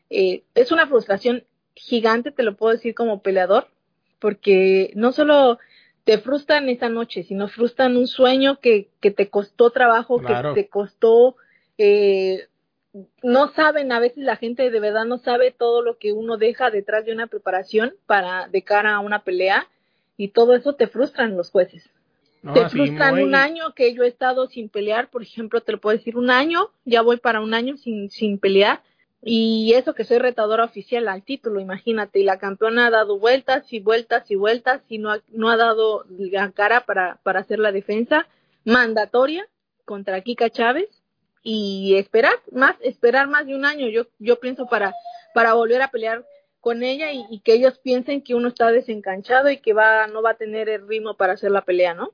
eh, 0.10 0.43
es 0.55 0.71
una 0.71 0.88
frustración 0.88 1.45
gigante, 1.75 2.32
te 2.32 2.43
lo 2.43 2.58
puedo 2.58 2.73
decir 2.73 2.93
como 2.93 3.21
peleador, 3.21 3.67
porque 4.19 4.91
no 4.95 5.12
solo 5.12 5.60
te 6.03 6.17
frustran 6.17 6.69
esa 6.69 6.89
noche, 6.89 7.23
sino 7.23 7.47
frustran 7.47 7.95
un 7.95 8.08
sueño 8.08 8.60
que, 8.60 8.89
que 8.99 9.12
te 9.12 9.29
costó 9.29 9.69
trabajo, 9.69 10.19
claro. 10.19 10.53
que 10.53 10.63
te 10.63 10.69
costó, 10.69 11.36
eh, 11.77 12.47
no 13.21 13.53
saben, 13.53 13.91
a 13.91 13.99
veces 13.99 14.23
la 14.23 14.36
gente 14.36 14.71
de 14.71 14.79
verdad 14.79 15.05
no 15.05 15.19
sabe 15.19 15.51
todo 15.51 15.82
lo 15.82 15.97
que 15.97 16.12
uno 16.12 16.38
deja 16.38 16.71
detrás 16.71 17.05
de 17.05 17.13
una 17.13 17.27
preparación 17.27 17.93
para 18.08 18.47
de 18.47 18.63
cara 18.63 18.95
a 18.95 18.99
una 18.99 19.23
pelea 19.23 19.67
y 20.17 20.29
todo 20.29 20.55
eso 20.55 20.73
te 20.73 20.88
frustran 20.88 21.38
los 21.38 21.51
jueces. 21.51 21.89
No, 22.41 22.54
te 22.54 22.69
frustran 22.69 23.15
muy... 23.15 23.23
un 23.23 23.36
año 23.36 23.73
que 23.75 23.93
yo 23.93 24.04
he 24.04 24.08
estado 24.08 24.47
sin 24.47 24.69
pelear, 24.69 25.10
por 25.10 25.21
ejemplo, 25.21 25.62
te 25.62 25.73
lo 25.73 25.82
puedo 25.82 25.97
decir, 25.97 26.17
un 26.17 26.30
año, 26.30 26.69
ya 26.86 27.02
voy 27.02 27.17
para 27.17 27.41
un 27.41 27.54
año 27.54 27.75
sin, 27.78 28.10
sin 28.10 28.39
pelear, 28.39 28.82
y 29.21 29.73
eso 29.73 29.93
que 29.93 30.06
soy 30.06 30.17
retadora 30.19 30.63
oficial 30.63 31.08
al 31.10 31.23
título, 31.23 31.60
imagínate, 31.60 32.19
y 32.19 32.23
la 32.23 32.39
campeona 32.39 32.88
ha 32.88 32.89
dado 32.89 33.19
vueltas 33.19 33.71
y 33.73 33.82
vueltas 33.82 34.32
y 34.32 34.36
vueltas 34.36 34.82
y 34.88 34.97
no 34.97 35.12
ha, 35.12 35.19
no 35.30 35.49
ha 35.49 35.58
dado 35.58 36.06
la 36.10 36.49
cara 36.52 36.86
para, 36.86 37.19
para 37.23 37.41
hacer 37.41 37.60
la 37.60 37.73
defensa 37.73 38.28
mandatoria 38.63 39.45
contra 39.84 40.21
Kika 40.21 40.49
Chávez 40.49 40.88
y 41.43 41.95
esperar 41.95 42.36
más, 42.52 42.75
esperar 42.82 43.28
más 43.28 43.45
de 43.45 43.56
un 43.56 43.65
año, 43.65 43.88
yo, 43.89 44.08
yo 44.19 44.39
pienso 44.39 44.67
para, 44.67 44.93
para 45.34 45.54
volver 45.54 45.82
a 45.82 45.91
pelear 45.91 46.25
con 46.62 46.84
ella 46.84 47.12
y, 47.12 47.25
y 47.30 47.39
que 47.39 47.54
ellos 47.54 47.78
piensen 47.80 48.21
que 48.21 48.36
uno 48.36 48.47
está 48.49 48.71
desencanchado 48.71 49.49
y 49.49 49.58
que 49.58 49.73
va, 49.73 50.08
no 50.08 50.21
va 50.21 50.32
a 50.32 50.38
tener 50.38 50.69
el 50.69 50.88
ritmo 50.88 51.15
para 51.15 51.34
hacer 51.34 51.52
la 51.52 51.65
pelea, 51.65 51.93
¿no? 51.93 52.13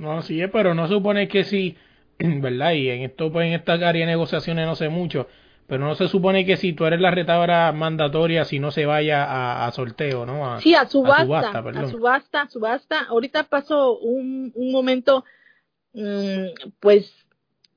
No, 0.00 0.22
sí, 0.22 0.40
pero 0.50 0.72
no 0.72 0.88
supone 0.88 1.28
que 1.28 1.44
sí, 1.44 1.76
¿verdad? 2.18 2.72
Y 2.72 2.88
en 2.88 3.02
esto, 3.02 3.30
pues 3.30 3.46
en 3.46 3.52
esta 3.52 3.74
área 3.74 4.06
de 4.06 4.06
negociaciones 4.06 4.66
no 4.66 4.74
sé 4.74 4.88
mucho, 4.88 5.28
pero 5.66 5.84
no 5.84 5.94
se 5.94 6.08
supone 6.08 6.46
que 6.46 6.56
si 6.56 6.72
tú 6.72 6.86
eres 6.86 7.02
la 7.02 7.10
retadora 7.10 7.70
mandatoria, 7.72 8.46
si 8.46 8.58
no 8.58 8.70
se 8.70 8.86
vaya 8.86 9.24
a, 9.24 9.66
a 9.66 9.72
sorteo, 9.72 10.24
¿no? 10.24 10.50
A, 10.50 10.60
sí, 10.62 10.74
a 10.74 10.86
subasta, 10.86 11.20
a 11.20 11.24
subasta, 11.24 11.58
a 11.58 11.86
subasta, 11.86 12.48
subasta. 12.48 13.00
Ahorita 13.10 13.44
pasó 13.44 13.98
un, 13.98 14.52
un 14.54 14.72
momento, 14.72 15.26
mmm, 15.92 16.46
pues, 16.80 17.14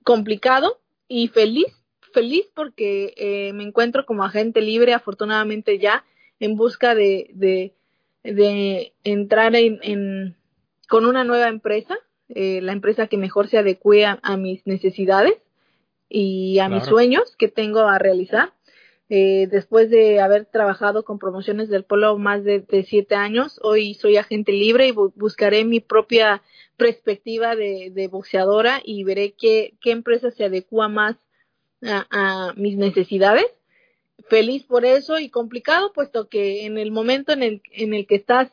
complicado 0.05 0.79
y 1.09 1.27
feliz, 1.27 1.67
feliz 2.13 2.45
porque 2.55 3.13
eh, 3.17 3.51
me 3.51 3.63
encuentro 3.63 4.05
como 4.05 4.23
agente 4.23 4.61
libre, 4.61 4.93
afortunadamente 4.93 5.77
ya, 5.77 6.05
en 6.39 6.55
busca 6.55 6.95
de, 6.95 7.31
de, 7.33 7.73
de 8.23 8.93
entrar 9.03 9.55
en, 9.57 9.79
en, 9.83 10.37
con 10.87 11.05
una 11.05 11.25
nueva 11.25 11.49
empresa 11.49 11.97
eh, 12.35 12.61
la 12.61 12.73
empresa 12.73 13.07
que 13.07 13.17
mejor 13.17 13.47
se 13.47 13.57
adecue 13.57 14.05
a, 14.05 14.19
a 14.21 14.37
mis 14.37 14.65
necesidades 14.65 15.35
y 16.09 16.59
a 16.59 16.67
claro. 16.67 16.75
mis 16.75 16.89
sueños 16.89 17.35
que 17.37 17.47
tengo 17.47 17.81
a 17.81 17.99
realizar. 17.99 18.53
Eh, 19.09 19.47
después 19.51 19.89
de 19.89 20.21
haber 20.21 20.45
trabajado 20.45 21.03
con 21.03 21.19
promociones 21.19 21.69
del 21.69 21.83
pueblo 21.83 22.17
más 22.17 22.43
de, 22.43 22.61
de, 22.61 22.83
siete 22.83 23.15
años, 23.15 23.59
hoy 23.61 23.93
soy 23.95 24.17
agente 24.17 24.51
libre 24.53 24.87
y 24.87 24.91
bu 24.91 25.13
buscaré 25.15 25.65
mi 25.65 25.81
propia 25.81 26.41
perspectiva 26.77 27.55
de, 27.55 27.91
de 27.93 28.07
boxeadora 28.07 28.81
y 28.83 29.03
veré 29.03 29.33
qué, 29.33 29.75
qué 29.81 29.91
empresa 29.91 30.31
se 30.31 30.45
adecua 30.45 30.87
más 30.87 31.15
a, 31.83 32.07
a 32.09 32.53
mis 32.55 32.77
necesidades. 32.77 33.45
Feliz 34.29 34.63
por 34.63 34.85
eso 34.85 35.19
y 35.19 35.29
complicado, 35.29 35.91
puesto 35.93 36.29
que 36.29 36.65
en 36.65 36.77
el 36.77 36.91
momento 36.91 37.33
en 37.33 37.43
el, 37.43 37.61
en 37.71 37.93
el 37.93 38.07
que 38.07 38.15
estás 38.15 38.51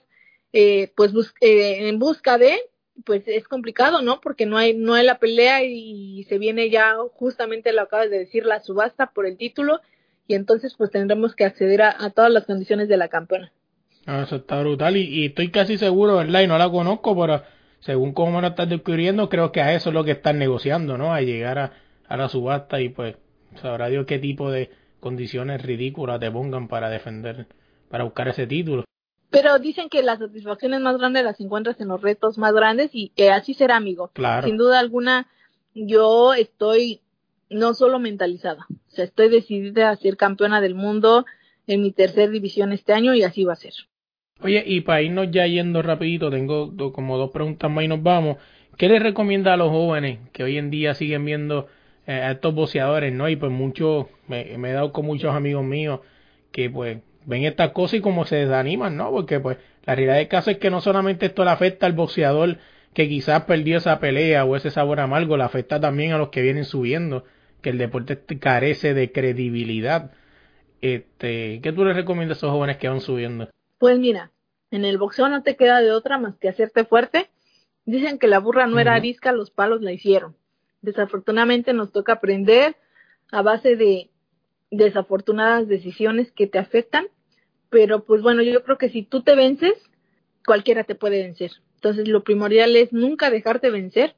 eh, 0.52 0.92
pues 0.96 1.12
bus 1.12 1.32
eh, 1.40 1.88
en 1.88 1.98
busca 1.98 2.36
de, 2.38 2.58
pues 3.04 3.22
es 3.26 3.46
complicado, 3.48 4.02
¿no? 4.02 4.20
Porque 4.20 4.46
no 4.46 4.56
hay, 4.56 4.74
no 4.74 4.94
hay 4.94 5.04
la 5.04 5.18
pelea 5.18 5.62
y, 5.64 6.24
se 6.28 6.38
viene 6.38 6.70
ya 6.70 6.96
justamente 7.14 7.72
lo 7.72 7.82
acabas 7.82 8.10
de 8.10 8.18
decir, 8.18 8.44
la 8.44 8.60
subasta 8.60 9.06
por 9.12 9.26
el 9.26 9.36
título 9.36 9.80
y 10.26 10.34
entonces 10.34 10.74
pues 10.76 10.90
tendremos 10.90 11.34
que 11.34 11.44
acceder 11.44 11.82
a, 11.82 12.10
todas 12.10 12.30
las 12.30 12.44
condiciones 12.44 12.88
de 12.88 12.96
la 12.96 13.08
campeona. 13.08 13.52
Ah, 14.06 14.22
eso 14.24 14.36
está 14.36 14.60
brutal 14.60 14.96
y, 14.96 15.26
estoy 15.26 15.50
casi 15.50 15.78
seguro, 15.78 16.16
¿verdad? 16.16 16.42
Y 16.42 16.46
no 16.46 16.58
la 16.58 16.70
conozco, 16.70 17.18
pero 17.18 17.42
según 17.80 18.12
cómo 18.12 18.32
me 18.32 18.42
lo 18.42 18.48
estás 18.48 18.68
descubriendo, 18.68 19.28
creo 19.28 19.50
que 19.50 19.62
a 19.62 19.74
eso 19.74 19.90
es 19.90 19.94
lo 19.94 20.04
que 20.04 20.12
están 20.12 20.38
negociando, 20.38 20.98
¿no? 20.98 21.12
A 21.12 21.22
llegar 21.22 21.58
a, 21.58 21.72
a 22.06 22.16
la 22.16 22.28
subasta 22.28 22.80
y 22.80 22.90
pues 22.90 23.16
sabrá 23.60 23.88
Dios 23.88 24.06
qué 24.06 24.18
tipo 24.18 24.50
de 24.50 24.70
condiciones 25.00 25.62
ridículas 25.62 26.20
te 26.20 26.30
pongan 26.30 26.68
para 26.68 26.90
defender, 26.90 27.46
para 27.88 28.04
buscar 28.04 28.28
ese 28.28 28.46
título. 28.46 28.84
Pero 29.30 29.58
dicen 29.58 29.88
que 29.88 30.02
las 30.02 30.18
satisfacciones 30.18 30.80
más 30.80 30.98
grandes 30.98 31.24
las 31.24 31.40
encuentras 31.40 31.80
en 31.80 31.88
los 31.88 32.02
retos 32.02 32.36
más 32.36 32.52
grandes 32.52 32.90
y 32.92 33.10
que 33.10 33.30
así 33.30 33.54
será, 33.54 33.76
amigo. 33.76 34.10
Claro. 34.12 34.46
Sin 34.46 34.56
duda 34.56 34.80
alguna, 34.80 35.28
yo 35.74 36.34
estoy 36.34 37.00
no 37.48 37.74
solo 37.74 37.98
mentalizada, 37.98 38.66
o 38.70 38.90
sea, 38.90 39.04
estoy 39.04 39.28
decidida 39.28 39.90
a 39.90 39.96
ser 39.96 40.16
campeona 40.16 40.60
del 40.60 40.76
mundo 40.76 41.26
en 41.66 41.82
mi 41.82 41.90
tercer 41.90 42.30
división 42.30 42.72
este 42.72 42.92
año 42.92 43.14
y 43.14 43.22
así 43.22 43.44
va 43.44 43.54
a 43.54 43.56
ser. 43.56 43.72
Oye, 44.42 44.62
y 44.66 44.80
para 44.80 45.02
irnos 45.02 45.30
ya 45.30 45.46
yendo 45.46 45.82
rapidito, 45.82 46.30
tengo 46.30 46.66
do, 46.66 46.92
como 46.92 47.18
dos 47.18 47.30
preguntas 47.30 47.70
más 47.70 47.84
y 47.84 47.88
nos 47.88 48.02
vamos. 48.02 48.38
¿Qué 48.78 48.88
les 48.88 49.02
recomienda 49.02 49.52
a 49.52 49.56
los 49.56 49.68
jóvenes 49.68 50.20
que 50.32 50.44
hoy 50.44 50.56
en 50.56 50.70
día 50.70 50.94
siguen 50.94 51.24
viendo 51.24 51.66
eh, 52.06 52.12
a 52.12 52.30
estos 52.32 52.54
boxeadores, 52.54 53.12
no? 53.12 53.28
Y 53.28 53.36
pues 53.36 53.52
mucho, 53.52 54.08
me, 54.28 54.56
me 54.56 54.70
he 54.70 54.72
dado 54.72 54.92
con 54.92 55.04
muchos 55.04 55.34
amigos 55.34 55.64
míos 55.64 56.00
que 56.52 56.70
pues 56.70 56.98
ven 57.30 57.44
estas 57.44 57.70
cosas 57.70 57.94
y 57.94 58.00
como 58.02 58.26
se 58.26 58.36
desaniman, 58.36 58.96
¿no? 58.96 59.10
Porque 59.10 59.40
pues 59.40 59.56
la 59.84 59.94
realidad 59.94 60.16
del 60.16 60.28
caso 60.28 60.50
es 60.50 60.58
que 60.58 60.68
no 60.68 60.80
solamente 60.80 61.26
esto 61.26 61.44
le 61.44 61.50
afecta 61.50 61.86
al 61.86 61.94
boxeador 61.94 62.58
que 62.92 63.08
quizás 63.08 63.44
perdió 63.44 63.78
esa 63.78 64.00
pelea 64.00 64.44
o 64.44 64.56
ese 64.56 64.70
sabor 64.70 65.00
amargo, 65.00 65.36
le 65.36 65.44
afecta 65.44 65.80
también 65.80 66.12
a 66.12 66.18
los 66.18 66.30
que 66.30 66.42
vienen 66.42 66.64
subiendo, 66.64 67.24
que 67.62 67.70
el 67.70 67.78
deporte 67.78 68.18
carece 68.38 68.94
de 68.94 69.12
credibilidad. 69.12 70.10
Este, 70.80 71.60
¿qué 71.62 71.72
tú 71.72 71.84
les 71.84 71.94
recomiendas 71.94 72.38
a 72.38 72.40
esos 72.40 72.50
jóvenes 72.50 72.78
que 72.78 72.88
van 72.88 73.00
subiendo? 73.00 73.48
Pues 73.78 73.98
mira, 73.98 74.32
en 74.72 74.84
el 74.84 74.98
boxeo 74.98 75.28
no 75.28 75.42
te 75.42 75.56
queda 75.56 75.80
de 75.80 75.92
otra 75.92 76.18
más 76.18 76.36
que 76.36 76.48
hacerte 76.48 76.84
fuerte. 76.84 77.30
Dicen 77.84 78.18
que 78.18 78.26
la 78.26 78.40
burra 78.40 78.66
no 78.66 78.80
era 78.80 78.94
arisca, 78.94 79.32
los 79.32 79.50
palos 79.50 79.82
la 79.82 79.92
hicieron. 79.92 80.36
Desafortunadamente 80.82 81.72
nos 81.72 81.92
toca 81.92 82.14
aprender 82.14 82.76
a 83.30 83.42
base 83.42 83.76
de 83.76 84.10
desafortunadas 84.70 85.68
decisiones 85.68 86.32
que 86.32 86.46
te 86.46 86.58
afectan, 86.58 87.06
pero 87.70 88.04
pues 88.04 88.20
bueno, 88.20 88.42
yo 88.42 88.62
creo 88.64 88.78
que 88.78 88.90
si 88.90 89.02
tú 89.02 89.22
te 89.22 89.34
vences, 89.34 89.74
cualquiera 90.44 90.84
te 90.84 90.94
puede 90.94 91.22
vencer. 91.22 91.52
Entonces 91.76 92.08
lo 92.08 92.24
primordial 92.24 92.76
es 92.76 92.92
nunca 92.92 93.30
dejarte 93.30 93.70
vencer 93.70 94.14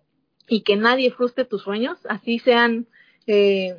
y 0.49 0.63
que 0.63 0.77
nadie 0.77 1.13
frustre 1.13 1.45
tus 1.45 1.63
sueños, 1.63 1.99
así 2.09 2.39
sean 2.39 2.87
eh, 3.27 3.77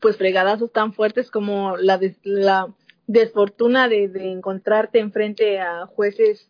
pues 0.00 0.16
fregadazos 0.16 0.72
tan 0.72 0.92
fuertes 0.92 1.30
como 1.30 1.76
la, 1.76 1.98
des, 1.98 2.16
la 2.24 2.68
desfortuna 3.06 3.88
de, 3.88 4.08
de, 4.08 4.32
encontrarte 4.32 4.98
enfrente 4.98 5.60
a 5.60 5.86
jueces 5.86 6.48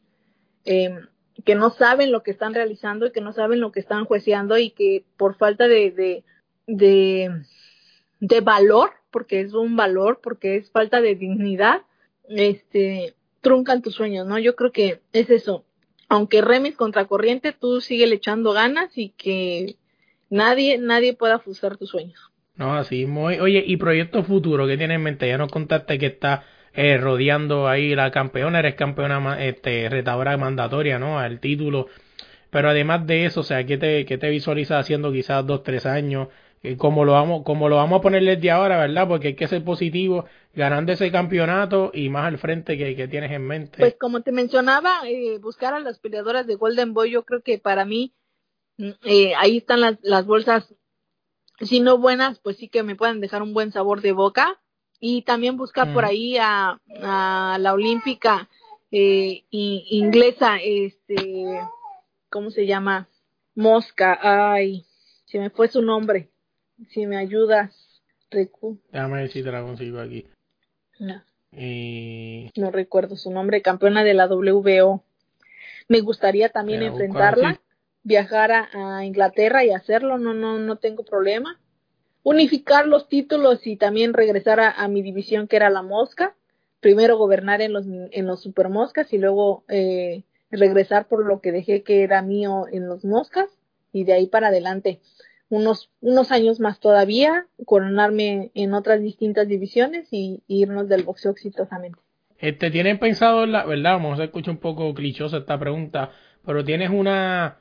eh, 0.65 0.99
que 1.45 1.55
no 1.55 1.71
saben 1.71 2.13
lo 2.13 2.23
que 2.23 2.31
están 2.31 2.55
realizando 2.55 3.07
y 3.07 3.13
que 3.13 3.21
no 3.21 3.33
saben 3.33 3.61
lo 3.61 3.73
que 3.73 3.81
están 3.81 4.05
jueceando 4.05 4.59
y 4.59 4.71
que 4.71 5.05
por 5.17 5.37
falta 5.37 5.67
de, 5.67 5.91
de, 5.91 6.25
de, 6.67 7.43
de 8.21 8.41
valor, 8.41 8.93
porque 9.11 9.41
es 9.41 9.53
un 9.53 9.77
valor, 9.77 10.21
porque 10.23 10.57
es 10.57 10.71
falta 10.71 11.01
de 11.01 11.15
dignidad, 11.15 11.83
este, 12.29 13.15
truncan 13.41 13.83
tus 13.83 13.95
sueños, 13.95 14.27
¿no? 14.27 14.39
Yo 14.39 14.57
creo 14.57 14.73
que 14.73 15.01
es 15.13 15.31
eso. 15.31 15.65
Aunque 16.09 16.43
remes 16.43 16.77
contra 16.77 17.07
corriente, 17.07 17.53
tú 17.53 17.81
sigue 17.81 18.07
le 18.07 18.17
echando 18.17 18.53
ganas 18.53 18.97
y 18.97 19.11
que 19.11 19.77
nadie, 20.31 20.79
nadie 20.79 21.15
pueda 21.15 21.39
frustrar 21.39 21.77
tus 21.77 21.91
sueños. 21.91 22.31
No, 22.55 22.75
así, 22.75 23.07
muy, 23.07 23.39
oye, 23.39 23.65
y 23.67 23.77
proyecto 23.79 24.23
futuro, 24.25 24.67
¿qué 24.67 24.77
tienes 24.77 24.97
en 24.97 25.03
mente? 25.03 25.27
Ya 25.27 25.39
nos 25.39 25.51
contaste 25.51 25.99
que 25.99 26.07
está 26.07 26.45
eh, 26.75 26.99
rodeando 26.99 27.67
ahí 27.67 27.95
la 27.95 28.11
campeona, 28.11 28.59
eres 28.59 28.75
campeona 28.75 29.43
este, 29.43 29.89
retadora 29.89 30.37
mandatoria, 30.37 30.99
¿no? 30.99 31.19
Al 31.19 31.41
título. 31.41 31.89
Pero 32.51 32.69
además 32.69 33.07
de 33.07 33.25
eso, 33.25 33.41
o 33.41 33.43
sea, 33.45 33.65
¿qué 33.65 33.79
te, 33.79 34.05
qué 34.05 34.19
te 34.19 34.29
visualizas 34.29 34.81
haciendo 34.81 35.11
quizás 35.13 35.47
dos, 35.47 35.63
tres 35.63 35.87
años? 35.87 36.29
Como 36.79 37.05
lo 37.05 37.13
vamos, 37.13 37.43
como 37.43 37.69
lo 37.69 37.77
vamos 37.77 37.99
a 37.99 38.03
poner 38.03 38.23
desde 38.23 38.51
ahora, 38.51 38.79
¿verdad? 38.79 39.09
Porque 39.09 39.29
hay 39.29 39.35
que 39.35 39.49
ser 39.49 39.65
positivo, 39.65 40.27
ganando 40.55 40.93
ese 40.93 41.11
campeonato 41.11 41.91
y 41.93 42.09
más 42.09 42.27
al 42.27 42.39
frente 42.39 42.79
que, 42.79 42.95
que 42.95 43.09
tienes 43.09 43.33
en 43.33 43.47
mente. 43.47 43.79
Pues 43.79 43.97
como 43.99 44.23
te 44.23 44.31
mencionaba, 44.31 45.01
eh, 45.07 45.39
buscar 45.39 45.75
a 45.75 45.81
las 45.81 45.99
peleadoras 45.99 46.47
de 46.47 46.55
Golden 46.55 46.95
Boy, 46.95 47.11
yo 47.11 47.25
creo 47.25 47.43
que 47.43 47.59
para 47.59 47.85
mí 47.85 48.15
eh, 48.79 49.35
ahí 49.37 49.59
están 49.59 49.81
las, 49.81 49.99
las 50.03 50.25
bolsas, 50.25 50.73
si 51.61 51.81
no 51.81 51.99
buenas, 51.99 52.39
pues 52.39 52.59
sí 52.59 52.69
que 52.69 52.85
me 52.85 52.95
pueden 52.95 53.21
dejar 53.21 53.43
un 53.43 53.55
buen 53.55 53.73
sabor 53.73 54.01
de 54.01 54.13
boca. 54.13 54.59
Y 55.05 55.23
también 55.23 55.57
buscar 55.57 55.89
mm. 55.89 55.95
por 55.95 56.05
ahí 56.05 56.37
a, 56.39 56.81
a 57.03 57.59
la 57.59 57.73
olímpica 57.73 58.49
eh, 58.93 59.43
inglesa, 59.51 60.59
este, 60.63 61.61
¿cómo 62.31 62.53
se 62.53 62.67
llama? 62.67 63.09
Mosca, 63.57 64.17
ay, 64.23 64.87
se 65.25 65.41
me 65.41 65.51
fue 65.51 65.67
su 65.67 65.83
nombre 65.83 66.32
si 66.91 67.07
me 67.07 67.17
ayudas, 67.17 68.03
Recu. 68.31 68.79
Déjame 68.91 69.23
ver 69.23 69.31
si 69.31 69.43
te 69.43 69.53
la 69.53 69.63
consigo 69.63 70.01
aquí. 70.01 70.27
No. 70.99 71.23
Y... 71.53 72.51
No 72.57 72.71
recuerdo 72.71 73.17
su 73.17 73.31
nombre, 73.31 73.63
campeona 73.63 74.05
de 74.05 74.15
la 74.15 74.27
WBO. 74.27 75.05
Me 75.89 76.01
gustaría 76.01 76.49
también 76.49 76.81
Pero, 76.81 76.93
enfrentarla, 76.93 77.61
viajar 78.03 78.53
a, 78.53 78.99
a, 78.99 79.05
Inglaterra 79.05 79.65
y 79.65 79.71
hacerlo, 79.71 80.19
no, 80.19 80.33
no, 80.33 80.59
no 80.59 80.77
tengo 80.77 81.05
problema. 81.05 81.61
Unificar 82.23 82.87
los 82.87 83.09
títulos 83.09 83.67
y 83.67 83.77
también 83.77 84.15
regresar 84.15 84.61
a, 84.61 84.71
a 84.71 84.89
mi 84.89 85.03
división 85.03 85.49
que 85.49 85.57
era 85.57 85.71
la 85.71 85.83
mosca. 85.83 86.35
Primero 86.81 87.17
gobernar 87.17 87.61
en 87.61 87.73
los, 87.73 87.87
en 87.87 88.27
los 88.27 88.41
super 88.41 88.69
moscas 88.69 89.13
y 89.13 89.19
luego 89.19 89.65
eh, 89.69 90.25
regresar 90.51 91.09
por 91.09 91.25
lo 91.27 91.41
que 91.41 91.53
dejé 91.53 91.83
que 91.83 92.03
era 92.03 92.23
mío 92.23 92.67
en 92.71 92.89
los 92.89 93.05
moscas 93.05 93.49
y 93.93 94.05
de 94.05 94.15
ahí 94.15 94.27
para 94.27 94.49
adelante 94.49 95.01
unos, 95.53 95.91
unos 96.01 96.33
años 96.33 96.61
más 96.61 96.81
todavía, 96.81 97.47
coronarme 97.67 98.51
en 98.55 98.73
otras 98.73 99.03
distintas 99.03 99.47
divisiones 99.47 100.09
y, 100.11 100.43
irnos 100.49 100.89
del 100.89 101.03
boxeo 101.03 101.31
exitosamente. 101.31 101.99
Este, 102.39 102.71
¿Tienen 102.71 102.99
pensado, 102.99 103.45
la 103.45 103.67
verdad, 103.67 103.93
vamos 103.93 104.19
a 104.19 104.25
escuchar 104.25 104.55
un 104.55 104.61
poco 104.61 104.95
clichosa 104.95 105.37
esta 105.37 105.59
pregunta, 105.59 106.11
pero 106.47 106.65
tienes 106.65 106.89
una, 106.89 107.59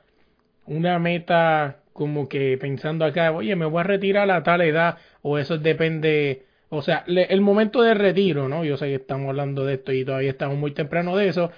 una 0.64 0.98
meta 0.98 1.82
como 1.92 2.30
que 2.30 2.56
pensando 2.56 3.04
acá, 3.04 3.30
oye, 3.30 3.54
me 3.56 3.66
voy 3.66 3.80
a 3.80 3.84
retirar 3.84 4.30
a 4.30 4.42
tal 4.42 4.62
edad, 4.62 4.96
o 5.20 5.36
eso 5.36 5.58
depende, 5.58 6.46
o 6.70 6.80
sea, 6.80 7.04
le, 7.06 7.24
el 7.24 7.42
momento 7.42 7.82
de 7.82 7.92
retiro, 7.92 8.48
¿no? 8.48 8.64
Yo 8.64 8.78
sé 8.78 8.86
que 8.86 8.94
estamos 8.94 9.28
hablando 9.28 9.66
de 9.66 9.74
esto 9.74 9.92
y 9.92 10.02
todavía 10.06 10.30
estamos 10.30 10.56
muy 10.56 10.72
temprano 10.72 11.14
de 11.14 11.28
eso, 11.28 11.50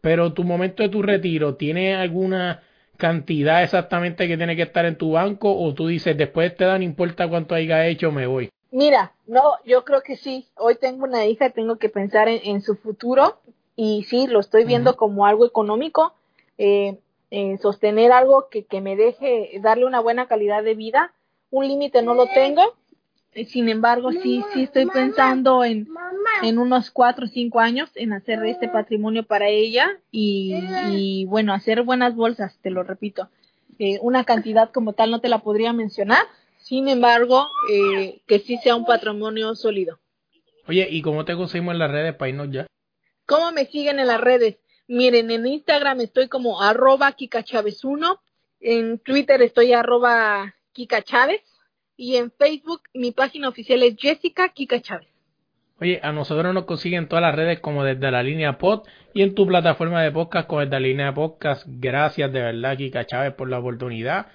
pero 0.00 0.32
tu 0.32 0.42
momento 0.42 0.82
de 0.82 0.88
tu 0.88 1.02
retiro, 1.02 1.56
¿tiene 1.56 1.94
alguna 1.94 2.62
cantidad 3.02 3.64
exactamente 3.64 4.28
que 4.28 4.36
tiene 4.36 4.54
que 4.54 4.62
estar 4.62 4.84
en 4.84 4.96
tu 4.96 5.10
banco 5.12 5.52
o 5.52 5.74
tú 5.74 5.88
dices 5.88 6.16
después 6.16 6.56
te 6.56 6.64
da 6.64 6.78
no 6.78 6.84
importa 6.84 7.28
cuánto 7.28 7.56
haya 7.56 7.84
hecho 7.88 8.12
me 8.12 8.28
voy. 8.28 8.48
Mira 8.70 9.12
no 9.26 9.42
yo 9.64 9.84
creo 9.84 10.02
que 10.02 10.16
sí. 10.16 10.46
Hoy 10.56 10.76
tengo 10.76 11.02
una 11.02 11.26
hija 11.26 11.50
tengo 11.50 11.78
que 11.78 11.88
pensar 11.88 12.28
en, 12.28 12.40
en 12.44 12.62
su 12.62 12.76
futuro 12.76 13.40
y 13.74 14.04
sí 14.04 14.28
lo 14.28 14.38
estoy 14.38 14.64
viendo 14.64 14.90
uh 14.90 14.94
-huh. 14.94 14.98
como 14.98 15.26
algo 15.26 15.44
económico 15.44 16.14
eh, 16.58 16.98
eh, 17.32 17.58
sostener 17.60 18.12
algo 18.12 18.46
que, 18.48 18.66
que 18.66 18.80
me 18.80 18.94
deje 18.94 19.50
darle 19.60 19.84
una 19.84 19.98
buena 19.98 20.28
calidad 20.28 20.62
de 20.62 20.76
vida. 20.76 21.12
Un 21.50 21.66
límite 21.66 22.02
no 22.02 22.14
lo 22.14 22.26
tengo 22.28 22.62
sin 23.46 23.68
embargo 23.68 24.12
sí 24.12 24.44
sí 24.52 24.64
estoy 24.64 24.86
pensando 24.86 25.64
en 25.64 25.88
en 26.42 26.58
unos 26.58 26.90
cuatro 26.90 27.26
o 27.26 27.28
cinco 27.28 27.60
años 27.60 27.90
en 27.94 28.12
hacer 28.12 28.44
este 28.44 28.68
patrimonio 28.68 29.24
para 29.24 29.48
ella 29.48 29.98
y, 30.10 30.54
y 30.90 31.24
bueno 31.26 31.54
hacer 31.54 31.82
buenas 31.82 32.14
bolsas 32.14 32.58
te 32.62 32.70
lo 32.70 32.82
repito. 32.82 33.28
Eh, 33.78 33.98
una 34.02 34.24
cantidad 34.24 34.70
como 34.70 34.92
tal 34.92 35.10
no 35.10 35.20
te 35.20 35.28
la 35.28 35.38
podría 35.38 35.72
mencionar 35.72 36.24
sin 36.58 36.88
embargo 36.88 37.48
eh, 37.70 38.20
que 38.26 38.38
sí 38.38 38.58
sea 38.58 38.76
un 38.76 38.84
patrimonio 38.84 39.54
sólido. 39.54 39.98
Oye 40.68 40.86
y 40.90 41.02
cómo 41.02 41.24
te 41.24 41.34
conseguimos 41.34 41.72
en 41.72 41.78
las 41.78 41.90
redes 41.90 42.14
para 42.14 42.28
irnos 42.28 42.50
ya 42.50 42.66
cómo 43.26 43.50
me 43.52 43.66
siguen 43.66 43.98
en 43.98 44.08
las 44.08 44.20
redes 44.20 44.58
miren 44.88 45.30
en 45.30 45.46
Instagram 45.46 46.00
estoy 46.02 46.28
como 46.28 46.60
arroba 46.60 47.12
Kika 47.12 47.42
Chávez 47.44 47.82
1 47.82 48.20
en 48.60 48.98
Twitter 48.98 49.40
estoy 49.42 49.72
arroba 49.72 50.54
Kika 50.72 51.02
Chávez 51.02 51.40
y 51.96 52.16
en 52.16 52.30
Facebook 52.30 52.82
mi 52.94 53.12
página 53.12 53.48
oficial 53.48 53.82
es 53.82 53.96
Jessica 53.98 54.48
Kika 54.48 54.80
Chávez. 54.80 55.08
Oye, 55.80 55.98
a 56.02 56.12
nosotros 56.12 56.54
nos 56.54 56.64
consiguen 56.64 57.08
todas 57.08 57.22
las 57.22 57.34
redes 57.34 57.58
como 57.58 57.82
desde 57.82 58.10
la 58.10 58.22
línea 58.22 58.56
pod 58.58 58.82
y 59.14 59.22
en 59.22 59.34
tu 59.34 59.46
plataforma 59.46 60.02
de 60.02 60.12
podcast 60.12 60.46
como 60.46 60.60
desde 60.60 60.72
la 60.72 60.80
línea 60.80 61.14
podcast. 61.14 61.66
Gracias 61.66 62.32
de 62.32 62.40
verdad, 62.40 62.76
Kika 62.76 63.04
Chávez, 63.04 63.34
por 63.34 63.48
la 63.48 63.58
oportunidad. 63.58 64.26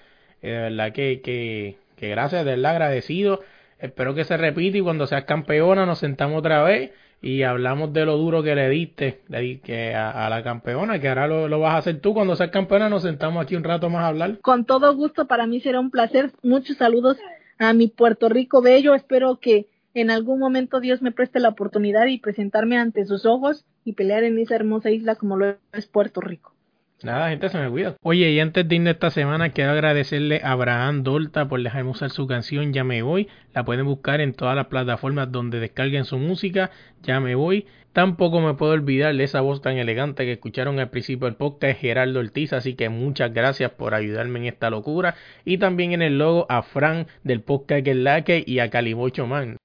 Eh, 0.42 0.50
de 0.50 0.58
verdad 0.58 0.92
que, 0.92 1.22
que, 1.22 1.78
que 1.96 2.10
gracias, 2.10 2.44
de 2.44 2.52
verdad 2.52 2.72
agradecido. 2.72 3.40
Espero 3.80 4.14
que 4.14 4.26
se 4.26 4.36
repita 4.36 4.78
y 4.78 4.82
cuando 4.82 5.08
seas 5.08 5.24
campeona 5.24 5.86
nos 5.86 6.00
sentamos 6.00 6.40
otra 6.40 6.64
vez 6.64 6.92
y 7.22 7.44
hablamos 7.44 7.94
de 7.94 8.06
lo 8.06 8.18
duro 8.18 8.44
que 8.44 8.54
le 8.54 8.70
diste 8.70 9.22
que 9.64 9.96
a, 9.96 10.30
la 10.30 10.44
campeona, 10.44 11.00
que 11.00 11.08
ahora 11.08 11.28
lo, 11.28 11.48
lo, 11.48 11.60
vas 11.60 11.76
a 11.76 11.78
hacer 11.78 12.02
tú. 12.02 12.14
Cuando 12.14 12.36
seas 12.36 12.50
campeona 12.50 12.90
nos 12.90 13.04
sentamos 13.04 13.42
aquí 13.42 13.56
un 13.56 13.64
rato 13.64 13.90
más 13.90 14.04
a 14.04 14.08
hablar. 14.08 14.40
Con 14.42 14.66
todo 14.66 14.94
gusto, 14.96 15.28
para 15.28 15.48
mí 15.48 15.62
será 15.62 15.80
un 15.80 15.92
placer. 15.92 16.32
Muchos 16.44 16.78
saludos 16.78 17.18
a 17.60 17.74
mi 17.74 17.88
Puerto 17.88 18.30
Rico 18.30 18.62
bello. 18.62 18.94
Espero 18.94 19.40
que 19.40 19.68
en 19.94 20.12
algún 20.12 20.40
momento 20.40 20.80
Dios 20.80 21.02
me 21.02 21.12
preste 21.12 21.40
la 21.40 21.50
oportunidad 21.50 22.06
y 22.08 22.20
presentarme 22.20 22.78
ante 22.78 23.06
sus 23.06 23.26
ojos 23.26 23.66
y 23.84 23.94
pelear 23.94 24.24
en 24.24 24.38
esa 24.40 24.56
hermosa 24.56 24.92
isla 24.92 25.16
como 25.16 25.38
lo 25.38 25.58
es 25.74 25.88
Puerto 25.88 26.22
Rico. 26.22 26.57
Nada, 27.04 27.30
gente, 27.30 27.50
se 27.50 27.60
me 27.60 27.70
cuida. 27.70 27.96
Oye, 28.02 28.32
y 28.32 28.40
antes 28.40 28.68
de 28.68 28.76
irnos 28.76 28.94
esta 28.94 29.12
semana, 29.12 29.50
quiero 29.52 29.72
agradecerle 29.72 30.42
a 30.44 30.54
Abraham 30.54 31.04
Dolta 31.04 31.48
por 31.48 31.62
dejarme 31.62 31.92
usar 31.92 32.10
su 32.10 32.26
canción 32.26 32.74
Ya 32.74 32.84
me 32.84 33.04
voy. 33.04 33.28
La 33.54 33.64
pueden 33.64 33.86
buscar 33.86 34.20
en 34.20 34.34
todas 34.34 34.56
las 34.56 34.66
plataformas 34.66 35.32
donde 35.32 35.60
descarguen 35.60 36.06
su 36.06 36.18
música. 36.18 36.72
Ya 37.04 37.20
me 37.20 37.36
voy. 37.36 37.68
Tampoco 37.94 38.42
me 38.42 38.56
puedo 38.56 38.72
olvidar 38.72 39.16
de 39.16 39.24
esa 39.24 39.42
voz 39.42 39.62
tan 39.62 39.78
elegante 39.78 40.26
que 40.26 40.34
escucharon 40.34 40.80
al 40.80 40.90
principio 40.90 41.26
del 41.26 41.36
podcast, 41.36 41.80
Gerardo 41.80 42.20
Ortiz. 42.20 42.54
Así 42.54 42.74
que 42.74 42.90
muchas 42.90 43.32
gracias 43.32 43.72
por 43.72 43.94
ayudarme 43.94 44.40
en 44.40 44.46
esta 44.46 44.72
locura. 44.72 45.14
Y 45.46 45.60
también 45.60 45.92
en 45.92 46.02
el 46.02 46.18
logo 46.18 46.48
a 46.50 46.64
Fran 46.64 47.06
del 47.24 47.42
podcast 47.42 47.84
Que 47.84 47.94
Laque 47.94 48.44
y 48.46 48.58
a 48.58 48.72
Calimocho 48.72 49.28
Man. 49.28 49.58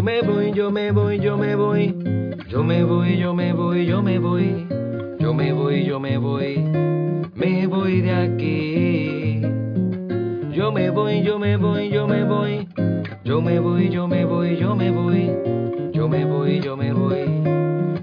Yo 0.00 0.04
me 0.04 0.22
voy, 0.22 0.52
yo 0.54 0.70
me 0.70 0.92
voy, 0.92 1.20
yo 1.20 1.36
me 1.36 1.54
voy. 1.54 1.94
Yo 2.48 2.64
me 2.64 2.84
voy, 2.84 3.18
yo 3.18 3.34
me 3.34 3.52
voy, 3.52 3.84
yo 3.84 4.00
me 4.00 4.18
voy. 4.18 4.66
Yo 5.18 5.34
me 5.34 5.52
voy, 5.52 5.84
yo 5.84 6.00
me 6.00 6.16
voy. 6.16 6.56
Me 7.34 7.66
voy 7.66 8.00
de 8.00 8.10
aquí. 8.10 9.42
Yo 10.56 10.72
me 10.72 10.88
voy, 10.88 11.22
yo 11.22 11.38
me 11.38 11.58
voy, 11.58 11.90
yo 11.90 12.08
me 12.08 12.24
voy. 12.24 12.66
Yo 13.24 13.42
me 13.42 13.60
voy, 13.60 13.90
yo 13.90 14.08
me 14.08 14.24
voy, 14.24 14.56
yo 14.56 14.74
me 14.74 14.90
voy. 14.90 15.30
Yo 15.92 16.08
me 16.08 16.24
voy, 16.24 16.60
yo 16.60 16.76
me 16.78 16.94
voy. 16.94 17.26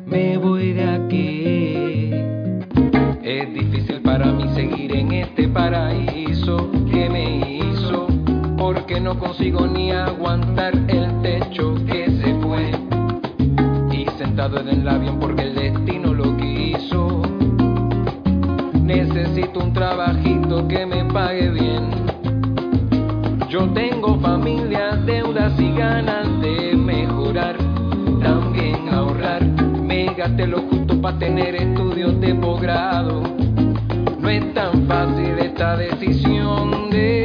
Me 0.06 0.38
voy 0.38 0.74
de 0.74 0.84
aquí. 0.84 2.12
Es 3.24 3.52
difícil 3.56 4.04
para 4.04 4.32
mí 4.34 4.48
seguir 4.54 4.96
en 4.96 5.14
este 5.14 5.48
paraíso 5.48 6.70
que 6.92 7.10
me. 7.10 7.37
Porque 8.88 9.02
no 9.02 9.20
consigo 9.20 9.68
ni 9.68 9.92
aguantar 9.92 10.74
el 10.88 11.22
techo 11.22 11.76
que 11.88 12.10
se 12.10 12.34
fue. 12.36 12.72
Y 13.92 14.06
sentado 14.18 14.62
en 14.62 14.70
el 14.70 14.88
avión 14.88 15.20
porque 15.20 15.42
el 15.42 15.56
destino 15.56 16.14
lo 16.14 16.38
quiso. 16.38 17.22
Necesito 18.82 19.60
un 19.60 19.74
trabajito 19.74 20.66
que 20.70 20.86
me 20.86 21.04
pague 21.04 21.50
bien. 21.50 21.90
Yo 23.50 23.68
tengo 23.74 24.18
familia, 24.22 24.96
deudas 25.06 25.60
y 25.60 25.70
ganas 25.74 26.40
de 26.40 26.74
mejorar. 26.74 27.58
También 28.24 28.88
ahorrar. 28.88 29.44
Me 29.84 30.14
gasté 30.14 30.48
lo 30.48 30.62
justo 30.62 31.02
para 31.02 31.20
tener 31.20 31.56
estudios 31.56 32.18
de 32.22 32.34
posgrado. 32.36 33.22
No 34.18 34.30
es 34.30 34.54
tan 34.54 34.88
fácil 34.88 35.40
esta 35.40 35.76
decisión 35.76 36.90
de 36.90 37.17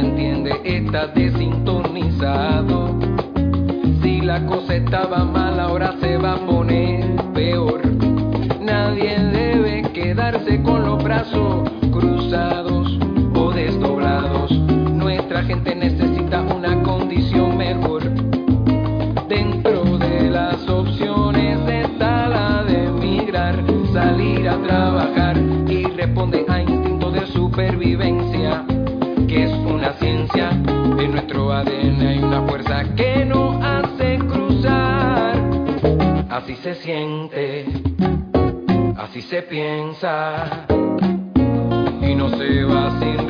entiende 0.00 0.60
está 0.64 1.06
desintonizado. 1.08 2.98
Si 4.02 4.20
la 4.22 4.44
cosa 4.46 4.76
estaba 4.76 5.24
mal, 5.24 5.60
ahora 5.60 5.94
se 6.00 6.16
va 6.16 6.34
a 6.34 6.46
poner 6.46 7.04
peor. 7.34 7.82
Nadie 8.60 9.18
debe 9.18 9.82
quedarse 9.92 10.62
con 10.62 10.84
los 10.84 11.02
brazos 11.04 11.70
cruzados 11.92 12.98
o 13.34 13.50
desdoblados. 13.52 14.50
Nuestra 14.52 15.42
gente 15.42 15.74
necesita 15.74 16.42
una 16.42 16.82
condición 16.82 17.56
mejor. 17.56 18.02
Dentro 19.28 19.98
de 19.98 20.30
las 20.30 20.66
opciones 20.68 21.58
está 21.68 22.28
la 22.28 22.64
de 22.64 22.84
emigrar, 22.86 23.62
salir 23.92 24.48
a 24.48 24.56
trabajar 24.62 25.36
y 25.68 25.84
responde 25.84 26.44
a 26.48 26.62
instinto 26.62 27.10
de 27.10 27.26
supervivencia, 27.26 28.64
En 31.00 31.12
nuestro 31.12 31.50
ADN 31.50 32.06
hay 32.06 32.18
una 32.18 32.42
fuerza 32.42 32.84
que 32.94 33.24
nos 33.24 33.56
hace 33.64 34.18
cruzar. 34.18 35.34
Así 36.28 36.54
se 36.56 36.74
siente, 36.74 37.64
así 38.98 39.22
se 39.22 39.40
piensa 39.40 40.66
y 42.02 42.14
no 42.14 42.28
se 42.36 42.64
va 42.64 43.00
sin 43.00 43.29